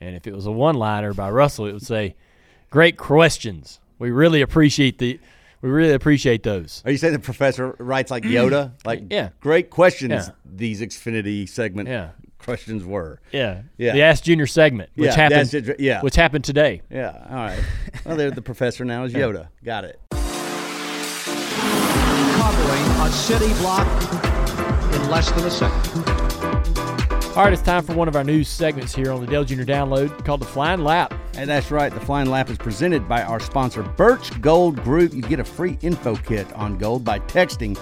And 0.00 0.14
if 0.16 0.26
it 0.26 0.34
was 0.34 0.46
a 0.46 0.52
one-liner 0.52 1.14
by 1.14 1.30
Russell, 1.30 1.66
it 1.66 1.72
would 1.72 1.86
say, 1.86 2.14
"Great 2.70 2.96
questions. 2.96 3.80
We 3.98 4.10
really 4.10 4.42
appreciate 4.42 4.98
the, 4.98 5.18
we 5.62 5.70
really 5.70 5.94
appreciate 5.94 6.42
those." 6.42 6.82
Are 6.84 6.90
you 6.90 6.98
saying 6.98 7.14
the 7.14 7.18
professor 7.18 7.74
writes 7.78 8.10
like 8.10 8.22
Yoda? 8.24 8.72
Like, 8.84 9.04
Yeah. 9.10 9.30
great 9.40 9.70
questions. 9.70 10.12
Yeah. 10.12 10.28
These 10.44 10.80
Xfinity 10.82 11.48
segment 11.48 11.88
Yeah. 11.88 12.10
Questions 12.38 12.84
were. 12.84 13.20
Yeah, 13.32 13.62
Yeah. 13.76 13.92
The 13.92 14.02
Ask 14.02 14.24
Junior 14.24 14.46
segment, 14.46 14.90
which 14.94 15.06
Yeah, 15.08 15.14
happened, 15.16 15.48
that's 15.50 15.68
it, 15.68 15.80
yeah. 15.80 16.00
which 16.02 16.14
happened 16.16 16.44
today. 16.44 16.82
Yeah. 16.90 17.26
All 17.28 17.36
right. 17.36 17.58
Well, 18.04 18.16
there 18.16 18.30
the 18.30 18.42
professor 18.42 18.84
now 18.84 19.04
is 19.04 19.12
Yoda. 19.14 19.48
Got 19.64 19.84
it. 19.84 20.00
covering 22.38 22.82
a 23.00 23.10
city 23.10 23.52
block 23.54 23.86
in 24.94 25.10
less 25.10 25.30
than 25.32 25.44
a 25.44 25.50
second. 25.50 26.04
All 27.36 27.44
right, 27.44 27.52
it's 27.52 27.60
time 27.60 27.82
for 27.84 27.92
one 27.94 28.08
of 28.08 28.16
our 28.16 28.24
news 28.24 28.48
segments 28.48 28.94
here 28.94 29.12
on 29.12 29.20
the 29.20 29.26
Dale 29.26 29.44
Junior 29.44 29.66
Download 29.66 30.24
called 30.24 30.40
the 30.40 30.46
Flying 30.46 30.80
Lap. 30.80 31.12
And 31.36 31.50
that's 31.50 31.70
right. 31.70 31.92
The 31.92 32.00
Flying 32.00 32.30
Lap 32.30 32.48
is 32.48 32.56
presented 32.56 33.06
by 33.06 33.22
our 33.22 33.40
sponsor, 33.40 33.82
Birch 33.82 34.40
Gold 34.40 34.82
Group. 34.82 35.12
You 35.12 35.20
get 35.20 35.38
a 35.38 35.44
free 35.44 35.76
info 35.82 36.16
kit 36.16 36.50
on 36.54 36.78
gold 36.78 37.04
by 37.04 37.18
texting 37.20 37.78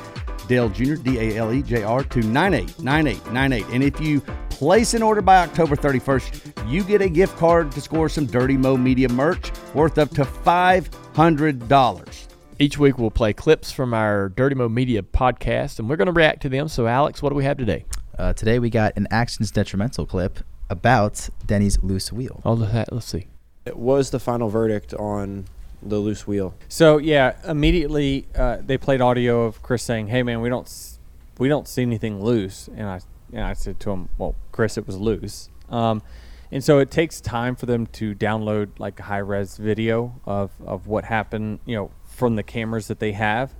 Dale 0.49 0.69
Jr., 0.71 0.95
D 0.95 1.19
A 1.21 1.37
L 1.37 1.53
E 1.53 1.63
J 1.63 1.85
R, 1.85 2.03
to 2.03 2.21
989898. 2.23 3.65
And 3.73 3.85
if 3.85 4.01
you 4.01 4.21
place 4.65 4.95
an 4.95 5.03
order 5.03 5.21
by 5.21 5.37
October 5.43 5.77
31st, 5.77 6.71
you 6.73 6.83
get 6.85 7.03
a 7.03 7.09
gift 7.11 7.37
card 7.37 7.71
to 7.71 7.83
score 7.83 8.09
some 8.09 8.25
Dirty 8.25 8.57
Mo 8.57 8.79
Media 8.79 9.11
merch 9.11 9.53
worth 9.75 9.99
up 9.99 10.09
to 10.13 10.25
$500. 10.25 12.27
Each 12.59 12.79
week 12.79 12.97
we'll 12.97 13.11
play 13.11 13.35
clips 13.35 13.71
from 13.71 13.93
our 13.93 14.31
Dirty 14.31 14.55
Mo 14.55 14.71
Media 14.71 15.03
podcast, 15.03 15.79
and 15.81 15.87
we're 15.87 15.97
going 15.97 16.07
to 16.07 16.15
react 16.15 16.41
to 16.43 16.49
them. 16.49 16.69
So, 16.69 16.87
Alex, 16.87 17.21
what 17.21 17.29
do 17.29 17.35
we 17.35 17.45
have 17.45 17.59
today? 17.59 17.85
Uh, 18.19 18.33
today 18.33 18.59
we 18.59 18.71
got 18.71 18.95
an 18.97 19.07
actions 19.11 19.51
detrimental 19.51 20.07
clip 20.07 20.39
about 20.71 21.29
Denny's 21.45 21.79
loose 21.83 22.11
wheel. 22.11 22.41
Oh, 22.43 22.55
let- 22.55 22.91
let's 22.91 23.05
see. 23.05 23.27
What 23.65 23.77
was 23.77 24.11
the 24.13 24.19
final 24.19 24.49
verdict 24.49 24.95
on 24.95 25.45
the 25.83 25.99
loose 25.99 26.27
wheel? 26.27 26.55
So 26.71 26.97
yeah, 26.97 27.35
immediately 27.47 28.29
uh, 28.35 28.57
they 28.65 28.79
played 28.79 29.03
audio 29.03 29.43
of 29.45 29.63
Chris 29.63 29.83
saying, 29.83 30.07
"Hey 30.07 30.23
man, 30.23 30.41
we 30.41 30.49
don't 30.49 30.67
s- 30.67 30.99
we 31.39 31.49
don't 31.49 31.69
see 31.69 31.83
anything 31.83 32.25
loose," 32.25 32.71
and 32.75 32.89
I 32.89 33.01
and 33.35 33.45
I 33.45 33.53
said 33.53 33.81
to 33.81 33.91
him, 33.91 34.09
"Well, 34.17 34.35
Chris, 34.53 34.79
it 34.79 34.87
was 34.87 34.97
loose." 34.97 35.51
Um, 35.69 36.03
and 36.51 36.63
so 36.63 36.79
it 36.79 36.91
takes 36.91 37.21
time 37.21 37.57
for 37.57 37.67
them 37.67 37.87
to 37.89 38.15
download 38.15 38.79
like 38.79 39.01
a 39.01 39.03
high 39.03 39.19
res 39.19 39.57
video 39.57 40.21
of 40.25 40.53
of 40.65 40.87
what 40.87 41.05
happened, 41.05 41.59
you 41.67 41.77
know, 41.77 41.91
from 42.05 42.37
the 42.37 42.43
cameras 42.43 42.87
that 42.89 43.01
they 43.01 43.13
have, 43.13 43.55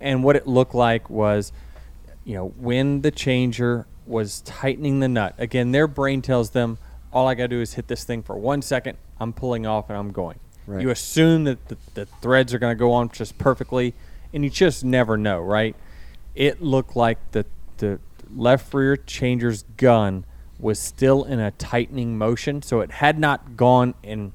and 0.00 0.24
what 0.24 0.34
it 0.34 0.46
looked 0.46 0.74
like 0.74 1.10
was, 1.10 1.52
you 2.24 2.34
know, 2.34 2.48
when 2.56 3.02
the 3.02 3.10
changer 3.10 3.86
was 4.06 4.40
tightening 4.40 5.00
the 5.00 5.08
nut. 5.08 5.34
Again, 5.36 5.72
their 5.72 5.86
brain 5.86 6.22
tells 6.22 6.50
them, 6.50 6.78
"All 7.12 7.28
I 7.28 7.34
got 7.34 7.44
to 7.44 7.48
do 7.48 7.60
is 7.60 7.74
hit 7.74 7.86
this 7.88 8.04
thing 8.04 8.22
for 8.22 8.36
one 8.36 8.62
second. 8.62 8.96
I'm 9.20 9.32
pulling 9.32 9.66
off 9.66 9.90
and 9.90 9.98
I'm 9.98 10.10
going." 10.10 10.40
Right. 10.66 10.82
You 10.82 10.90
assume 10.90 11.44
that 11.44 11.68
the, 11.68 11.76
the 11.94 12.06
threads 12.06 12.52
are 12.52 12.58
going 12.58 12.76
to 12.76 12.78
go 12.78 12.92
on 12.92 13.08
just 13.10 13.38
perfectly, 13.38 13.94
and 14.32 14.44
you 14.44 14.50
just 14.50 14.84
never 14.84 15.16
know, 15.16 15.40
right? 15.40 15.74
It 16.34 16.62
looked 16.62 16.96
like 16.96 17.18
the 17.32 17.44
the 17.78 18.00
left 18.34 18.72
rear 18.74 18.96
changer's 18.96 19.64
gun 19.76 20.24
was 20.58 20.78
still 20.78 21.24
in 21.24 21.38
a 21.38 21.50
tightening 21.52 22.18
motion, 22.18 22.62
so 22.62 22.80
it 22.80 22.90
had 22.90 23.18
not 23.18 23.56
gone 23.56 23.94
in. 24.02 24.32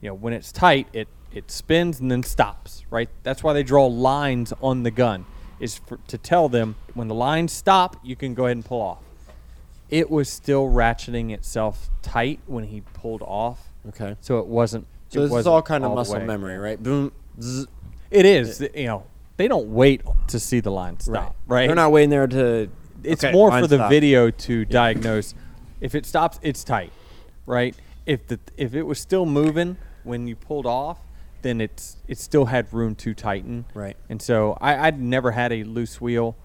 You 0.00 0.08
know, 0.08 0.14
when 0.14 0.32
it's 0.32 0.50
tight, 0.50 0.88
it 0.92 1.08
it 1.32 1.50
spins 1.50 2.00
and 2.00 2.10
then 2.10 2.22
stops, 2.22 2.84
right? 2.90 3.08
That's 3.22 3.42
why 3.42 3.52
they 3.52 3.62
draw 3.62 3.86
lines 3.86 4.52
on 4.60 4.82
the 4.82 4.90
gun, 4.90 5.24
is 5.60 5.78
for, 5.78 5.98
to 6.08 6.18
tell 6.18 6.48
them 6.48 6.76
when 6.94 7.08
the 7.08 7.14
lines 7.14 7.52
stop, 7.52 7.96
you 8.02 8.16
can 8.16 8.34
go 8.34 8.46
ahead 8.46 8.56
and 8.56 8.64
pull 8.64 8.80
off. 8.80 9.02
It 9.88 10.10
was 10.10 10.28
still 10.28 10.66
ratcheting 10.66 11.32
itself 11.32 11.90
tight 12.00 12.40
when 12.46 12.64
he 12.64 12.80
pulled 12.80 13.22
off. 13.22 13.72
Okay. 13.88 14.16
So 14.20 14.38
it 14.38 14.46
wasn't. 14.46 14.86
So 15.08 15.20
it 15.20 15.22
this 15.22 15.26
is 15.26 15.32
wasn't 15.32 15.52
all 15.52 15.62
kind 15.62 15.84
of 15.84 15.90
the 15.90 15.94
muscle 15.94 16.20
memory, 16.20 16.58
right? 16.58 16.82
Boom. 16.82 17.12
zzz. 17.40 17.66
It 18.10 18.26
is. 18.26 18.60
You 18.74 18.86
know, 18.86 19.06
they 19.36 19.48
don't 19.48 19.68
wait 19.68 20.02
to 20.28 20.38
see 20.38 20.60
the 20.60 20.70
line 20.70 20.98
stop, 21.00 21.36
right? 21.46 21.66
They're 21.66 21.76
not 21.76 21.92
waiting 21.92 22.10
there 22.10 22.26
to. 22.26 22.68
It's 23.04 23.24
okay, 23.24 23.32
more 23.32 23.50
for 23.50 23.66
the 23.66 23.76
stop. 23.76 23.90
video 23.90 24.30
to 24.30 24.64
diagnose. 24.64 25.34
If 25.80 25.94
it 25.94 26.06
stops, 26.06 26.38
it's 26.42 26.64
tight, 26.64 26.92
right? 27.46 27.74
If 28.06 28.26
the 28.28 28.38
if 28.56 28.74
it 28.74 28.82
was 28.82 28.98
still 28.98 29.26
moving 29.26 29.76
when 30.04 30.26
you 30.26 30.36
pulled 30.36 30.66
off, 30.66 30.98
then 31.42 31.60
it's 31.60 31.96
it 32.08 32.18
still 32.18 32.46
had 32.46 32.72
room 32.72 32.94
to 32.96 33.14
tighten, 33.14 33.64
Right. 33.74 33.96
And 34.08 34.20
so 34.22 34.56
I, 34.60 34.86
I'd 34.86 35.00
never 35.00 35.32
had 35.32 35.52
a 35.52 35.64
loose 35.64 36.00
wheel 36.00 36.36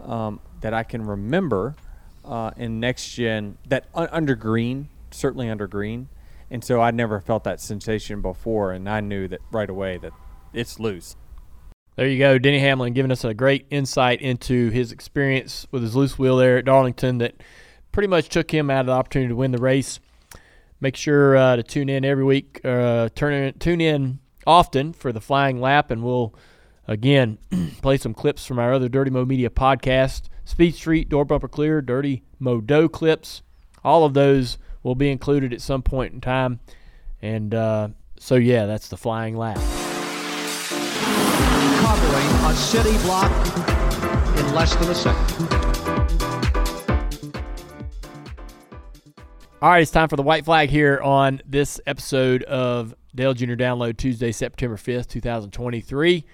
um, 0.00 0.40
that 0.60 0.74
I 0.74 0.82
can 0.82 1.02
remember 1.04 1.74
uh, 2.24 2.50
in 2.56 2.80
next 2.80 3.10
gen 3.14 3.58
that 3.68 3.86
un- 3.94 4.08
under 4.10 4.34
green, 4.34 4.88
certainly 5.10 5.48
under 5.50 5.66
green, 5.66 6.08
and 6.50 6.64
so 6.64 6.80
I'd 6.80 6.94
never 6.94 7.20
felt 7.20 7.44
that 7.44 7.60
sensation 7.60 8.22
before, 8.22 8.72
and 8.72 8.88
I 8.88 9.00
knew 9.00 9.28
that 9.28 9.40
right 9.50 9.68
away 9.68 9.98
that 9.98 10.12
it's 10.52 10.78
loose. 10.80 11.16
There 11.98 12.06
you 12.06 12.20
go, 12.20 12.38
Denny 12.38 12.60
Hamlin 12.60 12.92
giving 12.92 13.10
us 13.10 13.24
a 13.24 13.34
great 13.34 13.66
insight 13.70 14.22
into 14.22 14.70
his 14.70 14.92
experience 14.92 15.66
with 15.72 15.82
his 15.82 15.96
loose 15.96 16.16
wheel 16.16 16.36
there 16.36 16.58
at 16.58 16.64
Darlington 16.64 17.18
that 17.18 17.34
pretty 17.90 18.06
much 18.06 18.28
took 18.28 18.54
him 18.54 18.70
out 18.70 18.82
of 18.82 18.86
the 18.86 18.92
opportunity 18.92 19.30
to 19.30 19.34
win 19.34 19.50
the 19.50 19.58
race. 19.58 19.98
Make 20.80 20.94
sure 20.94 21.36
uh, 21.36 21.56
to 21.56 21.64
tune 21.64 21.88
in 21.88 22.04
every 22.04 22.22
week. 22.22 22.60
Uh, 22.64 23.08
turn 23.16 23.34
in, 23.34 23.58
tune 23.58 23.80
in 23.80 24.20
often 24.46 24.92
for 24.92 25.10
the 25.12 25.20
flying 25.20 25.60
lap, 25.60 25.90
and 25.90 26.04
we'll 26.04 26.36
again 26.86 27.36
play 27.82 27.96
some 27.96 28.14
clips 28.14 28.46
from 28.46 28.60
our 28.60 28.72
other 28.72 28.88
Dirty 28.88 29.10
Mo 29.10 29.24
Media 29.24 29.50
podcast, 29.50 30.28
Speed 30.44 30.76
Street, 30.76 31.08
Door 31.08 31.24
Bumper 31.24 31.48
Clear, 31.48 31.82
Dirty 31.82 32.22
Mo 32.38 32.60
Doe 32.60 32.88
clips. 32.88 33.42
All 33.82 34.04
of 34.04 34.14
those 34.14 34.56
will 34.84 34.94
be 34.94 35.10
included 35.10 35.52
at 35.52 35.60
some 35.60 35.82
point 35.82 36.14
in 36.14 36.20
time. 36.20 36.60
And 37.20 37.52
uh, 37.52 37.88
so, 38.20 38.36
yeah, 38.36 38.66
that's 38.66 38.86
the 38.86 38.96
flying 38.96 39.36
lap. 39.36 39.58
A 42.48 42.54
city 42.54 42.96
block 43.02 43.30
in 44.38 44.54
less 44.54 44.74
than 44.76 44.88
a 44.88 44.94
second. 44.94 45.48
All 49.60 49.68
right, 49.68 49.82
it's 49.82 49.90
time 49.90 50.08
for 50.08 50.16
the 50.16 50.22
white 50.22 50.46
flag 50.46 50.70
here 50.70 50.98
on 51.02 51.42
this 51.44 51.78
episode 51.86 52.44
of 52.44 52.94
Dale 53.14 53.34
Jr. 53.34 53.52
Download 53.52 53.94
Tuesday, 53.94 54.32
September 54.32 54.76
5th, 54.76 55.08
2023. 55.08 56.24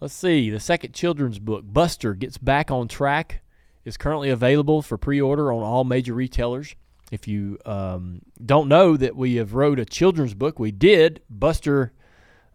Let's 0.00 0.14
see. 0.14 0.50
The 0.50 0.58
second 0.58 0.94
children's 0.94 1.38
book, 1.38 1.62
Buster 1.64 2.14
Gets 2.14 2.36
Back 2.36 2.72
on 2.72 2.88
Track, 2.88 3.40
is 3.84 3.96
currently 3.96 4.30
available 4.30 4.82
for 4.82 4.98
pre 4.98 5.20
order 5.20 5.52
on 5.52 5.62
all 5.62 5.84
major 5.84 6.12
retailers. 6.12 6.74
If 7.12 7.28
you 7.28 7.56
um, 7.64 8.22
don't 8.44 8.66
know 8.66 8.96
that 8.96 9.14
we 9.14 9.36
have 9.36 9.54
wrote 9.54 9.78
a 9.78 9.84
children's 9.84 10.34
book, 10.34 10.58
we 10.58 10.72
did. 10.72 11.22
Buster 11.30 11.92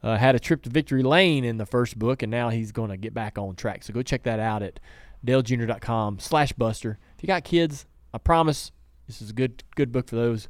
uh, 0.06 0.18
had 0.18 0.36
a 0.36 0.40
trip 0.40 0.62
to 0.62 0.70
Victory 0.70 1.02
Lane 1.02 1.44
in 1.44 1.58
the 1.58 1.66
first 1.66 1.98
book, 1.98 2.22
and 2.22 2.30
now 2.30 2.50
he's 2.50 2.72
going 2.72 2.92
to 2.92 2.98
get 2.98 3.16
back 3.16 3.40
on 3.40 3.56
track. 3.56 3.84
So 3.84 3.92
go 3.92 4.04
check 4.04 4.22
that 4.24 4.40
out 4.40 4.62
at 4.62 4.80
dalejr.com 5.26 6.20
slash 6.20 6.54
Buster. 6.54 7.00
If 7.18 7.24
you 7.24 7.28
got 7.28 7.44
kids, 7.44 7.88
I 8.14 8.20
promise 8.20 8.72
this 9.08 9.20
is 9.20 9.32
a 9.32 9.34
good 9.34 9.64
good 9.76 9.92
book 9.92 10.08
for 10.08 10.16
those 10.16 10.48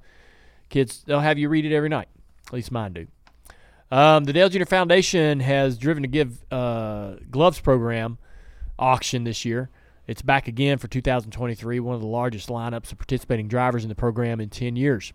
kids. 0.70 1.04
They'll 1.08 1.22
have 1.22 1.40
you 1.40 1.48
read 1.48 1.66
it 1.66 1.74
every 1.74 1.88
night. 1.88 2.10
At 2.48 2.54
least 2.54 2.70
mine 2.70 2.92
do. 2.92 3.08
Um, 3.92 4.26
the 4.26 4.34
Dale 4.34 4.50
Jr. 4.50 4.66
Foundation 4.66 5.40
has 5.40 5.78
driven 5.78 6.04
to 6.04 6.10
give 6.10 6.44
uh, 6.52 7.14
gloves 7.32 7.62
program 7.62 8.18
auction 8.78 9.24
this 9.24 9.46
year. 9.46 9.70
It's 10.06 10.22
back 10.22 10.50
again 10.50 10.80
for 10.80 10.90
2023, 10.90 11.80
one 11.80 11.96
of 11.96 12.02
the 12.02 12.08
largest 12.08 12.50
lineups 12.50 12.92
of 12.92 12.98
participating 12.98 13.48
drivers 13.48 13.84
in 13.84 13.90
the 13.90 13.96
program 13.96 14.42
in 14.42 14.50
10 14.50 14.76
years. 14.76 15.14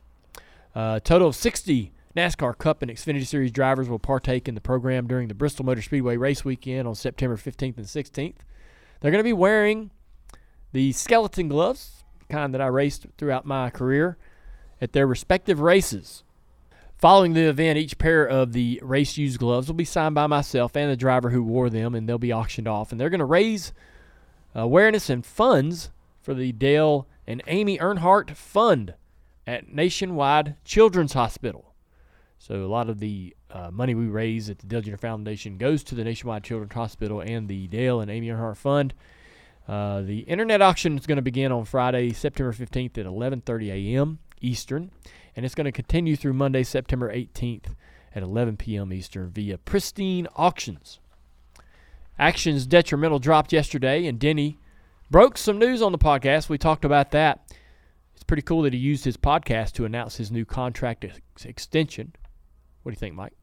Uh, 0.75 0.99
total 0.99 1.29
of 1.29 1.37
60 1.37 1.93
NASCAR 2.17 2.59
Cup 2.59 2.83
and 2.83 2.91
Xfinity 2.91 3.25
Series 3.25 3.53
drivers 3.53 3.89
will 3.89 4.01
partake 4.01 4.49
in 4.49 4.57
the 4.57 4.61
program 4.61 5.07
during 5.07 5.29
the 5.29 5.35
Bristol 5.35 5.65
Motor 5.65 5.83
Speedway 5.83 6.17
race 6.17 6.45
weekend 6.45 6.89
on 6.89 6.97
September 6.97 7.37
15th 7.37 7.77
and 7.77 7.87
16th. 7.87 8.35
They're 9.01 9.13
going 9.13 9.21
to 9.21 9.29
be 9.29 9.33
wearing 9.33 9.93
the 10.73 10.91
skeleton 10.93 11.49
gloves, 11.49 12.03
the 12.19 12.35
kind 12.35 12.53
that 12.53 12.61
I 12.61 12.67
raced 12.67 13.07
throughout 13.17 13.47
my 13.47 13.71
career, 13.71 14.17
at 14.81 14.93
their 14.93 15.07
respective 15.07 15.61
races. 15.61 16.25
Following 16.99 17.33
the 17.33 17.49
event, 17.49 17.79
each 17.79 17.97
pair 17.97 18.27
of 18.27 18.53
the 18.53 18.81
race 18.83 19.17
used 19.17 19.39
gloves 19.39 19.69
will 19.69 19.75
be 19.75 19.85
signed 19.85 20.17
by 20.17 20.27
myself 20.27 20.77
and 20.77 20.91
the 20.91 20.97
driver 20.97 21.31
who 21.31 21.45
wore 21.45 21.71
them, 21.71 21.95
and 21.95 22.09
they'll 22.09 22.19
be 22.19 22.33
auctioned 22.33 22.67
off. 22.67 22.91
And 22.91 23.01
they're 23.01 23.09
going 23.09 23.21
to 23.21 23.25
raise 23.25 23.73
uh, 24.55 24.63
awareness 24.63 25.09
and 25.09 25.25
funds 25.25 25.91
for 26.21 26.35
the 26.35 26.51
Dale 26.51 27.07
and 27.25 27.41
Amy 27.47 27.79
Earnhardt 27.79 28.33
Fund 28.33 28.95
at 29.47 29.73
Nationwide 29.73 30.57
Children's 30.65 31.13
Hospital. 31.13 31.70
So 32.41 32.65
a 32.65 32.67
lot 32.67 32.89
of 32.89 33.01
the 33.01 33.37
uh, 33.51 33.71
money 33.71 33.95
we 33.95 34.07
raise 34.07 34.49
at 34.49 34.59
the 34.59 34.67
Dale 34.67 34.81
Jr. 34.81 34.97
Foundation 34.97 35.59
goes 35.59 35.85
to 35.85 35.95
the 35.95 36.03
Nationwide 36.03 36.43
Children's 36.43 36.73
Hospital 36.73 37.21
and 37.21 37.49
the 37.49 37.67
Dale 37.67 38.01
and 38.01 38.11
Amy 38.11 38.29
Earnhardt 38.29 38.57
Fund. 38.57 38.95
Uh, 39.69 40.01
the 40.01 40.21
internet 40.21 40.63
auction 40.63 40.97
is 40.97 41.07
going 41.07 41.17
to 41.17 41.23
begin 41.23 41.53
on 41.53 41.67
Friday, 41.67 42.15
September 42.15 42.51
15th 42.55 42.97
at 42.97 43.05
11:30 43.05 43.69
a.m. 43.69 44.21
Eastern, 44.41 44.91
and 45.37 45.45
it's 45.45 45.55
going 45.55 45.67
to 45.67 45.71
continue 45.71 46.17
through 46.17 46.33
Monday, 46.33 46.63
September 46.63 47.13
18th 47.15 47.75
at 48.15 48.23
11 48.23 48.57
p.m. 48.57 48.91
Eastern 48.91 49.29
via 49.29 49.59
Pristine 49.59 50.27
Auctions. 50.35 50.99
Actions 52.19 52.67
detrimental 52.67 53.19
dropped 53.19 53.53
yesterday, 53.53 54.07
and 54.07 54.19
Denny 54.19 54.59
broke 55.11 55.37
some 55.37 55.59
news 55.59 55.83
on 55.83 55.93
the 55.93 55.99
podcast. 55.99 56.49
We 56.49 56.57
talked 56.57 56.87
about 56.87 57.11
that. 57.11 57.55
It's 58.15 58.25
pretty 58.25 58.43
cool 58.43 58.63
that 58.63 58.73
he 58.73 58.79
used 58.79 59.05
his 59.05 59.19
podcast 59.19 59.73
to 59.73 59.85
announce 59.85 60.17
his 60.17 60.33
new 60.33 60.47
contract 60.47 61.05
ex- 61.05 61.45
extension. 61.45 62.15
What 62.83 62.91
do 62.91 62.95
you 62.95 62.99
think, 62.99 63.15
Mike? 63.15 63.35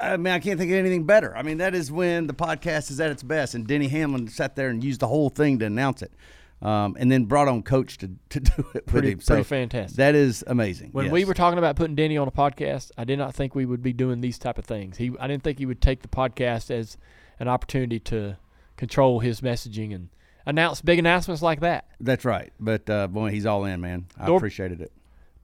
I 0.00 0.16
mean, 0.16 0.32
I 0.32 0.40
can't 0.40 0.58
think 0.58 0.72
of 0.72 0.78
anything 0.78 1.04
better. 1.04 1.36
I 1.36 1.42
mean, 1.42 1.58
that 1.58 1.74
is 1.74 1.92
when 1.92 2.26
the 2.26 2.34
podcast 2.34 2.90
is 2.90 2.98
at 2.98 3.10
its 3.10 3.22
best, 3.22 3.54
and 3.54 3.66
Denny 3.66 3.86
Hamlin 3.88 4.26
sat 4.26 4.56
there 4.56 4.68
and 4.68 4.82
used 4.82 5.00
the 5.00 5.06
whole 5.06 5.28
thing 5.28 5.60
to 5.60 5.66
announce 5.66 6.02
it, 6.02 6.12
um, 6.60 6.96
and 6.98 7.10
then 7.10 7.26
brought 7.26 7.46
on 7.46 7.62
Coach 7.62 7.98
to, 7.98 8.10
to 8.30 8.40
do 8.40 8.66
it 8.74 8.86
Pretty, 8.86 9.12
him. 9.12 9.20
So 9.20 9.34
pretty 9.34 9.48
fantastic. 9.48 9.96
That 9.98 10.16
is 10.16 10.42
amazing. 10.46 10.90
When 10.90 11.04
yes. 11.06 11.12
we 11.12 11.24
were 11.24 11.34
talking 11.34 11.58
about 11.58 11.76
putting 11.76 11.94
Denny 11.94 12.16
on 12.16 12.26
a 12.26 12.32
podcast, 12.32 12.90
I 12.98 13.04
did 13.04 13.18
not 13.18 13.34
think 13.34 13.54
we 13.54 13.64
would 13.64 13.82
be 13.82 13.92
doing 13.92 14.20
these 14.22 14.38
type 14.38 14.58
of 14.58 14.64
things. 14.64 14.96
He, 14.96 15.12
I 15.20 15.28
didn't 15.28 15.44
think 15.44 15.58
he 15.58 15.66
would 15.66 15.80
take 15.80 16.02
the 16.02 16.08
podcast 16.08 16.70
as 16.70 16.96
an 17.38 17.46
opportunity 17.46 18.00
to 18.00 18.38
control 18.76 19.20
his 19.20 19.40
messaging 19.40 19.94
and 19.94 20.08
announce 20.46 20.80
big 20.80 20.98
announcements 20.98 21.42
like 21.42 21.60
that. 21.60 21.86
That's 22.00 22.24
right. 22.24 22.52
But 22.58 22.90
uh, 22.90 23.06
boy, 23.06 23.30
he's 23.30 23.46
all 23.46 23.64
in, 23.66 23.80
man. 23.80 24.06
I 24.18 24.34
appreciated 24.34 24.80
it. 24.80 24.90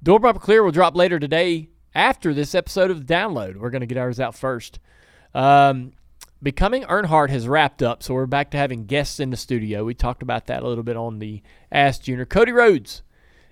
Door 0.02 0.34
Clear 0.34 0.64
will 0.64 0.72
drop 0.72 0.96
later 0.96 1.20
today 1.20 1.68
after 1.94 2.34
this 2.34 2.54
episode 2.54 2.90
of 2.90 3.06
the 3.06 3.14
download. 3.14 3.56
We're 3.56 3.70
going 3.70 3.80
to 3.80 3.86
get 3.86 3.98
ours 3.98 4.20
out 4.20 4.34
first. 4.34 4.78
Um, 5.34 5.92
Becoming 6.40 6.84
Earnhardt 6.84 7.30
has 7.30 7.48
wrapped 7.48 7.82
up, 7.82 8.00
so 8.04 8.14
we're 8.14 8.26
back 8.26 8.52
to 8.52 8.56
having 8.56 8.86
guests 8.86 9.18
in 9.18 9.30
the 9.30 9.36
studio. 9.36 9.84
We 9.84 9.94
talked 9.94 10.22
about 10.22 10.46
that 10.46 10.62
a 10.62 10.68
little 10.68 10.84
bit 10.84 10.96
on 10.96 11.18
the 11.18 11.42
Ask 11.72 12.02
Junior. 12.02 12.24
Cody 12.26 12.52
Rhodes 12.52 13.02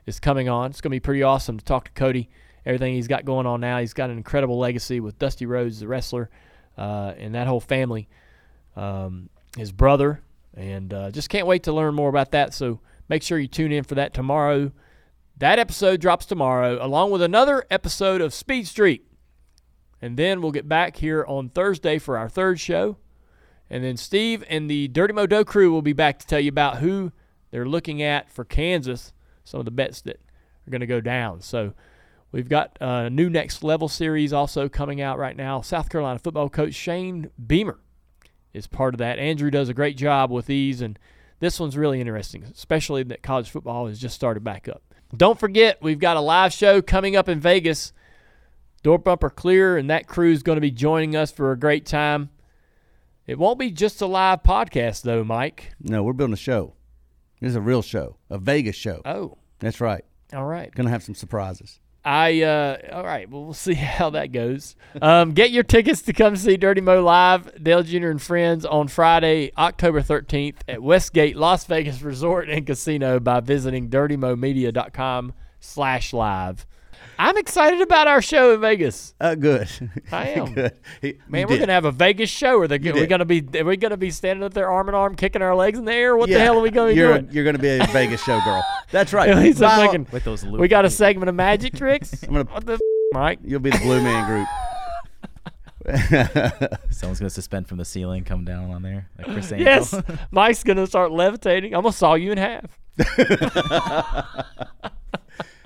is 0.06 0.20
coming 0.20 0.48
on. 0.48 0.70
It's 0.70 0.80
going 0.80 0.92
to 0.92 0.94
be 0.94 1.00
pretty 1.00 1.24
awesome 1.24 1.58
to 1.58 1.64
talk 1.64 1.86
to 1.86 1.90
Cody. 1.92 2.30
Everything 2.64 2.94
he's 2.94 3.08
got 3.08 3.24
going 3.24 3.44
on 3.44 3.60
now. 3.60 3.80
He's 3.80 3.92
got 3.92 4.10
an 4.10 4.16
incredible 4.16 4.56
legacy 4.56 5.00
with 5.00 5.18
Dusty 5.18 5.46
Rhodes, 5.46 5.80
the 5.80 5.88
wrestler, 5.88 6.30
uh, 6.78 7.14
and 7.18 7.34
that 7.34 7.48
whole 7.48 7.60
family. 7.60 8.08
Um, 8.76 9.30
his 9.56 9.72
brother, 9.72 10.22
and 10.54 10.94
uh, 10.94 11.10
just 11.10 11.28
can't 11.28 11.48
wait 11.48 11.64
to 11.64 11.72
learn 11.72 11.94
more 11.94 12.08
about 12.08 12.30
that. 12.32 12.54
So 12.54 12.78
make 13.08 13.24
sure 13.24 13.36
you 13.36 13.48
tune 13.48 13.72
in 13.72 13.82
for 13.82 13.96
that 13.96 14.14
tomorrow. 14.14 14.70
That 15.38 15.58
episode 15.58 16.00
drops 16.00 16.24
tomorrow, 16.24 16.78
along 16.80 17.10
with 17.10 17.20
another 17.20 17.66
episode 17.70 18.22
of 18.22 18.32
Speed 18.32 18.66
Street. 18.66 19.06
And 20.00 20.16
then 20.16 20.40
we'll 20.40 20.50
get 20.50 20.66
back 20.66 20.96
here 20.96 21.26
on 21.28 21.50
Thursday 21.50 21.98
for 21.98 22.16
our 22.16 22.28
third 22.28 22.58
show. 22.58 22.96
And 23.68 23.84
then 23.84 23.98
Steve 23.98 24.44
and 24.48 24.70
the 24.70 24.88
Dirty 24.88 25.12
Modo 25.12 25.44
crew 25.44 25.70
will 25.70 25.82
be 25.82 25.92
back 25.92 26.18
to 26.20 26.26
tell 26.26 26.40
you 26.40 26.48
about 26.48 26.78
who 26.78 27.12
they're 27.50 27.66
looking 27.66 28.00
at 28.00 28.30
for 28.30 28.44
Kansas, 28.44 29.12
some 29.44 29.60
of 29.60 29.66
the 29.66 29.70
bets 29.70 30.00
that 30.02 30.20
are 30.66 30.70
going 30.70 30.80
to 30.80 30.86
go 30.86 31.02
down. 31.02 31.42
So 31.42 31.74
we've 32.32 32.48
got 32.48 32.78
a 32.80 33.10
new 33.10 33.28
next 33.28 33.62
level 33.62 33.88
series 33.88 34.32
also 34.32 34.70
coming 34.70 35.02
out 35.02 35.18
right 35.18 35.36
now. 35.36 35.60
South 35.60 35.90
Carolina 35.90 36.18
football 36.18 36.48
coach 36.48 36.72
Shane 36.72 37.30
Beamer 37.44 37.78
is 38.54 38.66
part 38.66 38.94
of 38.94 38.98
that. 38.98 39.18
Andrew 39.18 39.50
does 39.50 39.68
a 39.68 39.74
great 39.74 39.98
job 39.98 40.30
with 40.30 40.46
these, 40.46 40.80
and 40.80 40.98
this 41.40 41.60
one's 41.60 41.76
really 41.76 42.00
interesting, 42.00 42.42
especially 42.44 43.02
that 43.02 43.22
college 43.22 43.50
football 43.50 43.86
has 43.86 43.98
just 43.98 44.14
started 44.14 44.42
back 44.42 44.66
up. 44.66 44.85
Don't 45.14 45.38
forget, 45.38 45.78
we've 45.82 45.98
got 45.98 46.16
a 46.16 46.20
live 46.20 46.52
show 46.52 46.82
coming 46.82 47.16
up 47.16 47.28
in 47.28 47.40
Vegas. 47.40 47.92
Door 48.82 48.98
bumper 49.00 49.30
clear, 49.30 49.76
and 49.76 49.90
that 49.90 50.06
crew 50.06 50.30
is 50.32 50.42
going 50.42 50.56
to 50.56 50.60
be 50.60 50.70
joining 50.70 51.16
us 51.16 51.30
for 51.32 51.52
a 51.52 51.58
great 51.58 51.84
time. 51.86 52.30
It 53.26 53.38
won't 53.38 53.58
be 53.58 53.70
just 53.70 54.00
a 54.00 54.06
live 54.06 54.42
podcast, 54.42 55.02
though, 55.02 55.24
Mike. 55.24 55.72
No, 55.80 56.02
we're 56.04 56.12
building 56.12 56.34
a 56.34 56.36
show. 56.36 56.74
This 57.40 57.50
is 57.50 57.56
a 57.56 57.60
real 57.60 57.82
show, 57.82 58.16
a 58.30 58.38
Vegas 58.38 58.76
show. 58.76 59.02
Oh, 59.04 59.38
That's 59.58 59.80
right. 59.80 60.04
all 60.32 60.44
right. 60.44 60.72
Gonna 60.74 60.90
have 60.90 61.02
some 61.02 61.14
surprises. 61.14 61.80
I 62.06 62.42
uh 62.42 62.76
all 62.92 63.04
right, 63.04 63.28
well 63.28 63.44
we'll 63.44 63.54
see 63.68 63.74
how 63.74 64.10
that 64.10 64.30
goes. 64.30 64.76
Um, 65.02 65.32
get 65.32 65.50
your 65.50 65.64
tickets 65.64 66.02
to 66.02 66.12
come 66.12 66.36
see 66.36 66.56
Dirty 66.56 66.80
Mo 66.80 67.02
live, 67.02 67.62
Dale 67.62 67.82
Jr. 67.82 68.08
and 68.08 68.22
Friends 68.22 68.64
on 68.64 68.86
Friday, 68.86 69.50
October 69.58 70.00
13th 70.00 70.58
at 70.68 70.82
Westgate 70.82 71.36
Las 71.36 71.64
Vegas 71.64 72.02
Resort 72.02 72.48
and 72.48 72.64
Casino 72.64 73.18
by 73.18 73.40
visiting 73.40 73.90
dirtymomedia.com 73.90 75.34
slash 75.58 76.12
live. 76.12 76.64
I'm 77.18 77.36
excited 77.38 77.80
about 77.80 78.06
our 78.08 78.20
show 78.20 78.52
in 78.54 78.60
Vegas. 78.60 79.14
Uh, 79.20 79.34
good. 79.34 79.68
I 80.12 80.28
am. 80.30 80.52
good. 80.54 80.72
He- 81.00 81.18
Man, 81.28 81.46
we're 81.48 81.54
did. 81.54 81.60
gonna 81.60 81.72
have 81.72 81.84
a 81.84 81.92
Vegas 81.92 82.28
show. 82.30 82.60
Are, 82.60 82.68
they, 82.68 82.76
are 82.76 82.94
we 82.94 83.06
gonna 83.06 83.24
be? 83.24 83.42
Are 83.58 83.64
we 83.64 83.76
gonna 83.76 83.96
be 83.96 84.10
standing 84.10 84.42
up 84.44 84.52
there 84.54 84.70
arm 84.70 84.88
in 84.88 84.94
arm, 84.94 85.14
kicking 85.16 85.42
our 85.42 85.54
legs 85.54 85.78
in 85.78 85.84
the 85.86 85.92
air? 85.94 86.16
What 86.16 86.28
the 86.28 86.38
hell 86.38 86.58
are 86.58 86.62
we 86.62 86.70
gonna 86.70 86.90
be 86.90 86.96
you're, 86.96 87.18
doing? 87.18 87.28
You're 87.32 87.44
gonna 87.44 87.58
be 87.58 87.68
a 87.78 87.86
Vegas 87.92 88.22
show 88.22 88.40
girl. 88.42 88.62
That's 88.90 89.12
right. 89.12 89.30
At 89.30 89.38
least 89.38 89.62
I'm 89.62 89.68
Well, 89.78 89.80
thinking, 89.92 90.06
With 90.12 90.24
those 90.24 90.44
we 90.44 90.68
got 90.68 90.84
a 90.84 90.90
segment 90.90 91.28
of 91.28 91.34
magic 91.34 91.74
tricks. 91.74 92.22
I'm 92.22 92.30
gonna- 92.34 92.44
what 92.44 92.66
the 92.66 92.74
f- 92.74 92.80
Mike? 93.12 93.38
You'll 93.44 93.60
be 93.60 93.70
the 93.70 93.78
Blue 93.78 94.02
Man 94.02 94.26
Group. 94.26 94.48
Someone's 96.90 97.20
gonna 97.20 97.30
suspend 97.30 97.68
from 97.68 97.78
the 97.78 97.84
ceiling, 97.84 98.24
come 98.24 98.44
down 98.44 98.70
on 98.72 98.82
there, 98.82 99.08
like 99.18 99.28
Criss 99.28 99.52
Angel. 99.52 99.64
Yes, 99.66 99.94
Mike's 100.32 100.64
gonna 100.64 100.86
start 100.86 101.12
levitating. 101.12 101.74
I'm 101.74 101.82
gonna 101.82 101.92
saw 101.92 102.14
you 102.14 102.32
in 102.32 102.38
half. 102.38 102.78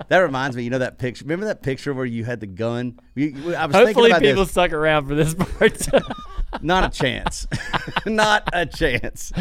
That 0.09 0.19
reminds 0.19 0.55
me, 0.55 0.63
you 0.63 0.69
know 0.69 0.79
that 0.79 0.97
picture. 0.97 1.23
Remember 1.25 1.45
that 1.45 1.61
picture 1.63 1.93
where 1.93 2.05
you 2.05 2.23
had 2.25 2.39
the 2.39 2.47
gun? 2.47 2.99
You, 3.15 3.55
I 3.55 3.65
was 3.65 3.75
Hopefully, 3.75 3.83
thinking 3.93 4.05
about 4.11 4.21
people 4.21 4.43
this. 4.43 4.51
stuck 4.51 4.71
around 4.73 5.07
for 5.07 5.15
this 5.15 5.33
part. 5.33 5.87
Not 6.61 6.83
a 6.83 6.89
chance. 6.89 7.47
Not 8.05 8.49
a 8.53 8.65
chance. 8.65 9.31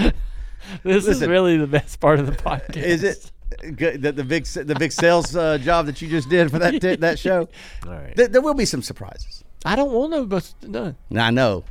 this 0.82 1.06
is 1.06 1.26
really 1.26 1.56
the 1.56 1.66
best 1.66 2.00
part 2.00 2.20
of 2.20 2.26
the 2.26 2.32
podcast. 2.32 2.76
Is 2.76 3.02
it 3.02 3.32
good, 3.76 4.02
the, 4.02 4.12
the 4.12 4.24
big 4.24 4.44
the 4.46 4.74
big 4.74 4.92
sales 4.92 5.34
uh, 5.34 5.58
job 5.58 5.86
that 5.86 6.00
you 6.00 6.08
just 6.08 6.28
did 6.28 6.50
for 6.50 6.58
that 6.58 7.00
that 7.00 7.18
show? 7.18 7.48
All 7.86 7.92
right. 7.92 8.14
There, 8.14 8.28
there 8.28 8.40
will 8.40 8.54
be 8.54 8.64
some 8.64 8.82
surprises. 8.82 9.44
I 9.64 9.76
don't 9.76 9.92
want 9.92 10.10
no, 10.12 10.24
but 10.26 10.52
no, 10.62 10.94
I 11.16 11.30
know. 11.30 11.64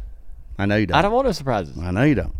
I 0.57 0.65
know 0.65 0.75
you 0.75 0.85
don't. 0.85 0.97
I 0.97 1.01
don't 1.01 1.13
want 1.13 1.25
no 1.25 1.31
surprises. 1.31 1.77
I 1.77 1.91
know 1.91 2.03
you 2.03 2.15
don't. 2.15 2.35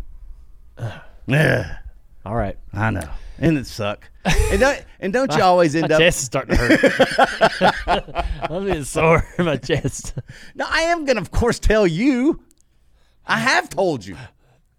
yeah, 1.26 1.78
All 2.24 2.34
right, 2.34 2.56
I 2.72 2.90
know. 2.90 3.08
And 3.40 3.56
it 3.58 3.66
suck. 3.66 4.10
And 4.24 4.60
don't, 4.60 4.84
and 5.00 5.12
don't 5.12 5.34
you 5.34 5.42
always 5.42 5.74
end 5.74 5.88
my 5.88 5.94
up? 5.94 6.00
chest 6.00 6.18
is 6.20 6.24
starting 6.26 6.56
to 6.56 6.76
hurt. 6.76 8.26
I'm 8.50 8.66
getting 8.66 8.84
sore 8.84 9.26
in 9.38 9.46
my 9.46 9.56
chest. 9.56 10.14
No, 10.54 10.66
I 10.68 10.82
am 10.82 11.04
gonna, 11.06 11.20
of 11.22 11.30
course, 11.30 11.58
tell 11.58 11.86
you. 11.86 12.42
I 13.26 13.38
have 13.38 13.68
told 13.70 14.04
you. 14.04 14.16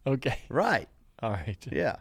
Okay, 0.06 0.40
Right. 0.50 0.88
all 1.22 1.32
right. 1.32 1.58
Yeah. 1.72 1.96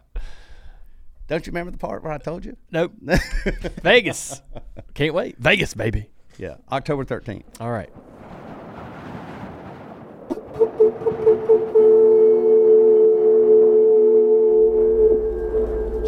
Don't 1.29 1.47
you 1.47 1.51
remember 1.53 1.71
the 1.71 1.79
part 1.79 2.03
where 2.03 2.13
I 2.13 2.19
told 2.19 2.45
you? 2.45 2.57
Nope. 2.71 2.93
Vegas. 3.83 4.43
Can't 4.95 5.15
wait. 5.15 5.37
Vegas, 5.39 5.75
baby. 5.75 6.11
Yeah. 6.39 6.57
October 6.73 7.05
13th. 7.05 7.45
All 7.61 7.71
right. 7.71 7.91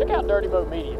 Check 0.03 0.11
out 0.11 0.26
Dirty 0.26 0.48
Mo 0.48 0.64
Media. 0.64 0.96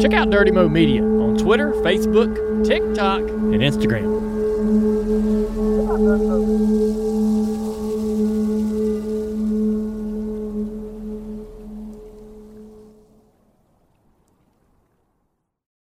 Check 0.00 0.12
out 0.12 0.30
Dirty 0.30 0.52
Mo 0.52 0.68
Media 0.68 1.02
on 1.02 1.36
Twitter, 1.36 1.72
Facebook, 1.72 2.64
TikTok, 2.64 3.22
and 3.22 3.56
Instagram. 3.56 4.22